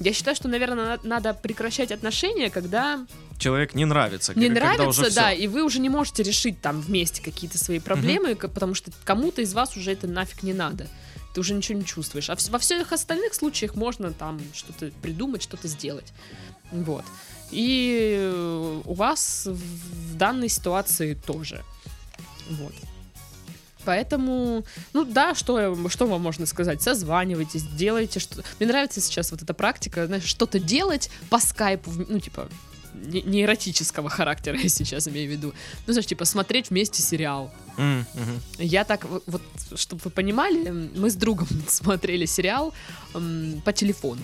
Я 0.00 0.12
считаю, 0.12 0.34
что, 0.34 0.48
наверное, 0.48 0.98
надо 1.04 1.32
прекращать 1.34 1.92
отношения, 1.92 2.50
когда 2.50 3.06
Человек 3.38 3.74
не 3.74 3.84
нравится. 3.84 4.32
не 4.34 4.48
когда 4.48 4.74
нравится, 4.74 5.02
уже 5.02 5.14
да, 5.14 5.32
и 5.32 5.46
вы 5.46 5.62
уже 5.62 5.78
не 5.80 5.88
можете 5.88 6.22
решить 6.24 6.60
там 6.60 6.80
вместе 6.80 7.22
какие-то 7.22 7.58
свои 7.58 7.78
проблемы, 7.78 8.34
к- 8.34 8.48
потому 8.48 8.74
что 8.74 8.90
кому-то 9.04 9.40
из 9.42 9.54
вас 9.54 9.76
уже 9.76 9.92
это 9.92 10.08
нафиг 10.08 10.42
не 10.42 10.52
надо. 10.54 10.88
Ты 11.34 11.40
уже 11.40 11.52
ничего 11.52 11.78
не 11.78 11.84
чувствуешь. 11.84 12.30
А 12.30 12.36
во 12.50 12.58
всех 12.58 12.92
остальных 12.92 13.34
случаях 13.34 13.74
можно 13.74 14.12
там 14.12 14.40
что-то 14.54 14.90
придумать, 15.02 15.42
что-то 15.42 15.68
сделать. 15.68 16.12
Вот. 16.70 17.04
И 17.50 18.16
э, 18.18 18.80
у 18.84 18.94
вас 18.94 19.46
в 19.46 20.16
данной 20.16 20.48
ситуации 20.48 21.14
тоже. 21.14 21.62
Вот. 22.50 22.72
Поэтому, 23.84 24.64
ну 24.92 25.04
да, 25.04 25.34
что, 25.34 25.88
что 25.88 26.06
вам 26.06 26.22
можно 26.22 26.46
сказать? 26.46 26.82
Созванивайтесь, 26.82 27.64
делайте 27.64 28.18
что 28.18 28.42
Мне 28.58 28.68
нравится 28.68 29.00
сейчас 29.00 29.30
вот 29.30 29.42
эта 29.42 29.54
практика, 29.54 30.06
знаешь, 30.06 30.24
что-то 30.24 30.58
делать 30.58 31.10
по 31.30 31.38
скайпу, 31.38 31.90
ну, 32.08 32.18
типа, 32.18 32.48
не, 32.94 33.22
не 33.22 33.42
эротического 33.42 34.08
характера, 34.08 34.58
я 34.62 34.68
сейчас 34.68 35.08
имею 35.08 35.28
в 35.28 35.32
виду. 35.32 35.54
Ну, 35.86 35.92
знаешь, 35.92 36.06
типа, 36.06 36.24
смотреть 36.24 36.70
вместе 36.70 37.02
сериал. 37.02 37.52
Мгм. 37.76 38.06
Я 38.58 38.84
так, 38.84 39.06
вот, 39.26 39.42
чтобы 39.74 40.00
вы 40.04 40.10
понимали, 40.10 40.70
мы 40.70 41.10
с 41.10 41.14
другом 41.14 41.48
смотрели 41.68 42.26
сериал 42.26 42.72
м, 43.14 43.60
по 43.64 43.72
телефону. 43.72 44.22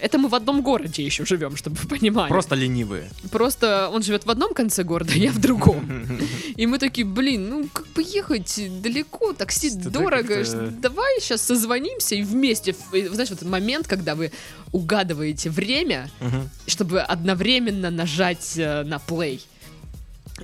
Это 0.00 0.18
мы 0.18 0.28
в 0.28 0.34
одном 0.34 0.62
городе 0.62 1.04
еще 1.04 1.24
живем, 1.26 1.56
чтобы 1.56 1.76
вы 1.76 1.88
понимали. 1.98 2.28
Просто 2.28 2.54
ленивые. 2.54 3.10
Просто 3.32 3.88
он 3.92 4.02
живет 4.02 4.24
в 4.26 4.30
одном 4.30 4.54
конце 4.54 4.84
города, 4.84 5.12
я 5.12 5.30
в 5.32 5.40
другом. 5.40 6.18
И 6.56 6.66
мы 6.66 6.78
такие, 6.78 7.04
блин, 7.06 7.48
ну 7.50 7.68
как 7.72 7.86
бы 7.88 8.02
ехать 8.02 8.60
далеко, 8.82 9.32
такси 9.32 9.70
Что-то 9.70 9.90
дорого. 9.90 10.22
как-то- 10.36 10.68
Давай 10.80 11.20
сейчас 11.20 11.42
созвонимся 11.42 12.14
и 12.14 12.22
вместе. 12.22 12.74
Знаешь, 12.90 13.30
вот 13.30 13.38
этот 13.42 13.48
момент, 13.48 13.88
когда 13.88 14.14
вы 14.14 14.30
угадываете 14.72 15.50
время, 15.50 16.10
чтобы 16.66 17.00
одновременно 17.00 17.90
нажать 17.90 18.54
э, 18.56 18.82
на 18.84 18.96
play. 18.96 19.40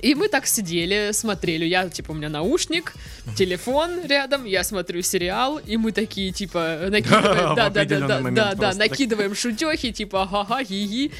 И 0.01 0.15
мы 0.15 0.27
так 0.27 0.47
сидели, 0.47 1.11
смотрели. 1.11 1.65
Я, 1.65 1.87
типа, 1.87 2.11
у 2.11 2.15
меня 2.15 2.29
наушник, 2.29 2.93
телефон 3.37 4.05
рядом, 4.05 4.43
я 4.45 4.63
смотрю 4.63 5.01
сериал, 5.03 5.59
и 5.59 5.77
мы 5.77 5.91
такие, 5.91 6.31
типа, 6.31 6.87
накидываем, 6.89 7.55
да, 7.55 7.69
да, 7.69 7.85
да, 7.85 8.07
да, 8.07 8.31
да, 8.31 8.53
да, 8.55 8.73
накидываем 8.73 9.35
шутехи, 9.35 9.91
типа, 9.91 10.23
ага, 10.31 10.63
ги 10.63 11.11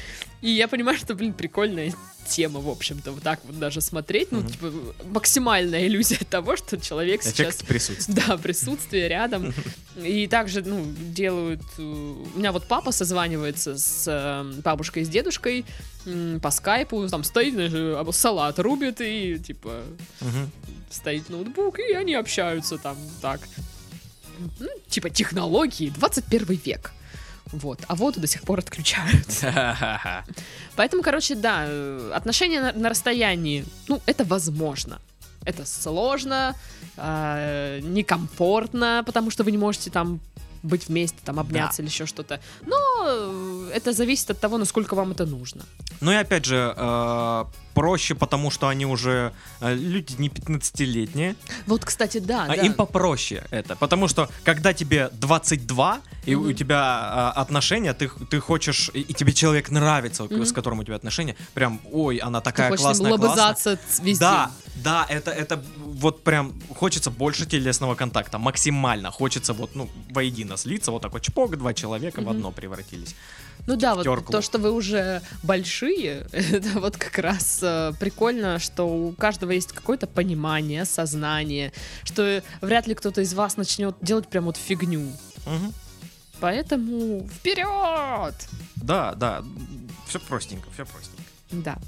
И 0.44 0.50
я 0.50 0.68
понимаю, 0.68 0.98
что, 0.98 1.14
блин, 1.14 1.32
прикольная 1.32 1.92
тема, 2.28 2.60
в 2.60 2.68
общем-то, 2.68 3.12
вот 3.12 3.22
так 3.22 3.40
вот 3.44 3.58
даже 3.58 3.80
смотреть, 3.80 4.30
ну, 4.32 4.40
Мгм. 4.40 4.50
типа, 4.50 4.72
максимальная 5.06 5.86
иллюзия 5.86 6.18
того, 6.30 6.56
что 6.56 6.78
человек 6.78 7.22
сейчас 7.22 7.54
Эффект 7.56 7.66
присутствия. 7.66 8.14
да, 8.14 8.36
присутствие 8.36 9.08
рядом. 9.08 9.54
И 9.96 10.26
также, 10.26 10.60
ну, 10.62 10.84
делают... 10.98 11.62
э, 11.78 11.82
У 11.82 12.38
меня 12.38 12.52
вот 12.52 12.68
папа 12.68 12.92
созванивается 12.92 13.78
с 13.78 14.04
э, 14.06 14.60
бабушкой 14.62 15.02
и 15.02 15.06
с 15.06 15.08
дедушкой 15.08 15.64
по 16.42 16.50
скайпу, 16.50 17.08
там 17.08 17.24
стоит, 17.24 17.54
знаешь, 17.54 17.72
э, 17.74 18.12
салат 18.12 18.58
рубит, 18.58 19.00
и, 19.00 19.38
типа, 19.38 19.82
Мгм. 20.20 20.50
стоит 20.90 21.30
ноутбук, 21.30 21.78
и 21.78 21.92
они 21.94 22.14
общаются 22.14 22.76
там 22.76 22.96
так. 23.22 23.40
ну, 24.60 24.68
типа 24.88 25.08
технологии, 25.10 25.88
21 25.90 26.60
век. 26.66 26.92
Вот, 27.54 27.80
а 27.86 27.94
воду 27.94 28.20
до 28.20 28.26
сих 28.26 28.42
пор 28.42 28.58
отключают. 28.58 29.26
Поэтому, 30.76 31.02
короче, 31.02 31.34
да, 31.34 31.68
отношения 32.12 32.60
на, 32.60 32.72
на 32.72 32.88
расстоянии, 32.88 33.64
ну, 33.88 34.00
это 34.06 34.24
возможно. 34.24 35.00
Это 35.44 35.64
сложно, 35.64 36.56
э, 36.96 37.80
некомфортно, 37.82 39.02
потому 39.06 39.30
что 39.30 39.44
вы 39.44 39.52
не 39.52 39.58
можете 39.58 39.90
там 39.90 40.20
быть 40.64 40.88
вместе, 40.88 41.18
там 41.24 41.38
обняться 41.38 41.82
или 41.82 41.88
еще 41.88 42.06
что-то. 42.06 42.40
Но 42.66 42.76
э, 43.04 43.53
это 43.74 43.92
зависит 43.92 44.30
от 44.30 44.40
того, 44.40 44.58
насколько 44.58 44.94
вам 44.96 45.10
это 45.12 45.26
нужно. 45.26 45.62
Ну 46.00 46.12
и 46.12 46.14
опять 46.14 46.44
же, 46.44 46.74
э, 46.76 47.44
проще, 47.74 48.14
потому 48.14 48.50
что 48.50 48.68
они 48.68 48.86
уже 48.86 49.32
э, 49.60 49.74
люди 49.74 50.14
не 50.18 50.28
15-летние. 50.28 51.34
Вот, 51.66 51.84
кстати, 51.84 52.18
да. 52.20 52.44
А 52.44 52.48
да. 52.48 52.54
им 52.54 52.74
попроще 52.74 53.42
это. 53.50 53.74
Потому 53.76 54.08
что 54.08 54.28
когда 54.44 54.72
тебе 54.72 55.08
22, 55.12 56.00
и 56.26 56.36
Мгм. 56.36 56.48
у 56.48 56.52
тебя 56.52 57.32
э, 57.36 57.40
отношения, 57.40 57.92
ты, 57.94 58.08
ты 58.30 58.40
хочешь, 58.40 58.90
и, 58.94 59.00
и 59.00 59.12
тебе 59.12 59.32
человек 59.32 59.70
нравится, 59.70 60.24
Мгм. 60.24 60.44
с 60.44 60.52
которым 60.52 60.78
у 60.80 60.84
тебя 60.84 60.96
отношения, 60.96 61.34
прям, 61.54 61.80
ой, 61.92 62.16
она 62.18 62.40
Ты 62.40 62.44
такая 62.44 62.70
ним 62.70 62.78
классная, 62.78 63.08
классная. 63.10 63.28
лобызаться 63.28 63.76
ц- 63.76 64.02
весь 64.02 64.18
Да, 64.18 64.50
да, 64.76 65.06
это, 65.08 65.30
это 65.30 65.62
вот 65.76 66.22
прям 66.24 66.52
хочется 66.78 67.10
больше 67.10 67.46
телесного 67.46 67.94
контакта, 67.94 68.38
максимально. 68.38 69.10
Хочется 69.10 69.52
вот, 69.52 69.74
ну, 69.74 69.88
воедино 70.10 70.56
слиться, 70.56 70.90
вот 70.90 71.02
так 71.02 71.12
вот 71.12 71.22
чпок, 71.22 71.56
два 71.56 71.74
человека 71.74 72.20
в 72.20 72.24
Мгм. 72.24 72.30
одно 72.30 72.52
превратились. 72.52 73.14
Ну 73.66 73.76
да, 73.76 73.94
вот 73.94 74.04
терклу. 74.04 74.30
то, 74.30 74.42
что 74.42 74.58
вы 74.58 74.72
уже 74.72 75.22
большие, 75.42 76.26
это 76.32 76.80
вот 76.80 76.96
как 76.96 77.18
раз 77.18 77.60
э, 77.62 77.92
прикольно, 77.98 78.58
что 78.58 78.84
у 78.84 79.12
каждого 79.12 79.52
есть 79.52 79.72
какое-то 79.72 80.06
понимание, 80.06 80.84
сознание, 80.84 81.72
что 82.04 82.42
вряд 82.60 82.86
ли 82.86 82.94
кто-то 82.94 83.22
из 83.22 83.32
вас 83.34 83.56
начнет 83.56 83.96
делать 84.02 84.28
прям 84.28 84.44
вот 84.44 84.56
фигню. 84.56 85.10
Мгм. 85.46 85.72
Поэтому 86.40 87.26
вперед! 87.28 88.34
Да, 88.76 89.14
да, 89.14 89.42
все 90.06 90.20
простенько, 90.20 90.68
все 90.72 90.84
простенько. 90.84 91.22
Да. 91.50 91.78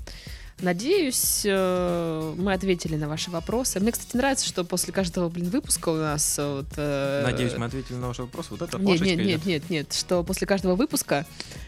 Надеюсь, 0.60 1.42
э, 1.44 2.34
мы 2.38 2.54
ответили 2.54 2.96
на 2.96 3.08
ваши 3.08 3.30
вопросы. 3.30 3.78
Мне, 3.78 3.92
кстати, 3.92 4.16
нравится, 4.16 4.46
что 4.46 4.64
после 4.64 4.90
каждого, 4.92 5.28
блин, 5.28 5.50
выпуска 5.50 5.90
у 5.90 5.96
нас 5.96 6.38
э, 6.38 6.56
вот... 6.56 6.66
э, 6.76 7.22
Надеюсь, 7.24 7.54
мы 7.58 7.66
ответили 7.66 7.96
на 7.96 8.08
ваш 8.08 8.18
вопрос. 8.20 8.46
Вот 8.50 8.62
это 8.62 8.78
Нет, 8.78 9.00
нет, 9.02 9.18
нет, 9.18 9.44
нет, 9.44 9.70
нет, 9.70 9.92
что 9.92 10.22
после 10.24 10.46
каждого 10.46 10.74
выпуска, 10.74 11.26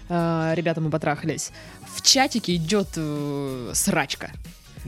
э, 0.08 0.52
ребята, 0.54 0.80
мы 0.80 0.88
потрахались, 0.90 1.50
в 1.94 2.00
чатике 2.00 2.54
идет 2.54 2.88
э, 2.96 3.72
срачка. 3.74 4.32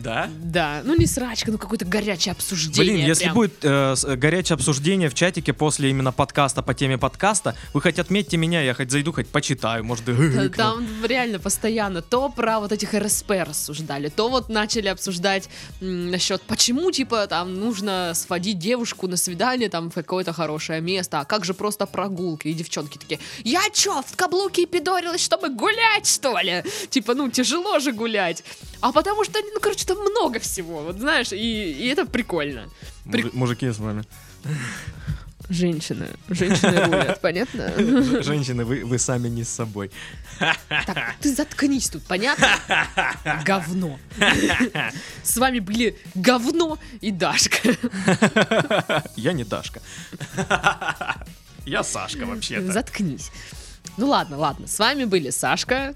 Да? 0.02 0.28
Да, 0.42 0.82
ну 0.84 0.96
не 0.96 1.06
срачка, 1.06 1.50
ну 1.52 1.58
какое-то 1.58 1.84
горячее 1.84 2.32
обсуждение. 2.32 2.94
Блин, 2.94 3.06
если 3.06 3.24
прям. 3.24 3.34
будет 3.34 3.54
э, 3.64 3.94
с- 3.96 4.16
горячее 4.16 4.54
обсуждение 4.54 5.08
в 5.08 5.14
чатике 5.14 5.52
после 5.52 5.90
именно 5.90 6.12
подкаста 6.12 6.62
по 6.62 6.74
теме 6.74 6.98
подкаста, 6.98 7.54
вы 7.74 7.80
хоть 7.80 7.98
отметьте 7.98 8.36
меня, 8.36 8.62
я 8.62 8.74
хоть 8.74 8.90
зайду, 8.90 9.12
хоть 9.12 9.28
почитаю, 9.28 9.84
может, 9.84 10.04
гыкну. 10.06 10.50
Там 10.50 10.86
реально 11.04 11.38
постоянно 11.38 12.02
то 12.02 12.28
про 12.28 12.60
вот 12.60 12.72
этих 12.72 12.94
РСП 12.94 13.30
рассуждали, 13.46 14.08
то 14.08 14.28
вот 14.28 14.48
начали 14.48 14.88
обсуждать 14.88 15.48
м, 15.80 16.10
насчет, 16.10 16.42
почему, 16.42 16.90
типа, 16.90 17.26
там 17.26 17.54
нужно 17.54 18.12
сводить 18.14 18.58
девушку 18.58 19.06
на 19.08 19.16
свидание 19.16 19.68
там 19.68 19.90
в 19.90 19.94
какое-то 19.94 20.32
хорошее 20.32 20.80
место, 20.80 21.20
а 21.20 21.24
как 21.24 21.44
же 21.44 21.54
просто 21.54 21.86
прогулки, 21.86 22.48
и 22.48 22.54
девчонки 22.54 22.98
такие, 22.98 23.20
я 23.44 23.60
чё, 23.72 24.02
в 24.02 24.16
каблуки 24.16 24.66
пидорилась, 24.66 25.20
чтобы 25.22 25.48
гулять, 25.50 26.06
что 26.06 26.38
ли? 26.40 26.62
Типа, 26.90 27.14
ну, 27.14 27.30
тяжело 27.30 27.78
же 27.78 27.92
гулять. 27.92 28.42
А 28.80 28.92
потому 28.92 29.24
что, 29.24 29.38
ну, 29.40 29.60
короче, 29.60 29.86
там 29.94 29.98
много 30.10 30.38
всего, 30.38 30.82
вот 30.82 30.98
знаешь, 30.98 31.32
и, 31.32 31.36
и 31.72 31.86
это 31.88 32.06
прикольно. 32.06 32.68
при- 33.10 33.22
Мужи- 33.22 33.30
Мужики 33.34 33.70
с 33.70 33.78
вами. 33.78 34.04
Женщины, 35.48 36.06
женщины 36.28 36.84
рулят, 36.84 37.20
понятно? 37.22 37.72
Женщины, 38.22 38.64
вы, 38.64 38.84
вы 38.84 38.98
сами 38.98 39.28
не 39.28 39.42
с 39.42 39.48
собой. 39.48 39.90
Так, 40.38 41.14
ты 41.20 41.34
заткнись 41.34 41.88
тут, 41.90 42.04
понятно? 42.04 42.46
Говно. 43.44 43.98
С 45.24 45.36
вами 45.38 45.58
были 45.58 45.96
говно 46.14 46.78
и 47.00 47.10
Дашка. 47.10 47.58
Я 49.16 49.32
не 49.32 49.42
Дашка. 49.44 49.80
Я 51.66 51.82
Сашка 51.82 52.26
вообще-то. 52.26 52.72
Заткнись. 52.72 53.32
Ну 53.96 54.06
ладно, 54.06 54.36
ладно. 54.38 54.68
С 54.68 54.78
вами 54.78 55.04
были 55.04 55.30
Сашка. 55.30 55.94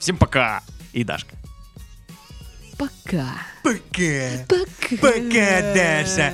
Всем 0.00 0.16
пока. 0.16 0.62
И 0.92 1.04
Дашка. 1.04 1.36
Пока. 2.78 3.26
Пока. 3.64 4.46
Пока. 4.46 4.96
Пока, 5.00 5.74
Даша. 5.74 6.32